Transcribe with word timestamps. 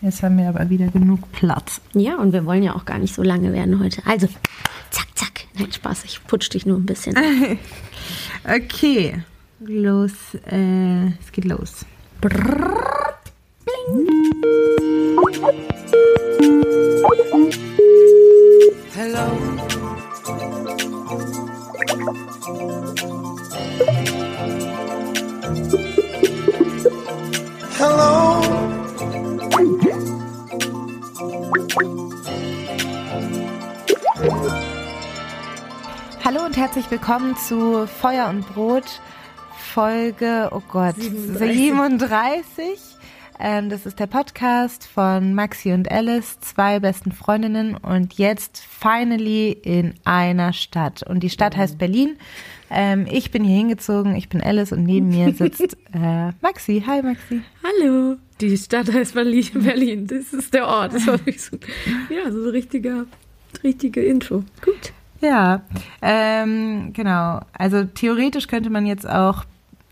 Jetzt 0.00 0.22
haben 0.22 0.36
wir 0.38 0.48
aber 0.48 0.68
wieder 0.68 0.88
genug 0.88 1.30
Platz. 1.32 1.80
Ja, 1.94 2.16
und 2.16 2.32
wir 2.32 2.44
wollen 2.44 2.62
ja 2.62 2.74
auch 2.74 2.84
gar 2.84 2.98
nicht 2.98 3.14
so 3.14 3.22
lange 3.22 3.52
werden 3.52 3.80
heute. 3.80 4.02
Also, 4.06 4.28
zack, 4.90 5.06
zack. 5.14 5.46
Nein, 5.58 5.72
Spaß, 5.72 6.04
ich 6.04 6.24
putsch 6.26 6.50
dich 6.50 6.66
nur 6.66 6.78
ein 6.78 6.86
bisschen. 6.86 7.14
okay, 8.44 9.22
los, 9.60 10.12
äh, 10.50 11.06
es 11.06 11.32
geht 11.32 11.44
los. 11.44 11.86
Brrr, 12.20 13.14
bling. 13.64 14.24
Hello. 18.94 19.54
Hello. 27.76 28.73
Herzlich 36.64 36.90
willkommen 36.90 37.36
zu 37.36 37.86
Feuer 37.86 38.26
und 38.30 38.48
Brot 38.54 39.02
Folge, 39.58 40.48
oh 40.50 40.62
Gott, 40.66 40.94
37. 40.96 41.56
37. 41.58 42.64
Ähm, 43.38 43.68
das 43.68 43.84
ist 43.84 44.00
der 44.00 44.06
Podcast 44.06 44.86
von 44.86 45.34
Maxi 45.34 45.72
und 45.72 45.90
Alice, 45.90 46.40
zwei 46.40 46.80
besten 46.80 47.12
Freundinnen 47.12 47.76
und 47.76 48.14
jetzt 48.14 48.60
finally 48.60 49.52
in 49.52 49.92
einer 50.04 50.54
Stadt. 50.54 51.02
Und 51.02 51.20
die 51.22 51.28
Stadt 51.28 51.54
heißt 51.54 51.76
Berlin. 51.76 52.16
Ähm, 52.70 53.06
ich 53.10 53.30
bin 53.30 53.44
hier 53.44 53.58
hingezogen, 53.58 54.16
ich 54.16 54.30
bin 54.30 54.40
Alice 54.40 54.72
und 54.72 54.84
neben 54.84 55.10
mir 55.10 55.34
sitzt 55.34 55.76
äh, 55.92 56.32
Maxi. 56.40 56.82
Hi 56.86 57.02
Maxi. 57.02 57.42
Hallo. 57.62 58.16
Die 58.40 58.56
Stadt 58.56 58.90
heißt 58.90 59.12
Berlin. 59.12 60.06
Das 60.06 60.32
ist 60.32 60.54
der 60.54 60.66
Ort. 60.66 60.94
Das 60.94 61.06
war 61.06 61.18
so, 61.18 61.58
ja, 62.08 62.32
so 62.32 62.48
richtiger, 62.48 63.04
richtige 63.62 64.02
Intro. 64.02 64.44
Gut. 64.64 64.94
Ja, 65.24 65.62
ähm, 66.02 66.92
genau. 66.92 67.40
Also 67.56 67.84
theoretisch 67.84 68.46
könnte 68.46 68.68
man 68.68 68.84
jetzt 68.84 69.08
auch 69.08 69.44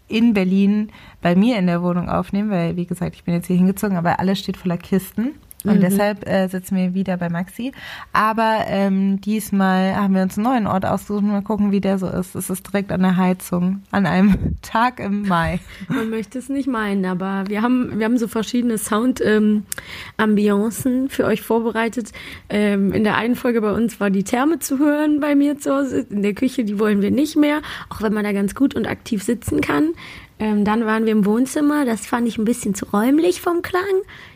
in 0.06 0.34
Berlin 0.34 0.90
bei 1.22 1.34
mir 1.34 1.58
in 1.58 1.66
der 1.66 1.82
Wohnung 1.82 2.10
aufnehmen, 2.10 2.50
weil, 2.50 2.76
wie 2.76 2.84
gesagt, 2.84 3.14
ich 3.14 3.24
bin 3.24 3.32
jetzt 3.32 3.46
hier 3.46 3.56
hingezogen, 3.56 3.96
aber 3.96 4.20
alles 4.20 4.40
steht 4.40 4.58
voller 4.58 4.76
Kisten. 4.76 5.36
Und 5.64 5.76
mhm. 5.76 5.80
deshalb 5.80 6.28
äh, 6.28 6.48
sitzen 6.48 6.76
wir 6.76 6.94
wieder 6.94 7.16
bei 7.16 7.28
Maxi. 7.28 7.72
Aber 8.12 8.64
ähm, 8.66 9.20
diesmal 9.20 9.94
haben 9.96 10.14
wir 10.14 10.22
uns 10.22 10.36
einen 10.36 10.44
neuen 10.44 10.66
Ort 10.66 10.84
ausgesucht 10.86 11.22
mal 11.22 11.42
gucken, 11.42 11.70
wie 11.72 11.80
der 11.80 11.98
so 11.98 12.08
ist. 12.08 12.34
Es 12.34 12.50
ist 12.50 12.66
direkt 12.66 12.90
an 12.92 13.02
der 13.02 13.16
Heizung, 13.16 13.82
an 13.90 14.06
einem 14.06 14.56
Tag 14.62 15.00
im 15.00 15.28
Mai. 15.28 15.60
Man 15.88 16.10
möchte 16.10 16.38
es 16.38 16.48
nicht 16.48 16.68
meinen, 16.68 17.04
aber 17.04 17.44
wir 17.46 17.62
haben, 17.62 17.98
wir 17.98 18.04
haben 18.04 18.18
so 18.18 18.28
verschiedene 18.28 18.78
Sound-Ambiancen 18.78 20.92
ähm, 20.92 21.08
für 21.08 21.24
euch 21.24 21.42
vorbereitet. 21.42 22.12
Ähm, 22.48 22.92
in 22.92 23.04
der 23.04 23.16
einen 23.16 23.36
Folge 23.36 23.60
bei 23.60 23.72
uns 23.72 24.00
war 24.00 24.10
die 24.10 24.24
Therme 24.24 24.58
zu 24.58 24.78
hören 24.78 25.20
bei 25.20 25.34
mir 25.34 25.58
zu 25.58 25.74
Hause. 25.74 26.06
In 26.10 26.22
der 26.22 26.34
Küche, 26.34 26.64
die 26.64 26.78
wollen 26.78 27.02
wir 27.02 27.10
nicht 27.10 27.36
mehr, 27.36 27.60
auch 27.88 28.02
wenn 28.02 28.12
man 28.12 28.24
da 28.24 28.32
ganz 28.32 28.54
gut 28.54 28.74
und 28.74 28.86
aktiv 28.86 29.22
sitzen 29.22 29.60
kann. 29.60 29.92
Ähm, 30.38 30.64
dann 30.64 30.86
waren 30.86 31.04
wir 31.04 31.12
im 31.12 31.24
Wohnzimmer, 31.24 31.84
das 31.84 32.06
fand 32.06 32.26
ich 32.26 32.36
ein 32.36 32.44
bisschen 32.44 32.74
zu 32.74 32.86
räumlich 32.86 33.40
vom 33.40 33.62
Klang. 33.62 33.82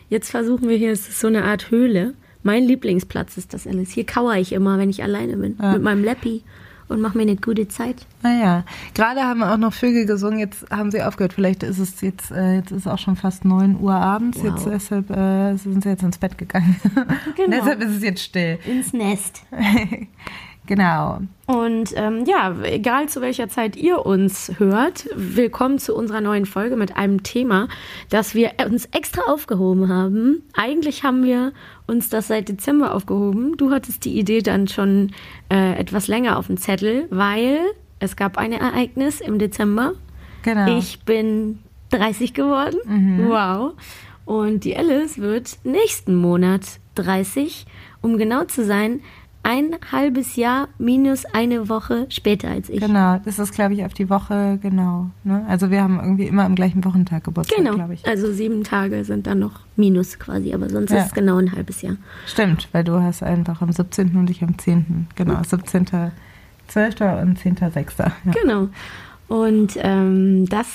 Jetzt 0.09 0.31
versuchen 0.31 0.69
wir 0.69 0.77
hier, 0.77 0.91
es 0.91 1.07
ist 1.07 1.19
so 1.19 1.27
eine 1.27 1.43
Art 1.43 1.71
Höhle. 1.71 2.13
Mein 2.43 2.63
Lieblingsplatz 2.63 3.37
ist 3.37 3.53
das 3.53 3.67
alles. 3.67 3.91
Hier 3.91 4.05
kauere 4.05 4.37
ich 4.37 4.53
immer, 4.53 4.77
wenn 4.77 4.89
ich 4.89 5.03
alleine 5.03 5.37
bin, 5.37 5.57
ja. 5.61 5.73
mit 5.73 5.81
meinem 5.81 6.03
Leppi 6.03 6.43
und 6.87 7.01
mache 7.01 7.17
mir 7.17 7.23
eine 7.23 7.35
gute 7.35 7.67
Zeit. 7.67 8.05
Naja, 8.23 8.63
gerade 8.93 9.21
haben 9.21 9.43
auch 9.43 9.57
noch 9.57 9.73
Vögel 9.73 10.05
gesungen, 10.05 10.39
jetzt 10.39 10.69
haben 10.69 10.91
sie 10.91 11.01
aufgehört. 11.01 11.33
Vielleicht 11.33 11.63
ist 11.63 11.79
es 11.79 12.01
jetzt, 12.01 12.31
äh, 12.31 12.55
jetzt 12.55 12.71
ist 12.71 12.87
auch 12.87 12.97
schon 12.99 13.15
fast 13.15 13.43
9 13.45 13.79
Uhr 13.79 13.93
abends, 13.93 14.37
wow. 14.37 14.45
jetzt 14.45 14.65
deshalb 14.65 15.09
äh, 15.09 15.55
sind 15.57 15.83
sie 15.83 15.89
jetzt 15.89 16.03
ins 16.03 16.17
Bett 16.17 16.37
gegangen. 16.37 16.79
Genau. 17.35 17.57
deshalb 17.57 17.81
ist 17.81 17.97
es 17.97 18.03
jetzt 18.03 18.23
still. 18.23 18.57
Ins 18.65 18.93
Nest. 18.93 19.43
Genau. 20.67 21.21
Und 21.47 21.93
ähm, 21.95 22.25
ja, 22.25 22.53
egal 22.63 23.07
zu 23.07 23.21
welcher 23.21 23.47
Zeit 23.47 23.77
ihr 23.77 24.05
uns 24.05 24.51
hört, 24.57 25.07
willkommen 25.15 25.79
zu 25.79 25.95
unserer 25.95 26.19
neuen 26.19 26.45
Folge 26.45 26.75
mit 26.75 26.97
einem 26.97 27.23
Thema, 27.23 27.69
das 28.09 28.35
wir 28.35 28.51
uns 28.69 28.85
extra 28.87 29.21
aufgehoben 29.31 29.87
haben. 29.87 30.43
Eigentlich 30.53 31.03
haben 31.03 31.23
wir 31.23 31.53
uns 31.87 32.09
das 32.09 32.27
seit 32.27 32.49
Dezember 32.49 32.93
aufgehoben. 32.93 33.55
Du 33.55 33.71
hattest 33.71 34.03
die 34.03 34.19
Idee 34.19 34.41
dann 34.41 34.67
schon 34.67 35.13
äh, 35.49 35.79
etwas 35.79 36.07
länger 36.07 36.37
auf 36.37 36.47
dem 36.47 36.57
Zettel, 36.57 37.07
weil 37.09 37.59
es 37.99 38.17
gab 38.17 38.37
ein 38.37 38.51
Ereignis 38.51 39.21
im 39.21 39.39
Dezember. 39.39 39.93
Genau. 40.43 40.77
Ich 40.77 40.99
bin 41.05 41.59
30 41.91 42.33
geworden. 42.33 42.77
Mhm. 42.85 43.29
Wow. 43.29 43.73
Und 44.25 44.65
die 44.65 44.75
Alice 44.75 45.19
wird 45.19 45.59
nächsten 45.63 46.13
Monat 46.13 46.61
30. 46.95 47.65
Um 48.01 48.17
genau 48.17 48.43
zu 48.43 48.65
sein, 48.65 48.99
ein 49.47 49.77
halbes 49.93 50.35
Jahr 50.35 50.67
minus 50.77 51.23
eine 51.23 51.69
Woche 51.69 52.05
später 52.09 52.49
als 52.49 52.69
ich. 52.69 52.81
Genau, 52.81 53.17
das 53.23 53.39
ist, 53.39 53.53
glaube 53.53 53.75
ich, 53.75 53.85
auf 53.85 53.93
die 53.93 54.09
Woche 54.09 54.59
genau. 54.61 55.09
Ne? 55.23 55.45
Also 55.47 55.71
wir 55.71 55.81
haben 55.81 55.99
irgendwie 56.01 56.27
immer 56.27 56.43
am 56.43 56.53
gleichen 56.53 56.83
Wochentag 56.83 57.23
Geburtstag, 57.23 57.57
genau. 57.57 57.75
glaube 57.75 57.93
ich. 57.93 58.05
Also 58.05 58.33
sieben 58.33 58.65
Tage 58.65 59.05
sind 59.05 59.25
dann 59.25 59.39
noch 59.39 59.61
minus 59.77 60.19
quasi, 60.19 60.53
aber 60.53 60.69
sonst 60.69 60.91
ja. 60.91 60.97
ist 60.97 61.07
es 61.07 61.13
genau 61.13 61.37
ein 61.37 61.53
halbes 61.53 61.81
Jahr. 61.81 61.95
Stimmt, 62.25 62.67
weil 62.73 62.83
du 62.83 63.01
hast 63.01 63.23
einfach 63.23 63.61
am 63.61 63.71
17. 63.71 64.17
und 64.17 64.29
ich 64.29 64.43
am 64.43 64.57
10. 64.57 65.07
Genau, 65.15 65.41
17. 65.41 65.85
12. 66.67 67.01
und 67.01 67.39
10.6. 67.39 67.93
Ja. 67.99 68.11
Genau. 68.41 68.67
Und 69.29 69.77
ähm, 69.81 70.45
das 70.49 70.67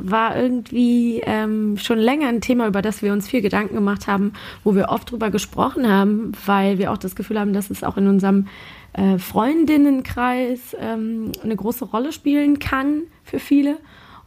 war 0.00 0.36
irgendwie 0.36 1.20
ähm, 1.24 1.76
schon 1.78 1.98
länger 1.98 2.28
ein 2.28 2.40
Thema, 2.40 2.66
über 2.66 2.82
das 2.82 3.02
wir 3.02 3.12
uns 3.12 3.28
viel 3.28 3.42
Gedanken 3.42 3.74
gemacht 3.74 4.06
haben, 4.06 4.32
wo 4.62 4.74
wir 4.74 4.88
oft 4.88 5.10
drüber 5.10 5.30
gesprochen 5.30 5.90
haben, 5.90 6.32
weil 6.46 6.78
wir 6.78 6.92
auch 6.92 6.98
das 6.98 7.16
Gefühl 7.16 7.38
haben, 7.38 7.52
dass 7.52 7.70
es 7.70 7.84
auch 7.84 7.96
in 7.96 8.08
unserem 8.08 8.46
äh, 8.92 9.18
Freundinnenkreis 9.18 10.76
ähm, 10.80 11.32
eine 11.42 11.56
große 11.56 11.84
Rolle 11.84 12.12
spielen 12.12 12.58
kann 12.58 13.02
für 13.24 13.38
viele. 13.38 13.78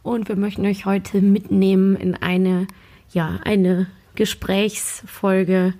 Und 0.02 0.28
wir 0.28 0.36
möchten 0.36 0.64
euch 0.66 0.86
heute 0.86 1.20
mitnehmen 1.20 1.96
in 1.96 2.14
eine, 2.14 2.66
ja, 3.10 3.40
eine 3.44 3.88
Gesprächsfolge, 4.14 5.74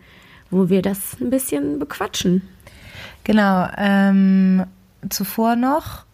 wo 0.51 0.69
wir 0.69 0.83
das 0.83 1.21
ein 1.21 1.31
bisschen 1.31 1.79
bequatschen. 1.79 2.43
Genau. 3.25 3.69
Ähm, 3.77 4.65
zuvor 5.09 5.57
noch 5.57 6.08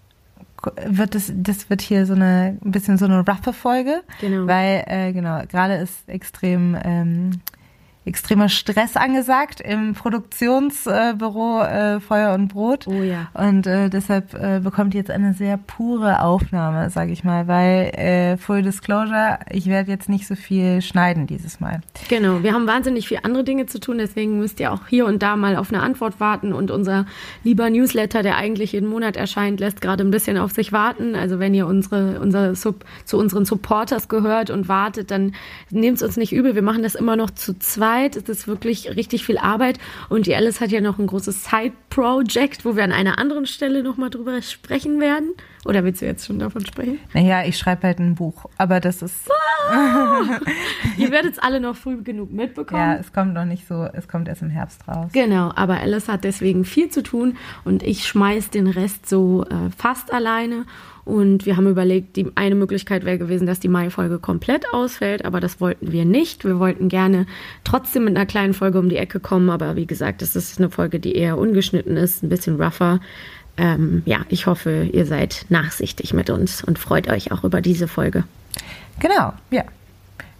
wird 0.86 1.14
das, 1.14 1.32
das 1.34 1.70
wird 1.70 1.82
hier 1.82 2.06
so 2.06 2.14
eine, 2.14 2.58
ein 2.64 2.70
bisschen 2.70 2.98
so 2.98 3.04
eine 3.04 3.20
roughe 3.20 3.52
Folge. 3.52 4.02
Genau. 4.20 4.46
Weil, 4.46 4.84
äh, 4.86 5.12
genau, 5.12 5.42
gerade 5.46 5.74
ist 5.74 6.08
extrem, 6.08 6.76
ähm, 6.82 7.40
extremer 8.04 8.48
Stress 8.48 8.96
angesagt 8.96 9.60
im 9.60 9.94
Produktionsbüro 9.94 11.62
äh, 11.62 12.00
Feuer 12.00 12.34
und 12.34 12.48
Brot. 12.48 12.86
Oh 12.86 13.02
ja. 13.02 13.28
Und 13.34 13.66
äh, 13.66 13.88
deshalb 13.88 14.34
äh, 14.34 14.60
bekommt 14.60 14.94
ihr 14.94 15.00
jetzt 15.00 15.10
eine 15.10 15.32
sehr 15.32 15.56
pure 15.56 16.20
Aufnahme, 16.20 16.90
sage 16.90 17.12
ich 17.12 17.24
mal, 17.24 17.48
weil 17.48 17.90
äh, 17.94 18.36
Full 18.36 18.62
Disclosure, 18.62 19.38
ich 19.50 19.66
werde 19.66 19.90
jetzt 19.90 20.08
nicht 20.08 20.26
so 20.26 20.34
viel 20.34 20.82
schneiden 20.82 21.26
dieses 21.26 21.60
Mal. 21.60 21.80
Genau, 22.08 22.42
wir 22.42 22.52
haben 22.52 22.66
wahnsinnig 22.66 23.08
viel 23.08 23.20
andere 23.22 23.44
Dinge 23.44 23.66
zu 23.66 23.80
tun, 23.80 23.98
deswegen 23.98 24.38
müsst 24.38 24.60
ihr 24.60 24.72
auch 24.72 24.86
hier 24.86 25.06
und 25.06 25.22
da 25.22 25.36
mal 25.36 25.56
auf 25.56 25.72
eine 25.72 25.82
Antwort 25.82 26.20
warten 26.20 26.52
und 26.52 26.70
unser 26.70 27.06
lieber 27.42 27.70
Newsletter, 27.70 28.22
der 28.22 28.36
eigentlich 28.36 28.72
jeden 28.72 28.88
Monat 28.88 29.16
erscheint, 29.16 29.60
lässt 29.60 29.80
gerade 29.80 30.04
ein 30.04 30.10
bisschen 30.10 30.36
auf 30.36 30.52
sich 30.52 30.72
warten. 30.72 31.14
Also 31.14 31.38
wenn 31.38 31.54
ihr 31.54 31.66
unsere, 31.66 32.20
unser 32.20 32.54
Sub, 32.54 32.84
zu 33.04 33.18
unseren 33.18 33.44
Supporters 33.44 34.08
gehört 34.08 34.50
und 34.50 34.68
wartet, 34.68 35.10
dann 35.10 35.34
nehmt 35.70 35.96
es 35.96 36.02
uns 36.02 36.16
nicht 36.16 36.32
übel. 36.32 36.54
Wir 36.54 36.62
machen 36.62 36.82
das 36.82 36.94
immer 36.94 37.16
noch 37.16 37.30
zu 37.30 37.58
zweit. 37.94 38.16
Es 38.16 38.28
ist 38.28 38.48
wirklich 38.48 38.96
richtig 38.96 39.24
viel 39.24 39.38
Arbeit 39.38 39.78
und 40.08 40.26
die 40.26 40.34
Alice 40.34 40.60
hat 40.60 40.70
ja 40.70 40.80
noch 40.80 40.98
ein 40.98 41.06
großes 41.06 41.44
Side-Project, 41.44 42.64
wo 42.64 42.76
wir 42.76 42.84
an 42.84 42.92
einer 42.92 43.18
anderen 43.18 43.46
Stelle 43.46 43.82
nochmal 43.82 44.10
drüber 44.10 44.40
sprechen 44.42 45.00
werden. 45.00 45.32
Oder 45.64 45.84
willst 45.84 46.02
du 46.02 46.06
jetzt 46.06 46.26
schon 46.26 46.38
davon 46.38 46.66
sprechen? 46.66 46.98
Naja, 47.14 47.44
ich 47.44 47.56
schreibe 47.56 47.86
halt 47.86 47.98
ein 47.98 48.14
Buch, 48.14 48.46
aber 48.58 48.80
das 48.80 49.02
ist, 49.02 49.30
Ihr 50.98 51.10
werdet 51.10 51.32
es 51.32 51.38
alle 51.38 51.58
noch 51.58 51.74
früh 51.76 52.02
genug 52.02 52.30
mitbekommen. 52.30 52.80
ja, 52.80 52.96
es 52.96 53.12
kommt 53.12 53.32
noch 53.32 53.46
nicht 53.46 53.66
so, 53.66 53.88
es 53.92 54.08
kommt 54.08 54.28
erst 54.28 54.42
im 54.42 54.50
Herbst 54.50 54.86
raus. 54.86 55.10
Genau, 55.12 55.52
aber 55.54 55.80
Alice 55.80 56.08
hat 56.08 56.24
deswegen 56.24 56.64
viel 56.64 56.90
zu 56.90 57.02
tun 57.02 57.36
und 57.64 57.82
ich 57.82 58.06
schmeiß 58.06 58.50
den 58.50 58.66
Rest 58.66 59.08
so 59.08 59.44
äh, 59.44 59.70
fast 59.76 60.12
alleine. 60.12 60.66
Und 61.04 61.44
wir 61.44 61.56
haben 61.56 61.68
überlegt, 61.68 62.16
die 62.16 62.26
eine 62.34 62.54
Möglichkeit 62.54 63.04
wäre 63.04 63.18
gewesen, 63.18 63.46
dass 63.46 63.60
die 63.60 63.68
Mai-Folge 63.68 64.18
komplett 64.18 64.64
ausfällt, 64.72 65.24
aber 65.24 65.40
das 65.40 65.60
wollten 65.60 65.92
wir 65.92 66.04
nicht. 66.04 66.44
Wir 66.44 66.58
wollten 66.58 66.88
gerne 66.88 67.26
trotzdem 67.62 68.04
mit 68.04 68.16
einer 68.16 68.26
kleinen 68.26 68.54
Folge 68.54 68.78
um 68.78 68.88
die 68.88 68.96
Ecke 68.96 69.20
kommen, 69.20 69.50
aber 69.50 69.76
wie 69.76 69.86
gesagt, 69.86 70.22
das 70.22 70.34
ist 70.34 70.58
eine 70.58 70.70
Folge, 70.70 71.00
die 71.00 71.14
eher 71.14 71.36
ungeschnitten 71.36 71.96
ist, 71.96 72.22
ein 72.22 72.30
bisschen 72.30 72.60
rougher. 72.60 73.00
Ähm, 73.56 74.02
ja, 74.06 74.20
ich 74.30 74.46
hoffe, 74.46 74.88
ihr 74.92 75.04
seid 75.04 75.46
nachsichtig 75.50 76.14
mit 76.14 76.30
uns 76.30 76.64
und 76.64 76.78
freut 76.78 77.08
euch 77.08 77.32
auch 77.32 77.44
über 77.44 77.60
diese 77.60 77.86
Folge. 77.86 78.24
Genau, 78.98 79.34
ja. 79.50 79.64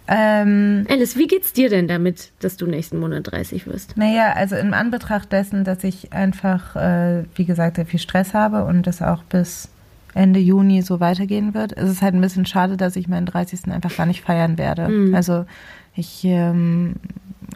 Ähm, 0.07 0.85
Alice, 0.89 1.17
wie 1.17 1.27
geht's 1.27 1.53
dir 1.53 1.69
denn 1.69 1.87
damit, 1.87 2.31
dass 2.39 2.57
du 2.57 2.67
nächsten 2.67 2.99
Monat 2.99 3.31
30 3.31 3.65
wirst? 3.67 3.97
Naja, 3.97 4.33
also 4.35 4.55
in 4.55 4.73
Anbetracht 4.73 5.31
dessen, 5.31 5.63
dass 5.63 5.83
ich 5.83 6.13
einfach, 6.13 6.75
äh, 6.75 7.23
wie 7.35 7.45
gesagt, 7.45 7.77
sehr 7.77 7.85
viel 7.85 7.99
Stress 7.99 8.33
habe 8.33 8.65
und 8.65 8.85
das 8.85 9.01
auch 9.01 9.23
bis 9.23 9.69
Ende 10.15 10.39
Juni 10.39 10.81
so 10.81 10.99
weitergehen 10.99 11.53
wird, 11.53 11.73
ist 11.73 11.89
es 11.89 12.01
halt 12.01 12.15
ein 12.15 12.21
bisschen 12.21 12.45
schade, 12.45 12.77
dass 12.77 12.95
ich 12.95 13.07
meinen 13.07 13.25
30. 13.25 13.67
einfach 13.71 13.95
gar 13.95 14.05
nicht 14.05 14.21
feiern 14.21 14.57
werde. 14.57 14.87
Mhm. 14.87 15.13
Also 15.13 15.45
ich 15.93 16.23
ähm, 16.23 16.95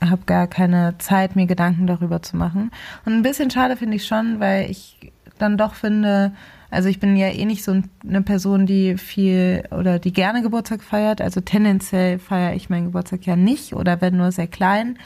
habe 0.02 0.22
gar 0.26 0.48
keine 0.48 0.96
Zeit, 0.98 1.36
mir 1.36 1.48
Gedanken 1.48 1.88
darüber 1.88 2.22
zu 2.22 2.38
machen. 2.38 2.72
Und 3.06 3.14
ein 3.14 3.24
bisschen 3.24 3.50
schade 3.50 3.78
finde 3.78 3.96
ich 3.96 4.06
schon, 4.06 4.40
weil 4.40 4.70
ich 4.70 4.98
dann 5.38 5.58
doch 5.58 5.74
finde, 5.74 6.34
also 6.70 6.90
ich 6.90 7.00
bin 7.00 7.16
ja 7.16 7.28
eh 7.28 7.46
nicht 7.46 7.64
so 7.64 7.82
eine 8.08 8.22
Person, 8.22 8.66
die 8.66 8.98
viel 8.98 9.64
oder 9.72 9.98
die 9.98 10.12
gerne 10.12 10.42
Geburtstag 10.42 10.84
feiert. 10.84 11.22
Also 11.22 11.40
tendenziell 11.42 12.20
feiere 12.20 12.56
ich 12.56 12.70
meinen 12.70 12.86
Geburtstag 12.88 13.26
ja 13.26 13.36
nicht 13.36 13.74
oder 13.74 14.02
wenn 14.02 14.18
nur 14.18 14.32
sehr 14.32 14.48
klein. 14.48 14.98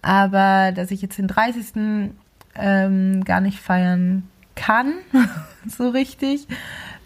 Aber 0.00 0.72
dass 0.72 0.90
ich 0.90 1.02
jetzt 1.02 1.18
den 1.18 1.28
30. 1.28 2.10
Ähm, 2.58 3.22
gar 3.24 3.42
nicht 3.42 3.60
feiern 3.60 4.22
kann, 4.56 4.94
so 5.66 5.88
richtig, 5.90 6.46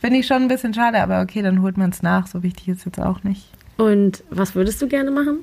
finde 0.01 0.19
ich 0.19 0.27
schon 0.27 0.43
ein 0.43 0.49
bisschen 0.49 0.73
schade. 0.73 1.03
Aber 1.03 1.21
okay, 1.21 1.43
dann 1.43 1.61
holt 1.63 1.77
man 1.77 1.91
es 1.91 2.03
nach. 2.03 2.27
So 2.27 2.43
wichtig 2.43 2.69
ist 2.69 2.87
jetzt 2.87 3.01
auch 3.01 3.23
nicht. 3.25 3.47
Und 3.77 4.25
was 4.31 4.55
würdest 4.55 4.81
du 4.81 4.89
gerne 4.89 5.11
machen? 5.11 5.41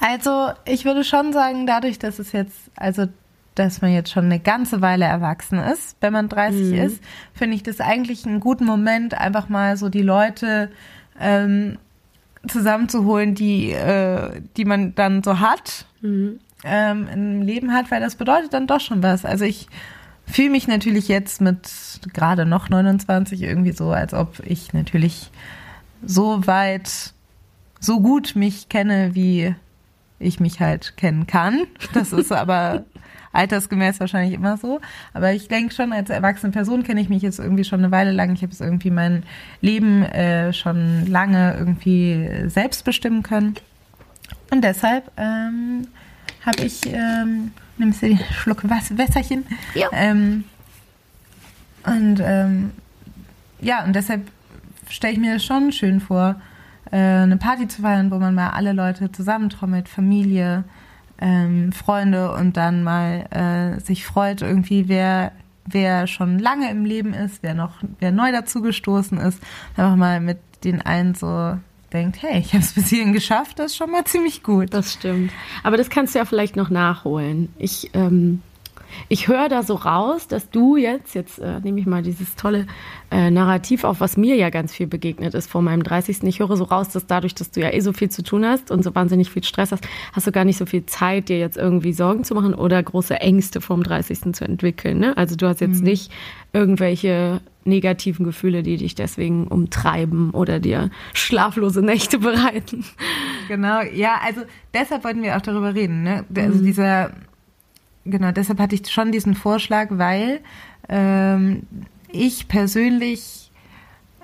Also 0.00 0.50
ich 0.66 0.84
würde 0.84 1.04
schon 1.04 1.32
sagen, 1.32 1.66
dadurch, 1.66 1.98
dass 1.98 2.18
es 2.18 2.32
jetzt, 2.32 2.56
also 2.76 3.06
dass 3.54 3.80
man 3.80 3.92
jetzt 3.92 4.10
schon 4.10 4.24
eine 4.24 4.40
ganze 4.40 4.80
Weile 4.82 5.04
erwachsen 5.04 5.58
ist, 5.60 5.96
wenn 6.00 6.12
man 6.12 6.28
30 6.28 6.72
Mhm. 6.72 6.74
ist, 6.74 7.00
finde 7.32 7.54
ich 7.56 7.62
das 7.62 7.80
eigentlich 7.80 8.26
einen 8.26 8.40
guten 8.40 8.64
Moment, 8.64 9.14
einfach 9.14 9.48
mal 9.48 9.76
so 9.76 9.88
die 9.88 10.02
Leute 10.02 10.70
ähm, 11.20 11.78
zusammenzuholen, 12.48 13.34
die, 13.34 13.70
äh, 13.72 14.40
die 14.56 14.64
man 14.64 14.94
dann 14.94 15.22
so 15.22 15.40
hat, 15.40 15.86
Mhm. 16.00 16.40
ähm, 16.64 17.08
im 17.12 17.42
Leben 17.42 17.72
hat, 17.72 17.90
weil 17.90 18.00
das 18.00 18.16
bedeutet 18.16 18.52
dann 18.52 18.66
doch 18.66 18.80
schon 18.80 19.02
was. 19.02 19.24
Also 19.24 19.44
ich 19.44 19.68
fühle 20.26 20.50
mich 20.50 20.68
natürlich 20.68 21.08
jetzt 21.08 21.40
mit 21.40 21.68
gerade 22.12 22.46
noch 22.46 22.68
29 22.68 23.42
irgendwie 23.42 23.72
so, 23.72 23.90
als 23.90 24.14
ob 24.14 24.40
ich 24.44 24.72
natürlich 24.72 25.30
so 26.04 26.46
weit, 26.46 27.12
so 27.80 28.00
gut 28.00 28.36
mich 28.36 28.68
kenne, 28.68 29.14
wie 29.14 29.54
ich 30.18 30.40
mich 30.40 30.60
halt 30.60 30.96
kennen 30.96 31.26
kann. 31.26 31.66
Das 31.92 32.12
ist 32.12 32.32
aber 32.32 32.84
altersgemäß 33.32 34.00
wahrscheinlich 34.00 34.34
immer 34.34 34.56
so. 34.56 34.80
Aber 35.12 35.32
ich 35.32 35.48
denke 35.48 35.74
schon, 35.74 35.92
als 35.92 36.08
erwachsene 36.08 36.52
Person 36.52 36.84
kenne 36.84 37.00
ich 37.00 37.08
mich 37.08 37.22
jetzt 37.22 37.38
irgendwie 37.38 37.64
schon 37.64 37.80
eine 37.80 37.90
Weile 37.90 38.12
lang. 38.12 38.32
Ich 38.32 38.42
habe 38.42 38.52
es 38.52 38.60
irgendwie 38.60 38.90
mein 38.90 39.24
Leben 39.60 40.02
äh, 40.02 40.52
schon 40.52 41.06
lange 41.06 41.56
irgendwie 41.58 42.48
selbst 42.48 42.84
bestimmen 42.84 43.22
können. 43.22 43.56
Und 44.50 44.62
deshalb 44.62 45.10
ähm, 45.16 45.88
habe 46.46 46.62
ich, 46.62 46.80
ähm, 46.86 47.52
nimmst 47.78 48.02
du 48.02 48.08
den 48.08 48.20
Schluck 48.32 48.68
Was 48.68 48.96
Wässerchen? 48.96 49.44
Ja. 49.74 49.88
Ähm, 49.92 50.44
und 51.84 52.20
ähm, 52.22 52.70
ja, 53.60 53.84
und 53.84 53.94
deshalb 53.94 54.30
stelle 54.88 55.14
ich 55.14 55.18
mir 55.18 55.34
das 55.34 55.44
schon 55.44 55.72
schön 55.72 56.00
vor, 56.00 56.36
äh, 56.90 56.96
eine 56.96 57.36
Party 57.36 57.68
zu 57.68 57.82
feiern, 57.82 58.10
wo 58.10 58.18
man 58.18 58.34
mal 58.34 58.50
alle 58.50 58.72
Leute 58.72 59.10
zusammentrommelt, 59.12 59.88
Familie, 59.88 60.64
ähm, 61.18 61.72
Freunde 61.72 62.32
und 62.32 62.56
dann 62.56 62.82
mal 62.82 63.26
äh, 63.30 63.80
sich 63.80 64.06
freut 64.06 64.42
irgendwie, 64.42 64.88
wer 64.88 65.32
wer 65.66 66.06
schon 66.06 66.38
lange 66.38 66.70
im 66.70 66.84
Leben 66.84 67.14
ist, 67.14 67.42
wer 67.42 67.54
noch, 67.54 67.82
wer 67.98 68.12
neu 68.12 68.32
dazugestoßen 68.32 69.18
ist, 69.18 69.42
einfach 69.76 69.96
mal 69.96 70.20
mit 70.20 70.38
den 70.62 70.82
einen 70.82 71.14
so 71.14 71.58
denkt, 71.94 72.22
hey, 72.22 72.40
ich 72.40 72.52
habe 72.52 72.62
es 72.62 72.72
bis 72.72 72.88
hierhin 72.88 73.12
geschafft, 73.12 73.58
das 73.58 73.66
ist 73.72 73.76
schon 73.76 73.90
mal 73.90 74.04
ziemlich 74.04 74.42
gut. 74.42 74.74
Das 74.74 74.92
stimmt. 74.92 75.32
Aber 75.62 75.76
das 75.76 75.88
kannst 75.88 76.14
du 76.14 76.18
ja 76.18 76.24
vielleicht 76.24 76.56
noch 76.56 76.68
nachholen. 76.68 77.48
Ich, 77.58 77.90
ähm, 77.94 78.42
ich 79.08 79.28
höre 79.28 79.48
da 79.48 79.62
so 79.62 79.74
raus, 79.74 80.28
dass 80.28 80.50
du 80.50 80.76
jetzt, 80.76 81.14
jetzt 81.14 81.38
äh, 81.38 81.60
nehme 81.60 81.80
ich 81.80 81.86
mal 81.86 82.02
dieses 82.02 82.36
tolle 82.36 82.66
äh, 83.10 83.30
Narrativ 83.30 83.84
auf, 83.84 84.00
was 84.00 84.16
mir 84.16 84.36
ja 84.36 84.50
ganz 84.50 84.74
viel 84.74 84.86
begegnet 84.86 85.34
ist 85.34 85.50
vor 85.50 85.62
meinem 85.62 85.82
30. 85.82 86.22
Ich 86.24 86.40
höre 86.40 86.56
so 86.56 86.64
raus, 86.64 86.88
dass 86.90 87.06
dadurch, 87.06 87.34
dass 87.34 87.50
du 87.50 87.60
ja 87.60 87.72
eh 87.72 87.80
so 87.80 87.92
viel 87.92 88.10
zu 88.10 88.22
tun 88.22 88.44
hast 88.44 88.70
und 88.70 88.82
so 88.82 88.94
wahnsinnig 88.94 89.30
viel 89.30 89.44
Stress 89.44 89.72
hast, 89.72 89.86
hast 90.12 90.26
du 90.26 90.32
gar 90.32 90.44
nicht 90.44 90.58
so 90.58 90.66
viel 90.66 90.86
Zeit, 90.86 91.28
dir 91.28 91.38
jetzt 91.38 91.56
irgendwie 91.56 91.92
Sorgen 91.92 92.24
zu 92.24 92.34
machen 92.34 92.54
oder 92.54 92.82
große 92.82 93.20
Ängste 93.20 93.60
vom 93.60 93.82
30. 93.82 94.34
zu 94.34 94.44
entwickeln. 94.44 94.98
Ne? 94.98 95.16
Also 95.16 95.36
du 95.36 95.46
hast 95.46 95.60
jetzt 95.60 95.82
nicht 95.82 96.10
irgendwelche 96.52 97.40
negativen 97.64 98.24
Gefühle, 98.24 98.62
die 98.62 98.76
dich 98.76 98.94
deswegen 98.94 99.46
umtreiben 99.48 100.30
oder 100.30 100.60
dir 100.60 100.90
schlaflose 101.12 101.82
Nächte 101.82 102.18
bereiten. 102.18 102.84
Genau, 103.48 103.80
ja, 103.82 104.20
also 104.24 104.42
deshalb 104.72 105.04
wollten 105.04 105.22
wir 105.22 105.36
auch 105.36 105.42
darüber 105.42 105.74
reden, 105.74 106.02
ne? 106.02 106.24
Also 106.36 106.62
dieser, 106.62 107.12
genau, 108.04 108.32
deshalb 108.32 108.58
hatte 108.58 108.74
ich 108.74 108.90
schon 108.90 109.12
diesen 109.12 109.34
Vorschlag, 109.34 109.88
weil 109.90 110.40
ähm, 110.88 111.62
ich 112.10 112.48
persönlich, 112.48 113.43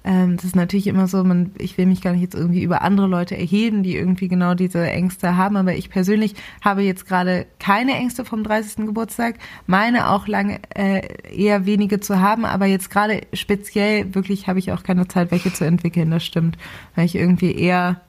ähm, 0.04 0.36
das 0.36 0.46
ist 0.46 0.56
natürlich 0.56 0.86
immer 0.86 1.06
so, 1.06 1.22
man, 1.24 1.52
ich 1.58 1.76
will 1.76 1.86
mich 1.86 2.00
gar 2.00 2.12
nicht 2.12 2.22
jetzt 2.22 2.34
irgendwie 2.34 2.62
über 2.62 2.82
andere 2.82 3.06
Leute 3.06 3.36
erheben, 3.36 3.82
die 3.82 3.96
irgendwie 3.96 4.28
genau 4.28 4.54
diese 4.54 4.88
Ängste 4.88 5.36
haben, 5.36 5.56
aber 5.56 5.74
ich 5.74 5.90
persönlich 5.90 6.34
habe 6.62 6.82
jetzt 6.82 7.06
gerade 7.06 7.46
keine 7.58 7.94
Ängste 7.94 8.24
vom 8.24 8.42
30. 8.42 8.86
Geburtstag, 8.86 9.36
meine 9.66 10.08
auch 10.10 10.26
lange 10.26 10.60
äh, 10.74 11.02
eher 11.34 11.66
wenige 11.66 12.00
zu 12.00 12.20
haben, 12.20 12.44
aber 12.44 12.66
jetzt 12.66 12.90
gerade 12.90 13.22
speziell 13.32 14.14
wirklich 14.14 14.46
habe 14.46 14.58
ich 14.58 14.72
auch 14.72 14.82
keine 14.82 15.06
Zeit, 15.08 15.30
welche 15.30 15.52
zu 15.52 15.64
entwickeln, 15.64 16.10
das 16.10 16.24
stimmt, 16.24 16.56
weil 16.94 17.04
ich 17.04 17.16
irgendwie 17.16 17.52
eher 17.52 18.00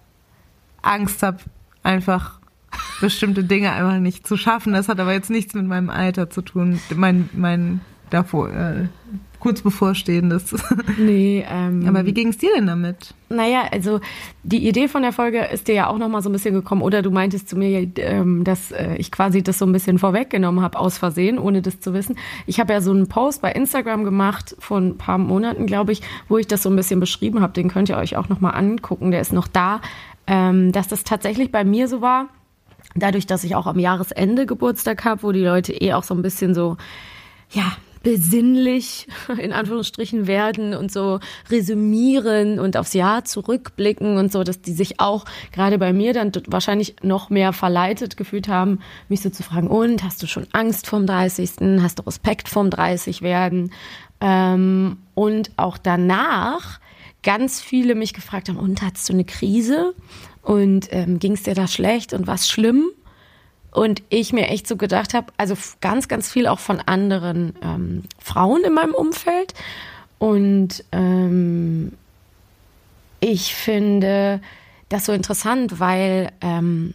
Angst 0.81 1.23
habe, 1.23 1.39
einfach 1.83 2.39
bestimmte 3.01 3.43
Dinge 3.43 3.71
einfach 3.73 3.99
nicht 3.99 4.25
zu 4.25 4.37
schaffen. 4.37 4.73
Das 4.73 4.87
hat 4.87 4.99
aber 4.99 5.13
jetzt 5.13 5.29
nichts 5.29 5.53
mit 5.53 5.65
meinem 5.65 5.89
Alter 5.89 6.29
zu 6.29 6.41
tun. 6.41 6.79
Mein, 6.95 7.29
mein 7.33 7.81
davor, 8.09 8.49
äh, 8.49 8.87
kurz 9.41 9.61
bevorstehendes. 9.61 10.55
Nee, 10.97 11.45
ähm, 11.49 11.87
aber 11.87 12.05
wie 12.05 12.13
ging 12.13 12.29
es 12.29 12.37
dir 12.37 12.51
denn 12.55 12.67
damit? 12.67 13.13
Naja, 13.29 13.63
also 13.71 13.99
die 14.43 14.67
Idee 14.67 14.87
von 14.87 15.01
der 15.01 15.13
Folge 15.13 15.45
ist 15.45 15.67
dir 15.67 15.75
ja 15.75 15.87
auch 15.87 15.97
noch 15.97 16.09
mal 16.09 16.21
so 16.21 16.29
ein 16.29 16.33
bisschen 16.33 16.53
gekommen. 16.53 16.81
Oder 16.81 17.01
du 17.01 17.11
meintest 17.11 17.49
zu 17.49 17.55
mir, 17.55 17.87
ähm, 17.97 18.43
dass 18.43 18.71
äh, 18.71 18.95
ich 18.97 19.11
quasi 19.11 19.41
das 19.41 19.57
so 19.57 19.65
ein 19.65 19.71
bisschen 19.71 19.99
vorweggenommen 19.99 20.63
habe, 20.63 20.77
aus 20.77 20.97
Versehen, 20.97 21.39
ohne 21.39 21.61
das 21.61 21.79
zu 21.79 21.93
wissen. 21.93 22.17
Ich 22.45 22.59
habe 22.59 22.73
ja 22.73 22.81
so 22.81 22.91
einen 22.91 23.07
Post 23.07 23.41
bei 23.41 23.51
Instagram 23.51 24.03
gemacht 24.03 24.55
vor 24.59 24.77
ein 24.77 24.97
paar 24.97 25.17
Monaten, 25.17 25.65
glaube 25.65 25.91
ich, 25.91 26.01
wo 26.27 26.37
ich 26.37 26.47
das 26.47 26.63
so 26.63 26.69
ein 26.69 26.75
bisschen 26.75 26.99
beschrieben 26.99 27.41
habe. 27.41 27.53
Den 27.53 27.69
könnt 27.69 27.89
ihr 27.89 27.97
euch 27.97 28.17
auch 28.17 28.29
noch 28.29 28.41
mal 28.41 28.51
angucken. 28.51 29.11
Der 29.11 29.21
ist 29.21 29.33
noch 29.33 29.47
da. 29.47 29.81
Ähm, 30.27 30.71
dass 30.71 30.87
das 30.87 31.03
tatsächlich 31.03 31.51
bei 31.51 31.63
mir 31.63 31.87
so 31.87 32.01
war, 32.01 32.27
dadurch, 32.95 33.25
dass 33.25 33.43
ich 33.43 33.55
auch 33.55 33.67
am 33.67 33.79
Jahresende 33.79 34.45
Geburtstag 34.45 35.03
habe, 35.03 35.23
wo 35.23 35.31
die 35.31 35.43
Leute 35.43 35.73
eh 35.73 35.93
auch 35.93 36.03
so 36.03 36.13
ein 36.13 36.21
bisschen 36.21 36.53
so, 36.53 36.77
ja, 37.49 37.73
besinnlich 38.03 39.07
in 39.37 39.53
Anführungsstrichen 39.53 40.27
werden 40.27 40.73
und 40.73 40.91
so 40.91 41.19
resümieren 41.49 42.59
und 42.59 42.77
aufs 42.77 42.93
Jahr 42.93 43.25
zurückblicken 43.25 44.17
und 44.17 44.31
so, 44.31 44.43
dass 44.43 44.61
die 44.61 44.73
sich 44.73 44.99
auch 44.99 45.25
gerade 45.51 45.77
bei 45.77 45.93
mir 45.93 46.13
dann 46.13 46.31
wahrscheinlich 46.47 46.95
noch 47.01 47.29
mehr 47.29 47.53
verleitet 47.53 48.17
gefühlt 48.17 48.47
haben, 48.47 48.79
mich 49.09 49.21
so 49.21 49.29
zu 49.29 49.43
fragen, 49.43 49.67
und 49.67 50.03
hast 50.03 50.21
du 50.23 50.27
schon 50.27 50.47
Angst 50.51 50.87
vorm 50.87 51.05
30., 51.05 51.51
hast 51.81 51.99
du 51.99 52.03
Respekt 52.03 52.49
vorm 52.49 52.69
30 52.69 53.21
werden? 53.21 53.71
Ähm, 54.19 54.97
und 55.15 55.51
auch 55.57 55.77
danach 55.77 56.79
ganz 57.23 57.61
viele 57.61 57.95
mich 57.95 58.13
gefragt 58.13 58.49
haben, 58.49 58.57
und 58.57 58.81
hattest 58.81 59.09
du 59.09 59.13
eine 59.13 59.25
Krise? 59.25 59.93
Und 60.41 60.87
ähm, 60.91 61.19
ging 61.19 61.33
es 61.33 61.43
dir 61.43 61.53
da 61.53 61.67
schlecht 61.67 62.13
und 62.13 62.25
was 62.25 62.49
schlimm? 62.49 62.89
Und 63.71 64.03
ich 64.09 64.33
mir 64.33 64.47
echt 64.49 64.67
so 64.67 64.75
gedacht 64.75 65.13
habe, 65.13 65.31
also 65.37 65.55
ganz, 65.79 66.07
ganz 66.07 66.29
viel 66.29 66.47
auch 66.47 66.59
von 66.59 66.79
anderen 66.81 67.55
ähm, 67.63 68.03
Frauen 68.19 68.63
in 68.63 68.73
meinem 68.73 68.93
Umfeld. 68.93 69.53
Und 70.19 70.83
ähm, 70.91 71.93
ich 73.21 73.55
finde 73.55 74.41
das 74.89 75.05
so 75.05 75.13
interessant, 75.13 75.79
weil 75.79 76.31
ähm, 76.41 76.93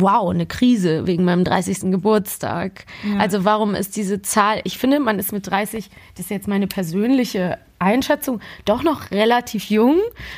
wow, 0.00 0.30
eine 0.30 0.46
Krise 0.46 1.06
wegen 1.06 1.24
meinem 1.24 1.44
30. 1.44 1.90
Geburtstag. 1.90 2.84
Ja. 3.04 3.18
Also 3.18 3.44
warum 3.44 3.74
ist 3.74 3.96
diese 3.96 4.22
Zahl, 4.22 4.60
ich 4.64 4.78
finde, 4.78 5.00
man 5.00 5.18
ist 5.18 5.32
mit 5.32 5.46
30, 5.46 5.88
das 6.14 6.26
ist 6.26 6.30
jetzt 6.30 6.48
meine 6.48 6.66
persönliche 6.66 7.58
Einschätzung, 7.78 8.40
doch 8.64 8.82
noch 8.82 9.10
relativ 9.10 9.70
jung. 9.70 9.96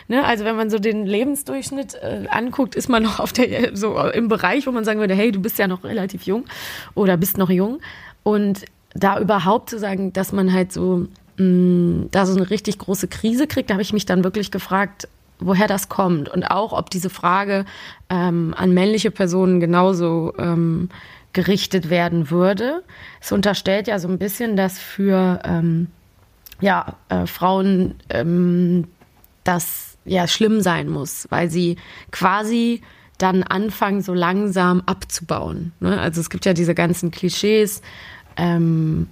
Ne? 0.09 0.25
Also 0.25 0.45
wenn 0.45 0.57
man 0.57 0.71
so 0.71 0.79
den 0.79 1.07
Lebensdurchschnitt 1.07 1.95
äh, 1.95 2.27
anguckt, 2.31 2.75
ist 2.75 2.89
man 2.89 3.03
noch 3.03 3.21
auf 3.21 3.33
der, 3.33 3.77
so 3.77 3.99
im 3.99 4.29
Bereich, 4.29 4.67
wo 4.67 4.73
man 4.73 4.85
sagen 4.85 5.01
würde, 5.01 5.15
hey, 5.15 5.33
du 5.33 5.41
bist 5.41 5.59
ja 5.59 5.67
noch 5.67 5.85
relativ 5.85 6.25
jung 6.25 6.45
oder 6.95 7.17
bist 7.17 7.39
noch 7.39 7.51
jung. 7.51 7.81
Und 8.23 8.65
da 8.95 9.19
überhaupt 9.21 9.71
zu 9.71 9.79
sagen, 9.79 10.13
dass 10.13 10.33
man 10.33 10.53
halt 10.53 10.73
so 10.73 11.07
mh, 11.37 11.45
mm, 11.45 12.09
da 12.11 12.27
so 12.27 12.37
eine 12.37 12.51
richtig 12.51 12.79
große 12.79 13.09
Krise 13.09 13.47
kriegt, 13.47 13.71
da 13.71 13.75
habe 13.75 13.83
ich 13.83 13.93
mich 13.93 14.07
dann 14.07 14.25
wirklich 14.25 14.51
gefragt, 14.51 15.09
woher 15.41 15.67
das 15.67 15.89
kommt 15.89 16.29
und 16.29 16.45
auch, 16.45 16.73
ob 16.73 16.91
diese 16.91 17.11
Frage 17.11 17.65
ähm, 18.09 18.55
an 18.57 18.73
männliche 18.73 19.11
Personen 19.11 19.61
genauso 19.61 20.35
ähm, 20.39 20.89
gerichtet 21.33 21.91
werden 21.91 22.31
würde. 22.31 22.83
Es 23.21 23.33
unterstellt 23.33 23.87
ja 23.87 23.99
so 23.99 24.09
ein 24.09 24.19
bisschen, 24.19 24.57
dass 24.57 24.79
für 24.79 25.41
ähm, 25.45 25.89
ja, 26.61 26.97
äh, 27.09 27.27
Frauen 27.27 27.95
ähm, 28.11 28.89
das 29.45 29.97
ja 30.05 30.27
schlimm 30.27 30.61
sein 30.61 30.89
muss, 30.89 31.27
weil 31.31 31.51
sie 31.51 31.77
quasi 32.11 32.83
dann 33.19 33.43
anfangen, 33.43 34.01
so 34.01 34.15
langsam 34.15 34.83
abzubauen. 34.87 35.73
Ne? 35.81 36.01
Also 36.01 36.21
es 36.21 36.31
gibt 36.31 36.47
ja 36.47 36.55
diese 36.55 36.75
ganzen 36.75 37.11
Klischees. 37.11 37.83
Ähm, 38.37 39.09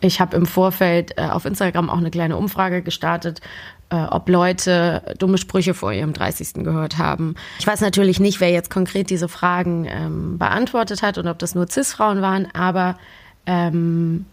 ich 0.00 0.20
habe 0.20 0.36
im 0.36 0.46
Vorfeld 0.46 1.16
äh, 1.18 1.22
auf 1.22 1.44
Instagram 1.44 1.90
auch 1.90 1.98
eine 1.98 2.10
kleine 2.10 2.36
Umfrage 2.36 2.82
gestartet, 2.82 3.40
äh, 3.90 4.04
ob 4.04 4.28
Leute 4.28 5.02
dumme 5.18 5.38
Sprüche 5.38 5.74
vor 5.74 5.92
ihrem 5.92 6.12
30. 6.12 6.64
gehört 6.64 6.98
haben. 6.98 7.34
Ich 7.58 7.66
weiß 7.66 7.80
natürlich 7.80 8.20
nicht, 8.20 8.40
wer 8.40 8.50
jetzt 8.50 8.70
konkret 8.70 9.10
diese 9.10 9.28
Fragen 9.28 9.86
ähm, 9.88 10.38
beantwortet 10.38 11.02
hat 11.02 11.18
und 11.18 11.28
ob 11.28 11.38
das 11.38 11.54
nur 11.54 11.68
Cis-Frauen 11.68 12.22
waren, 12.22 12.48
aber 12.54 12.96
ähm, 13.46 14.26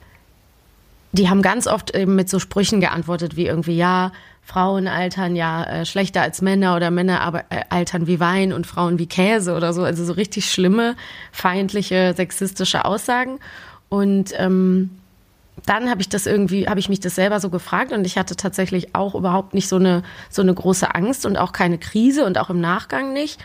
die 1.12 1.30
haben 1.30 1.42
ganz 1.42 1.68
oft 1.68 1.96
eben 1.96 2.16
mit 2.16 2.30
so 2.30 2.40
Sprüchen 2.40 2.80
geantwortet 2.80 3.36
wie 3.36 3.48
irgendwie, 3.48 3.78
ja, 3.78 4.12
Frauen 4.48 4.88
altern 4.88 5.36
ja 5.36 5.64
äh, 5.64 5.86
schlechter 5.86 6.22
als 6.22 6.42
Männer 6.42 6.78
oder 6.78 6.90
Männer 6.90 7.20
aber, 7.20 7.40
äh, 7.50 7.64
altern 7.70 8.08
wie 8.08 8.22
Wein 8.22 8.54
und 8.54 8.66
Frauen 8.66 8.98
wie 8.98 9.06
Käse 9.06 9.54
oder 9.54 9.74
so. 9.74 9.84
Also 9.84 10.06
so 10.06 10.14
richtig 10.14 10.50
schlimme, 10.50 10.96
feindliche, 11.34 12.14
sexistische 12.16 12.86
Aussagen. 12.86 13.40
Und 13.90 14.32
ähm, 14.38 14.92
dann 15.66 15.90
habe 15.90 16.02
ich 16.02 16.10
das 16.10 16.26
irgendwie, 16.26 16.68
habe 16.68 16.80
ich 16.80 16.90
mich 16.90 17.00
das 17.00 17.16
selber 17.16 17.40
so 17.40 17.50
gefragt 17.50 17.92
und 17.92 18.06
ich 18.06 18.18
hatte 18.18 18.36
tatsächlich 18.36 18.96
auch 18.96 19.16
überhaupt 19.16 19.54
nicht 19.54 19.68
so 19.68 19.78
eine, 19.78 20.04
so 20.30 20.42
eine 20.42 20.54
große 20.54 20.94
Angst 20.94 21.26
und 21.26 21.38
auch 21.38 21.52
keine 21.52 21.78
Krise 21.78 22.26
und 22.26 22.38
auch 22.38 22.50
im 22.50 22.62
Nachgang 22.62 23.14
nicht. 23.14 23.40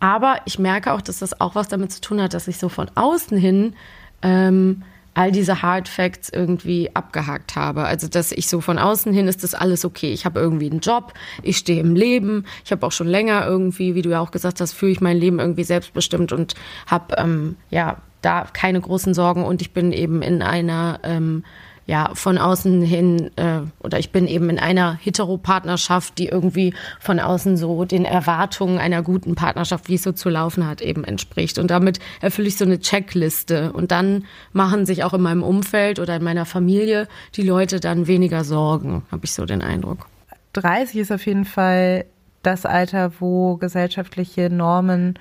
Aber 0.00 0.38
ich 0.44 0.58
merke 0.58 0.92
auch, 0.92 1.00
dass 1.00 1.20
das 1.20 1.40
auch 1.40 1.54
was 1.54 1.68
damit 1.68 1.92
zu 1.92 2.00
tun 2.00 2.20
hat, 2.20 2.34
dass 2.34 2.48
ich 2.48 2.58
so 2.58 2.68
von 2.68 2.90
außen 2.94 3.38
hin 3.38 3.74
ähm, 4.22 4.82
all 5.14 5.30
diese 5.32 5.62
Hard 5.62 5.88
Facts 5.88 6.28
irgendwie 6.28 6.90
abgehakt 6.94 7.56
habe. 7.56 7.84
Also 7.84 8.08
dass 8.08 8.32
ich 8.32 8.48
so 8.48 8.60
von 8.60 8.78
außen 8.78 9.12
hin 9.12 9.28
ist 9.28 9.44
das 9.44 9.54
alles 9.54 9.84
okay. 9.84 10.12
Ich 10.12 10.24
habe 10.24 10.40
irgendwie 10.40 10.70
einen 10.70 10.80
Job, 10.80 11.14
ich 11.42 11.56
stehe 11.56 11.80
im 11.80 11.94
Leben, 11.94 12.44
ich 12.64 12.72
habe 12.72 12.84
auch 12.86 12.92
schon 12.92 13.06
länger 13.06 13.46
irgendwie, 13.46 13.94
wie 13.94 14.02
du 14.02 14.10
ja 14.10 14.20
auch 14.20 14.32
gesagt 14.32 14.60
hast, 14.60 14.72
fühle 14.72 14.92
ich 14.92 15.00
mein 15.00 15.16
Leben 15.16 15.38
irgendwie 15.38 15.64
selbstbestimmt 15.64 16.32
und 16.32 16.54
habe 16.86 17.14
ähm, 17.16 17.56
ja 17.70 17.98
da 18.24 18.46
keine 18.52 18.80
großen 18.80 19.14
Sorgen 19.14 19.44
und 19.44 19.60
ich 19.60 19.72
bin 19.72 19.92
eben 19.92 20.22
in 20.22 20.42
einer 20.42 21.00
ähm, 21.02 21.44
ja 21.86 22.10
von 22.14 22.38
außen 22.38 22.82
hin 22.82 23.30
äh, 23.36 23.60
oder 23.80 23.98
ich 23.98 24.10
bin 24.10 24.26
eben 24.26 24.48
in 24.50 24.58
einer 24.58 24.94
Heteropartnerschaft, 24.94 26.18
die 26.18 26.26
irgendwie 26.26 26.74
von 27.00 27.20
außen 27.20 27.56
so 27.56 27.84
den 27.84 28.04
Erwartungen 28.04 28.78
einer 28.78 29.02
guten 29.02 29.34
Partnerschaft, 29.34 29.88
wie 29.88 29.94
es 29.94 30.02
so 30.02 30.12
zu 30.12 30.28
laufen 30.28 30.66
hat, 30.66 30.80
eben 30.80 31.04
entspricht. 31.04 31.58
Und 31.58 31.70
damit 31.70 31.98
erfülle 32.20 32.48
ich 32.48 32.56
so 32.56 32.64
eine 32.64 32.80
Checkliste. 32.80 33.72
Und 33.72 33.90
dann 33.90 34.24
machen 34.52 34.86
sich 34.86 35.04
auch 35.04 35.14
in 35.14 35.20
meinem 35.20 35.42
Umfeld 35.42 35.98
oder 35.98 36.16
in 36.16 36.24
meiner 36.24 36.46
Familie 36.46 37.08
die 37.34 37.42
Leute 37.42 37.80
dann 37.80 38.06
weniger 38.06 38.44
Sorgen, 38.44 39.02
habe 39.10 39.24
ich 39.24 39.32
so 39.32 39.44
den 39.44 39.62
Eindruck. 39.62 40.06
30 40.54 40.96
ist 41.00 41.12
auf 41.12 41.26
jeden 41.26 41.44
Fall 41.44 42.04
das 42.42 42.66
Alter, 42.66 43.12
wo 43.20 43.56
gesellschaftliche 43.56 44.50
Normen 44.50 45.18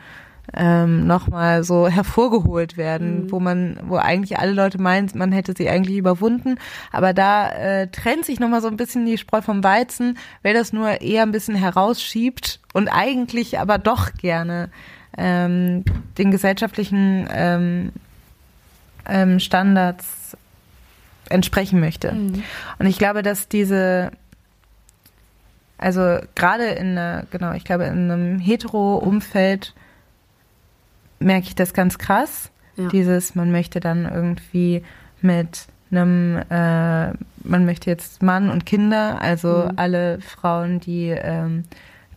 ähm, 0.54 1.08
nochmal 1.08 1.64
so 1.64 1.88
hervorgeholt 1.88 2.78
werden, 2.78 3.24
mhm. 3.24 3.32
wo 3.32 3.40
man, 3.40 3.80
wo 3.84 3.96
eigentlich 3.96 4.40
alle 4.40 4.52
Leute 4.52 4.82
meinen, 4.82 5.10
man 5.16 5.32
hätte 5.32 5.54
sie 5.58 5.70
eigentlich 5.70 5.98
überwunden. 5.98 6.56
Aber 6.92 7.14
da 7.14 7.50
äh, 7.50 7.88
trennt 7.88 8.26
sich 8.26 8.40
nochmal 8.40 8.62
so 8.62 8.68
ein 8.68 8.78
bisschen 8.78 9.06
die 9.06 9.18
Spreu 9.18 9.42
vom 9.42 9.64
Weizen, 9.64 10.18
wer 10.42 10.54
das 10.54 10.74
nur 10.74 11.02
eher 11.02 11.24
ein 11.24 11.32
bisschen 11.32 11.56
herausschiebt 11.56 12.60
und 12.74 12.90
eigentlich 12.90 13.60
aber 13.60 13.78
doch 13.78 14.14
gerne 14.14 14.70
ähm, 15.18 15.86
den 16.18 16.32
gesellschaftlichen 16.32 17.28
ähm, 17.32 17.92
ähm, 19.08 19.40
Standards 19.40 20.36
entsprechen 21.30 21.80
möchte. 21.80 22.12
Mhm. 22.12 22.44
Und 22.80 22.86
ich 22.86 22.98
glaube, 22.98 23.22
dass 23.22 23.48
diese 23.48 24.12
also 25.84 26.20
gerade 26.36 26.66
in 26.68 26.98
einer, 26.98 27.26
genau, 27.30 27.52
ich 27.54 27.66
glaube, 27.66 27.84
in 27.86 28.10
einem 28.10 28.40
hetero-Umfeld 28.40 29.74
merke 31.24 31.48
ich 31.48 31.56
das 31.56 31.74
ganz 31.74 31.98
krass. 31.98 32.52
Ja. 32.76 32.88
Dieses, 32.88 33.36
man 33.36 33.52
möchte 33.52 33.80
dann 33.80 34.06
irgendwie 34.06 34.84
mit 35.22 35.68
einem, 35.92 36.38
äh, 36.50 37.10
man 37.44 37.66
möchte 37.66 37.90
jetzt 37.90 38.24
Mann 38.24 38.50
und 38.50 38.66
Kinder, 38.66 39.22
also 39.22 39.68
mhm. 39.70 39.74
alle 39.76 40.22
Frauen, 40.22 40.80
die, 40.80 41.10
ähm, 41.10 41.66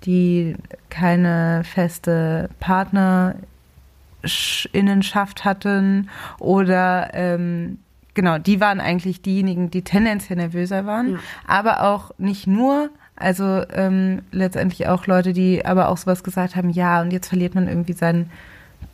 die 0.05 0.55
keine 0.89 1.63
feste 1.65 2.49
Partnerinnenschaft 2.61 5.45
hatten 5.45 6.09
oder 6.39 7.11
ähm, 7.13 7.79
genau, 8.15 8.39
die 8.39 8.61
waren 8.61 8.81
eigentlich 8.81 9.23
diejenigen, 9.23 9.71
die 9.71 9.83
tendenziell 9.83 10.39
nervöser 10.39 10.87
waren, 10.87 11.13
ja. 11.13 11.19
aber 11.47 11.83
auch 11.83 12.13
nicht 12.19 12.47
nur, 12.47 12.89
also 13.15 13.63
ähm, 13.73 14.23
letztendlich 14.33 14.89
auch 14.89 15.07
Leute, 15.07 15.33
die 15.33 15.65
aber 15.65 15.89
auch 15.89 15.97
sowas 15.97 16.25
gesagt 16.25 16.57
haben, 16.57 16.71
ja, 16.71 17.01
und 17.03 17.13
jetzt 17.13 17.29
verliert 17.29 17.55
man 17.55 17.69
irgendwie 17.69 17.93
seinen 17.93 18.31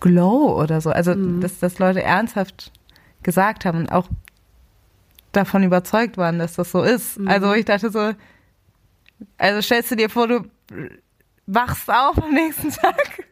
Glow 0.03 0.61
oder 0.61 0.81
so. 0.81 0.91
Also, 0.91 1.15
mhm. 1.15 1.41
dass 1.41 1.59
das 1.61 1.79
Leute 1.79 2.03
ernsthaft 2.03 2.73
gesagt 3.23 3.65
haben 3.65 3.79
und 3.79 3.93
auch 3.93 4.09
davon 5.31 5.63
überzeugt 5.63 6.19
waren, 6.19 6.39
dass 6.39 6.55
das 6.55 6.73
so 6.73 6.83
ist. 6.83 7.19
Mhm. 7.19 7.29
Also, 7.29 7.55
ich 7.55 7.65
dachte 7.65 7.91
so, 7.91 8.13
also 9.39 9.63
stellst 9.63 9.93
du 9.93 9.97
dir 9.97 10.11
vor, 10.11 10.27
du 10.27 10.45
wachst 11.47 11.89
auf 11.89 12.23
am 12.23 12.33
nächsten 12.33 12.71
Tag 12.73 13.25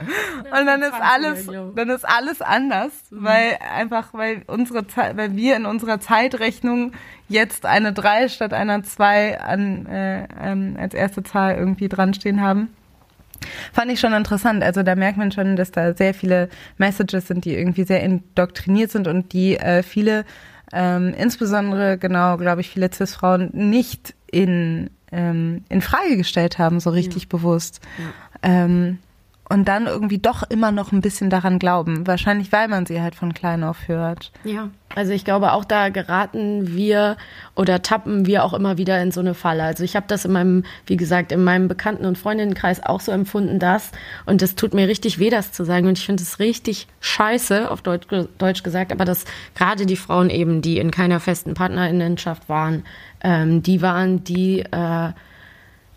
und 0.00 0.66
dann 0.66 0.82
ist 0.82 0.92
alles, 0.92 1.46
dann 1.74 1.90
ist 1.90 2.08
alles 2.08 2.40
anders, 2.40 2.92
mhm. 3.10 3.24
weil 3.24 3.58
einfach, 3.74 4.14
weil 4.14 4.42
unsere 4.46 4.86
Zeit, 4.86 5.16
weil 5.16 5.34
wir 5.34 5.56
in 5.56 5.66
unserer 5.66 5.98
Zeitrechnung 5.98 6.92
jetzt 7.28 7.66
eine 7.66 7.92
3 7.92 8.28
statt 8.28 8.52
einer 8.52 8.82
2 8.82 9.40
an, 9.40 9.86
äh, 9.86 10.28
ähm, 10.40 10.76
als 10.78 10.94
erste 10.94 11.22
Zahl 11.22 11.56
irgendwie 11.56 11.88
dran 11.88 12.14
stehen 12.14 12.42
haben. 12.42 12.74
Fand 13.72 13.90
ich 13.90 14.00
schon 14.00 14.12
interessant. 14.12 14.62
Also 14.62 14.82
da 14.82 14.94
merkt 14.94 15.18
man 15.18 15.32
schon, 15.32 15.56
dass 15.56 15.70
da 15.70 15.94
sehr 15.94 16.14
viele 16.14 16.48
Messages 16.76 17.28
sind, 17.28 17.44
die 17.44 17.54
irgendwie 17.54 17.84
sehr 17.84 18.02
indoktriniert 18.02 18.90
sind 18.90 19.08
und 19.08 19.32
die 19.32 19.56
äh, 19.56 19.82
viele, 19.82 20.24
ähm, 20.72 21.14
insbesondere 21.16 21.98
genau, 21.98 22.36
glaube 22.36 22.60
ich, 22.60 22.70
viele 22.70 22.92
Cis-Frauen 22.92 23.50
nicht 23.52 24.14
in, 24.30 24.90
ähm, 25.12 25.64
in 25.68 25.80
Frage 25.80 26.16
gestellt 26.16 26.58
haben, 26.58 26.80
so 26.80 26.90
richtig 26.90 27.24
ja. 27.24 27.28
bewusst. 27.30 27.80
Ja. 27.98 28.64
Ähm, 28.64 28.98
und 29.48 29.66
dann 29.66 29.86
irgendwie 29.86 30.18
doch 30.18 30.42
immer 30.48 30.72
noch 30.72 30.92
ein 30.92 31.00
bisschen 31.00 31.30
daran 31.30 31.58
glauben. 31.58 32.06
Wahrscheinlich, 32.06 32.52
weil 32.52 32.68
man 32.68 32.86
sie 32.86 33.00
halt 33.00 33.14
von 33.14 33.32
klein 33.32 33.64
auf 33.64 33.88
hört. 33.88 34.30
Ja, 34.44 34.70
also 34.94 35.12
ich 35.12 35.24
glaube, 35.24 35.52
auch 35.52 35.64
da 35.64 35.88
geraten 35.90 36.74
wir 36.74 37.16
oder 37.54 37.82
tappen 37.82 38.26
wir 38.26 38.44
auch 38.44 38.52
immer 38.52 38.78
wieder 38.78 39.00
in 39.00 39.10
so 39.10 39.20
eine 39.20 39.34
Falle. 39.34 39.62
Also 39.62 39.84
ich 39.84 39.96
habe 39.96 40.06
das 40.08 40.24
in 40.24 40.32
meinem, 40.32 40.64
wie 40.86 40.96
gesagt, 40.96 41.32
in 41.32 41.44
meinem 41.44 41.68
Bekannten- 41.68 42.04
und 42.04 42.18
Freundinnenkreis 42.18 42.84
auch 42.84 43.00
so 43.00 43.12
empfunden, 43.12 43.58
dass, 43.58 43.92
und 44.26 44.42
das 44.42 44.54
tut 44.54 44.74
mir 44.74 44.88
richtig 44.88 45.18
weh, 45.18 45.30
das 45.30 45.52
zu 45.52 45.64
sagen. 45.64 45.86
Und 45.86 45.98
ich 45.98 46.06
finde 46.06 46.22
es 46.22 46.38
richtig 46.38 46.86
scheiße, 47.00 47.70
auf 47.70 47.82
Deutsch, 47.82 48.06
Deutsch 48.38 48.62
gesagt, 48.62 48.92
aber 48.92 49.04
dass 49.04 49.24
gerade 49.54 49.86
die 49.86 49.96
Frauen 49.96 50.30
eben, 50.30 50.62
die 50.62 50.78
in 50.78 50.90
keiner 50.90 51.20
festen 51.20 51.54
Partnerinnenschaft 51.54 52.48
waren, 52.48 52.84
ähm, 53.22 53.62
die 53.62 53.82
waren, 53.82 54.24
die 54.24 54.60
äh, 54.60 55.12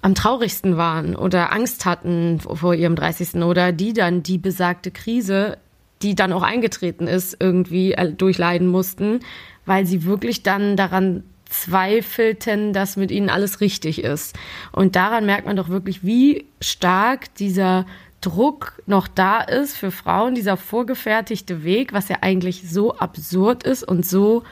am 0.01 0.15
traurigsten 0.15 0.77
waren 0.77 1.15
oder 1.15 1.53
Angst 1.53 1.85
hatten 1.85 2.39
vor 2.39 2.73
ihrem 2.73 2.95
30. 2.95 3.35
oder 3.43 3.71
die 3.71 3.93
dann 3.93 4.23
die 4.23 4.37
besagte 4.37 4.91
Krise, 4.91 5.57
die 6.01 6.15
dann 6.15 6.33
auch 6.33 6.43
eingetreten 6.43 7.07
ist, 7.07 7.37
irgendwie 7.39 7.93
äh, 7.93 8.11
durchleiden 8.11 8.67
mussten, 8.67 9.19
weil 9.65 9.85
sie 9.85 10.05
wirklich 10.05 10.43
dann 10.43 10.75
daran 10.75 11.23
zweifelten, 11.51 12.73
dass 12.73 12.97
mit 12.97 13.11
ihnen 13.11 13.29
alles 13.29 13.61
richtig 13.61 14.03
ist. 14.03 14.35
Und 14.71 14.95
daran 14.95 15.25
merkt 15.25 15.45
man 15.45 15.57
doch 15.57 15.69
wirklich, 15.69 16.03
wie 16.03 16.45
stark 16.61 17.33
dieser 17.35 17.85
Druck 18.21 18.81
noch 18.85 19.07
da 19.07 19.41
ist 19.41 19.75
für 19.75 19.91
Frauen, 19.91 20.33
dieser 20.33 20.55
vorgefertigte 20.55 21.63
Weg, 21.63 21.91
was 21.91 22.07
ja 22.07 22.17
eigentlich 22.21 22.69
so 22.69 22.95
absurd 22.95 23.63
ist 23.63 23.83
und 23.83 24.05
so 24.05 24.43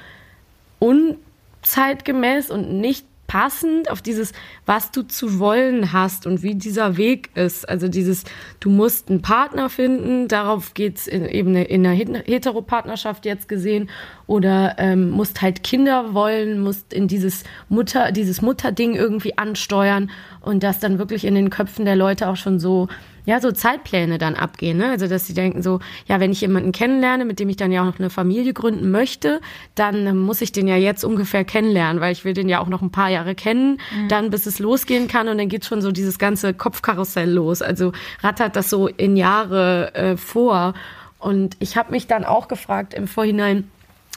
unzeitgemäß 0.80 2.52
und 2.52 2.80
nicht 2.80 3.06
passend 3.30 3.92
auf 3.92 4.02
dieses, 4.02 4.34
was 4.66 4.92
du 4.92 5.04
zu 5.04 5.40
wollen 5.40 5.94
hast 5.94 6.26
und 6.26 6.42
wie 6.42 6.56
dieser 6.56 6.98
Weg 6.98 7.30
ist. 7.36 7.70
Also 7.70 7.88
dieses, 7.88 8.24
du 8.60 8.72
musst 8.72 9.10
einen 9.10 9.22
Partner 9.22 9.70
finden, 9.70 10.28
darauf 10.28 10.74
geht's 10.74 11.06
in, 11.08 11.26
eben 11.26 11.56
in 11.56 11.86
einer 11.86 11.96
Heteropartnerschaft 11.96 13.26
jetzt 13.26 13.48
gesehen, 13.48 13.90
oder 14.26 14.76
ähm, 14.80 15.12
musst 15.12 15.42
halt 15.42 15.64
Kinder 15.64 16.14
wollen, 16.14 16.60
musst 16.60 16.92
in 16.92 17.08
dieses 17.08 17.44
Mutter, 17.70 18.12
dieses 18.12 18.42
Mutterding 18.42 18.96
irgendwie 18.96 19.38
ansteuern. 19.38 20.10
Und 20.42 20.64
das 20.64 20.80
dann 20.80 20.98
wirklich 20.98 21.24
in 21.24 21.36
den 21.36 21.50
Köpfen 21.50 21.86
der 21.86 21.96
Leute 21.96 22.28
auch 22.28 22.36
schon 22.36 22.60
so 22.60 22.88
ja, 23.30 23.40
so 23.40 23.52
Zeitpläne 23.52 24.18
dann 24.18 24.34
abgehen. 24.34 24.80
Ne? 24.80 24.90
Also, 24.90 25.06
dass 25.06 25.28
sie 25.28 25.36
denken 25.36 25.62
so, 25.62 25.80
ja, 26.08 26.20
wenn 26.20 26.32
ich 26.32 26.42
jemanden 26.42 26.72
kennenlerne, 26.72 27.26
mit 27.26 27.40
dem 27.40 27.48
ich 27.48 27.58
dann 27.58 27.72
ja 27.72 27.84
auch 27.84 27.86
noch 27.86 28.00
eine 28.00 28.10
Familie 28.10 28.54
gründen 28.54 28.90
möchte, 28.90 29.40
dann 29.76 30.18
muss 30.18 30.42
ich 30.42 30.52
den 30.52 30.68
ja 30.68 30.78
jetzt 30.78 31.04
ungefähr 31.04 31.44
kennenlernen, 31.44 32.02
weil 32.02 32.12
ich 32.12 32.26
will 32.26 32.34
den 32.34 32.50
ja 32.50 32.60
auch 32.60 32.70
noch 32.70 32.82
ein 32.82 32.90
paar 32.90 33.10
Jahre 33.10 33.36
kennen, 33.36 33.80
mhm. 33.96 34.08
dann 34.08 34.32
bis 34.32 34.48
es 34.48 34.58
losgehen 34.58 35.08
kann 35.08 35.28
und 35.28 35.38
dann 35.38 35.48
geht 35.48 35.64
schon 35.64 35.84
so 35.84 35.92
dieses 35.92 36.18
ganze 36.18 36.56
Kopfkarussell 36.56 37.30
los. 37.30 37.62
Also 37.62 37.92
rattert 38.22 38.56
das 38.56 38.72
so 38.72 38.88
in 38.88 39.16
Jahre 39.16 39.94
äh, 39.94 40.18
vor. 40.18 40.74
Und 41.20 41.56
ich 41.60 41.78
habe 41.78 41.92
mich 41.92 42.08
dann 42.08 42.26
auch 42.26 42.48
gefragt 42.48 42.96
im 42.96 43.08
Vorhinein, 43.08 43.70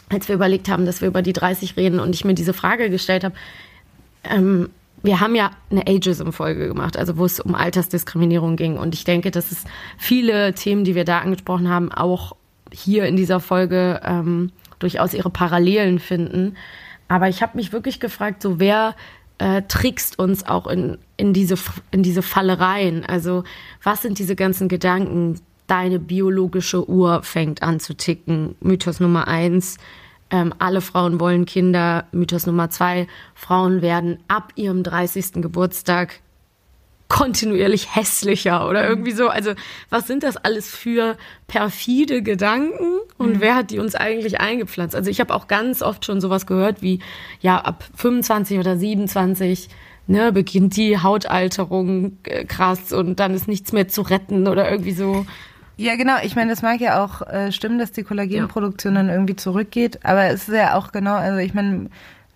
als 0.09 0.29
wir 0.29 0.37
überlegt 0.37 0.71
haben, 0.71 0.87
dass 0.87 1.03
wir 1.03 1.09
über 1.09 1.21
die 1.21 1.35
30 1.35 1.77
reden 1.77 2.01
und 2.01 2.15
ich 2.15 2.25
mir 2.25 2.33
diese 2.33 2.55
Frage 2.55 2.89
gestellt 2.89 3.25
habe, 3.25 3.35
ähm, 4.25 4.71
wir 5.03 5.21
haben 5.21 5.35
ja 5.35 5.51
eine 5.71 5.87
Ageism-Folge 5.87 6.69
gemacht, 6.69 6.97
also 6.97 7.17
wo 7.17 7.25
es 7.25 7.41
um 7.41 7.55
Altersdiskriminierung 7.55 8.57
ging. 8.57 8.77
Und 8.77 8.95
ich 8.95 9.05
denke, 9.05 9.31
dass 9.31 9.51
es 9.51 9.65
viele 9.99 10.55
Themen, 10.55 10.85
die 10.85 10.95
wir 10.95 11.05
da 11.05 11.19
angesprochen 11.19 11.69
haben, 11.69 11.91
auch 11.91 12.37
hier 12.73 13.07
in 13.07 13.17
dieser 13.17 13.41
Folge 13.41 14.01
ähm, 14.05 14.53
durchaus 14.79 15.15
ihre 15.15 15.31
Parallelen 15.31 15.99
finden. 15.99 16.57
Aber 17.09 17.29
ich 17.29 17.43
habe 17.43 17.57
mich 17.57 17.73
wirklich 17.73 18.01
gefragt, 18.01 18.43
so 18.43 18.59
wer 18.61 18.95
äh, 19.39 19.63
trickst 19.63 20.19
uns 20.19 20.47
auch 20.47 20.67
in, 20.67 20.99
in, 21.17 21.33
diese, 21.33 21.57
in 21.91 22.03
diese 22.03 22.23
Fallereien? 22.23 23.05
Also 23.05 23.45
was 23.83 24.03
sind 24.03 24.19
diese 24.19 24.37
ganzen 24.37 24.69
Gedanken? 24.69 25.41
Deine 25.67 25.99
biologische 25.99 26.89
Uhr 26.89 27.23
fängt 27.23 27.63
an 27.63 27.81
zu 27.81 27.95
ticken. 27.95 28.57
Mythos 28.61 29.01
Nummer 29.01 29.29
eins 29.29 29.79
ähm, 30.33 30.53
alle 30.59 30.81
Frauen 30.81 31.21
wollen 31.21 31.47
Kinder. 31.47 32.07
Mythos 32.11 32.47
Nummer 32.47 32.71
zwei, 32.71 33.07
Frauen 33.35 33.83
werden 33.83 34.19
ab 34.27 34.53
ihrem 34.57 34.83
30. 34.83 35.35
Geburtstag 35.35 36.21
kontinuierlich 37.09 37.95
hässlicher 37.95 38.67
oder 38.67 38.89
irgendwie 38.89 39.13
so. 39.13 39.29
Also 39.29 39.53
was 39.91 40.07
sind 40.07 40.23
das 40.23 40.39
alles 40.39 40.75
für 40.75 41.19
perfide 41.47 42.23
Gedanken 42.23 43.01
und 43.19 43.37
mhm. 43.37 43.41
wer 43.41 43.55
hat 43.55 43.71
die 43.71 43.79
uns 43.79 43.95
eigentlich 43.95 44.41
eingepflanzt? 44.41 44.97
Also 44.97 45.11
ich 45.11 45.21
habe 45.21 45.35
auch 45.35 45.47
ganz 45.47 45.83
oft 45.83 46.07
schon 46.07 46.23
sowas 46.23 46.47
gehört 46.47 46.81
wie, 46.81 47.01
ja, 47.43 47.59
ab 47.59 47.85
25 47.95 48.59
oder 48.59 48.79
27 48.79 49.69
ne, 50.07 50.33
beginnt 50.33 50.77
die 50.79 50.99
Hautalterung 50.99 52.17
äh, 52.23 52.47
krass 52.47 52.95
und 52.95 53.21
dann 53.21 53.35
ist 53.35 53.47
nichts 53.47 53.73
mehr 53.73 53.89
zu 53.89 54.01
retten 54.01 54.49
oder 54.49 54.71
irgendwie 54.71 54.93
so. 54.93 55.27
Ja, 55.83 55.97
genau. 55.97 56.15
Ich 56.23 56.37
meine, 56.37 56.51
das 56.51 56.63
mag 56.63 56.81
ja 56.81 57.03
auch 57.03 57.23
äh, 57.23 57.51
stimmen, 57.51 57.81
dass 57.81 57.91
die 57.91 58.05
Kollagenproduktion 58.05 58.95
ja. 58.95 59.03
dann 59.03 59.11
irgendwie 59.11 59.35
zurückgeht. 59.35 60.05
Aber 60.05 60.27
es 60.27 60.49
ist 60.49 60.55
ja 60.55 60.77
auch 60.77 60.93
genau, 60.93 61.15
also 61.15 61.39
ich 61.39 61.55
meine, 61.55 61.91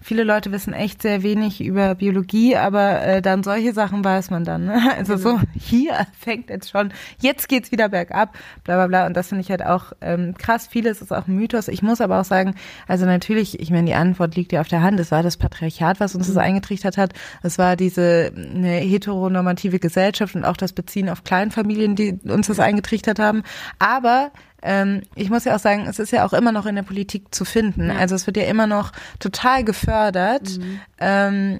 viele 0.06 0.22
Leute 0.22 0.52
wissen 0.52 0.72
echt 0.72 1.02
sehr 1.02 1.24
wenig 1.24 1.60
über 1.60 1.96
Biologie, 1.96 2.54
aber 2.54 3.02
äh, 3.02 3.20
dann 3.20 3.42
solche 3.42 3.72
Sachen 3.72 4.04
weiß 4.04 4.30
man 4.30 4.44
dann. 4.44 4.66
Ne? 4.66 4.80
Also 4.96 5.16
genau. 5.16 5.38
so, 5.38 5.40
hier 5.58 6.06
fängt 6.18 6.48
jetzt 6.48 6.70
schon, 6.70 6.92
jetzt 7.20 7.48
geht's 7.48 7.72
wieder 7.72 7.88
bergab, 7.88 8.34
bla 8.62 8.76
bla 8.76 8.86
bla. 8.86 9.06
Und 9.06 9.16
das 9.16 9.28
finde 9.28 9.42
ich 9.42 9.50
halt 9.50 9.64
auch 9.64 9.92
ähm, 10.00 10.34
krass. 10.38 10.68
Vieles 10.68 11.02
ist 11.02 11.12
auch 11.12 11.26
ein 11.26 11.34
Mythos. 11.34 11.66
Ich 11.66 11.82
muss 11.82 12.00
aber 12.00 12.20
auch 12.20 12.24
sagen, 12.24 12.54
also 12.86 13.04
natürlich, 13.04 13.58
ich 13.58 13.70
meine, 13.70 13.86
die 13.86 13.94
Antwort 13.94 14.36
liegt 14.36 14.52
ja 14.52 14.60
auf 14.60 14.68
der 14.68 14.82
Hand. 14.82 15.00
Es 15.00 15.10
war 15.10 15.24
das 15.24 15.36
Patriarchat, 15.36 15.98
was 15.98 16.14
uns 16.14 16.28
mhm. 16.28 16.34
das 16.34 16.42
eingetrichtert 16.42 16.96
hat. 16.96 17.12
Es 17.42 17.58
war 17.58 17.74
diese 17.74 18.32
eine 18.36 18.76
heteronormative 18.76 19.80
Gesellschaft 19.80 20.36
und 20.36 20.44
auch 20.44 20.56
das 20.56 20.72
Beziehen 20.72 21.08
auf 21.08 21.24
Kleinfamilien, 21.24 21.96
die 21.96 22.18
uns 22.24 22.46
das 22.46 22.60
eingetrichtert 22.60 23.18
haben. 23.18 23.42
Aber 23.80 24.30
ähm, 24.66 25.02
ich 25.14 25.30
muss 25.30 25.44
ja 25.44 25.54
auch 25.54 25.60
sagen, 25.60 25.86
es 25.88 25.98
ist 25.98 26.10
ja 26.10 26.26
auch 26.26 26.32
immer 26.32 26.50
noch 26.52 26.66
in 26.66 26.74
der 26.74 26.82
Politik 26.82 27.34
zu 27.34 27.44
finden. 27.44 27.90
Also 27.90 28.14
es 28.16 28.26
wird 28.26 28.36
ja 28.36 28.44
immer 28.44 28.66
noch 28.66 28.92
total 29.20 29.64
gefördert. 29.64 30.58
Mhm. 30.58 30.80
Ähm, 30.98 31.58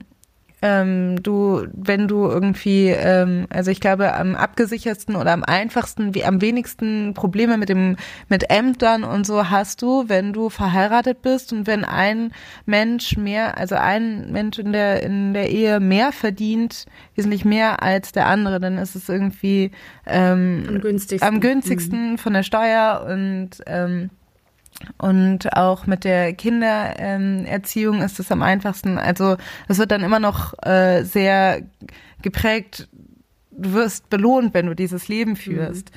ähm, 0.63 1.23
du, 1.23 1.67
wenn 1.73 2.09
du 2.09 2.27
irgendwie, 2.27 2.89
ähm, 2.89 3.47
also 3.51 3.71
ich 3.71 3.81
glaube, 3.81 4.15
am 4.15 4.35
abgesichertsten 4.35 5.15
oder 5.15 5.33
am 5.33 5.45
einfachsten, 5.45 6.15
wie 6.15 6.25
am 6.25 6.41
wenigsten 6.41 7.13
Probleme 7.13 7.59
mit 7.59 7.69
dem, 7.69 7.97
mit 8.29 8.51
Ämtern 8.51 9.05
und 9.05 9.27
so 9.27 9.51
hast 9.51 9.83
du, 9.83 10.09
wenn 10.09 10.33
du 10.33 10.49
verheiratet 10.49 11.21
bist 11.21 11.53
und 11.53 11.67
wenn 11.67 11.85
ein 11.85 12.33
Mensch 12.65 13.19
mehr, 13.19 13.59
also 13.59 13.75
ein 13.75 14.33
Mensch 14.33 14.59
in 14.59 14.73
der, 14.73 15.03
in 15.03 15.35
der 15.35 15.51
Ehe 15.51 15.79
mehr 15.79 16.11
verdient, 16.11 16.87
wesentlich 17.15 17.45
mehr 17.45 17.83
als 17.83 18.13
der 18.13 18.27
andere, 18.27 18.59
dann 18.59 18.79
ist 18.79 18.95
es 18.95 19.11
irgendwie 19.11 19.73
ähm, 20.07 20.65
am 20.69 20.81
günstigsten, 20.81 21.29
am 21.29 21.41
günstigsten 21.41 22.13
mhm. 22.13 22.19
von 22.19 22.33
der 22.33 22.43
Steuer 22.43 23.07
und 23.09 23.51
ähm, 23.67 24.11
und 24.99 25.53
auch 25.57 25.87
mit 25.87 26.05
der 26.05 26.33
Kindererziehung 26.35 28.03
ist 28.03 28.21
es 28.21 28.31
am 28.31 28.43
einfachsten. 28.43 28.99
Also 28.99 29.37
es 29.69 29.79
wird 29.79 29.91
dann 29.91 30.03
immer 30.03 30.21
noch 30.21 30.55
äh, 30.63 31.03
sehr 31.03 31.63
geprägt, 32.23 32.89
du 33.51 33.73
wirst 33.73 34.11
belohnt, 34.11 34.55
wenn 34.55 34.67
du 34.67 34.75
dieses 34.75 35.09
Leben 35.09 35.33
mhm. 35.33 35.37
führst. 35.37 35.91
Mhm. 35.91 35.97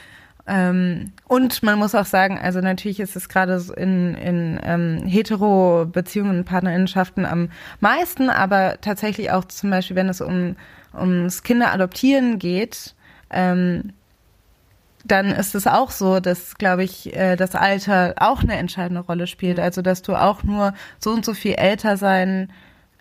Ähm, 0.51 1.11
und 1.27 1.61
man 1.61 1.77
muss 1.77 1.93
auch 1.93 2.07
sagen, 2.07 2.39
also 2.39 2.59
natürlich 2.59 2.99
ist 2.99 3.15
es 3.15 3.29
gerade 3.29 3.63
in, 3.77 4.15
in 4.15 4.59
ähm, 4.63 5.03
Hetero-Beziehungen 5.05 6.39
und 6.39 6.45
Partnerinnenschaften 6.45 7.25
am 7.25 7.49
meisten, 7.79 8.31
aber 8.31 8.81
tatsächlich 8.81 9.29
auch 9.31 9.45
zum 9.45 9.69
Beispiel, 9.69 9.95
wenn 9.95 10.09
es 10.09 10.21
um 10.21 10.55
ums 10.97 11.43
Kinderadoptieren 11.43 12.39
geht, 12.39 12.95
ähm, 13.29 13.93
dann 15.05 15.27
ist 15.27 15.55
es 15.55 15.67
auch 15.67 15.91
so, 15.91 16.19
dass, 16.19 16.55
glaube 16.55 16.83
ich, 16.83 17.15
äh, 17.15 17.35
das 17.35 17.55
Alter 17.55 18.15
auch 18.19 18.41
eine 18.41 18.57
entscheidende 18.57 19.01
Rolle 19.01 19.27
spielt. 19.27 19.59
Also, 19.59 19.81
dass 19.81 20.01
du 20.01 20.15
auch 20.15 20.43
nur 20.43 20.73
so 20.99 21.12
und 21.12 21.25
so 21.25 21.33
viel 21.33 21.53
älter 21.53 21.97
sein 21.97 22.51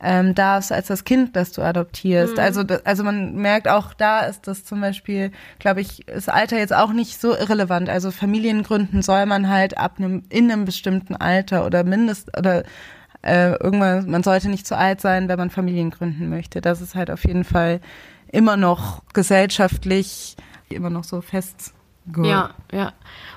ähm, 0.00 0.34
darfst 0.34 0.70
als 0.70 0.86
das 0.86 1.04
Kind, 1.04 1.34
das 1.34 1.52
du 1.52 1.62
adoptierst. 1.62 2.34
Mhm. 2.34 2.40
Also, 2.40 2.62
also 2.84 3.04
man 3.04 3.34
merkt 3.34 3.68
auch, 3.68 3.94
da 3.94 4.20
ist 4.20 4.46
das 4.46 4.64
zum 4.64 4.80
Beispiel, 4.80 5.32
glaube 5.58 5.80
ich, 5.80 6.04
das 6.06 6.28
Alter 6.28 6.58
jetzt 6.58 6.72
auch 6.72 6.92
nicht 6.92 7.20
so 7.20 7.34
irrelevant. 7.36 7.88
Also 7.88 8.10
Familiengründen 8.10 9.02
soll 9.02 9.26
man 9.26 9.48
halt 9.48 9.76
ab 9.76 9.94
einem 9.98 10.22
in 10.28 10.50
einem 10.50 10.64
bestimmten 10.64 11.16
Alter 11.16 11.66
oder 11.66 11.82
mindest 11.82 12.36
oder 12.38 12.62
äh, 13.22 13.54
irgendwann, 13.56 14.08
man 14.08 14.22
sollte 14.22 14.48
nicht 14.48 14.66
zu 14.66 14.76
alt 14.76 15.00
sein, 15.00 15.28
wenn 15.28 15.38
man 15.38 15.50
Familien 15.50 15.90
gründen 15.90 16.28
möchte. 16.28 16.60
Das 16.60 16.80
ist 16.80 16.94
halt 16.94 17.10
auf 17.10 17.24
jeden 17.24 17.44
Fall 17.44 17.80
immer 18.30 18.56
noch 18.56 19.02
gesellschaftlich 19.12 20.36
immer 20.70 20.90
noch 20.90 21.04
so 21.04 21.20
fest 21.20 21.72
Good. 22.12 22.26
Ja, 22.26 22.50
ja. 22.72 22.92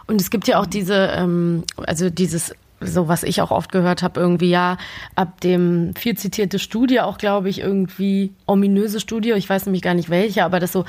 Und 0.08 0.20
es 0.22 0.30
gibt 0.30 0.48
ja 0.48 0.60
auch 0.60 0.66
diese, 0.66 0.96
ähm, 1.16 1.64
also 1.78 2.10
dieses 2.10 2.54
so 2.82 3.08
was 3.08 3.24
ich 3.24 3.42
auch 3.42 3.52
oft 3.52 3.72
gehört 3.72 4.02
habe, 4.04 4.20
irgendwie 4.20 4.50
ja, 4.50 4.78
ab 5.16 5.40
dem 5.42 5.94
viel 5.96 6.18
zitierte 6.18 6.60
Studie, 6.60 7.00
auch 7.00 7.18
glaube 7.18 7.50
ich, 7.50 7.60
irgendwie 7.60 8.34
ominöse 8.48 9.00
Studie, 9.00 9.32
ich 9.32 9.50
weiß 9.50 9.66
nämlich 9.66 9.84
gar 9.84 9.94
nicht 9.94 10.10
welche, 10.10 10.44
aber 10.44 10.60
das 10.60 10.72
so 10.72 10.86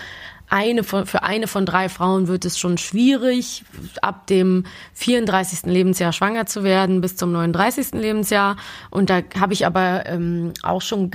eine 0.53 0.85
von, 0.85 1.07
für 1.07 1.23
eine 1.23 1.47
von 1.47 1.65
drei 1.65 1.89
Frauen 1.89 2.29
wird 2.29 2.45
es 2.45 2.59
schon 2.59 2.77
schwierig, 2.77 3.65
ab 4.03 4.27
dem 4.27 4.65
34. 4.95 5.63
Lebensjahr 5.65 6.13
schwanger 6.13 6.45
zu 6.45 6.63
werden 6.63 7.01
bis 7.01 7.17
zum 7.17 7.33
39. 7.33 7.93
Lebensjahr. 7.93 8.57
Und 8.91 9.09
da 9.09 9.23
habe 9.41 9.55
ich 9.55 9.65
aber 9.65 10.05
ähm, 10.05 10.53
auch 10.63 10.83
schon 10.83 11.11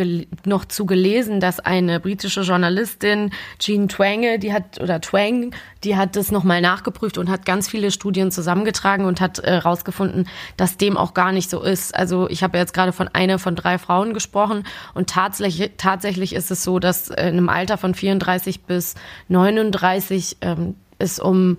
noch 0.45 0.65
zu 0.65 0.87
gelesen, 0.87 1.39
dass 1.39 1.59
eine 1.59 1.99
britische 1.99 2.41
Journalistin, 2.41 3.31
Jean 3.59 3.87
Twange, 3.87 4.39
die 4.39 4.53
hat, 4.53 4.81
oder 4.81 4.99
Twang, 5.01 5.51
die 5.83 5.95
hat 5.95 6.15
das 6.15 6.31
nochmal 6.31 6.61
nachgeprüft 6.61 7.19
und 7.19 7.29
hat 7.29 7.45
ganz 7.45 7.69
viele 7.69 7.91
Studien 7.91 8.31
zusammengetragen 8.31 9.05
und 9.05 9.21
hat 9.21 9.37
herausgefunden, 9.43 10.23
äh, 10.23 10.29
dass 10.57 10.77
dem 10.77 10.97
auch 10.97 11.13
gar 11.13 11.31
nicht 11.31 11.51
so 11.51 11.61
ist. 11.61 11.93
Also 11.93 12.27
ich 12.29 12.41
habe 12.41 12.57
jetzt 12.57 12.73
gerade 12.73 12.91
von 12.91 13.07
einer 13.07 13.37
von 13.37 13.55
drei 13.55 13.77
Frauen 13.77 14.15
gesprochen 14.15 14.63
und 14.95 15.11
tatsächlich, 15.11 15.73
tatsächlich 15.77 16.33
ist 16.33 16.49
es 16.49 16.63
so, 16.63 16.79
dass 16.79 17.09
in 17.09 17.17
einem 17.17 17.49
Alter 17.49 17.77
von 17.77 17.93
34 17.93 18.61
bis 18.61 18.95
39 19.27 20.37
ähm, 20.41 20.75
es 20.99 21.19
um 21.19 21.57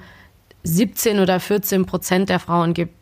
17 0.64 1.20
oder 1.20 1.40
14 1.40 1.86
Prozent 1.86 2.28
der 2.28 2.40
Frauen 2.40 2.74
gibt, 2.74 2.94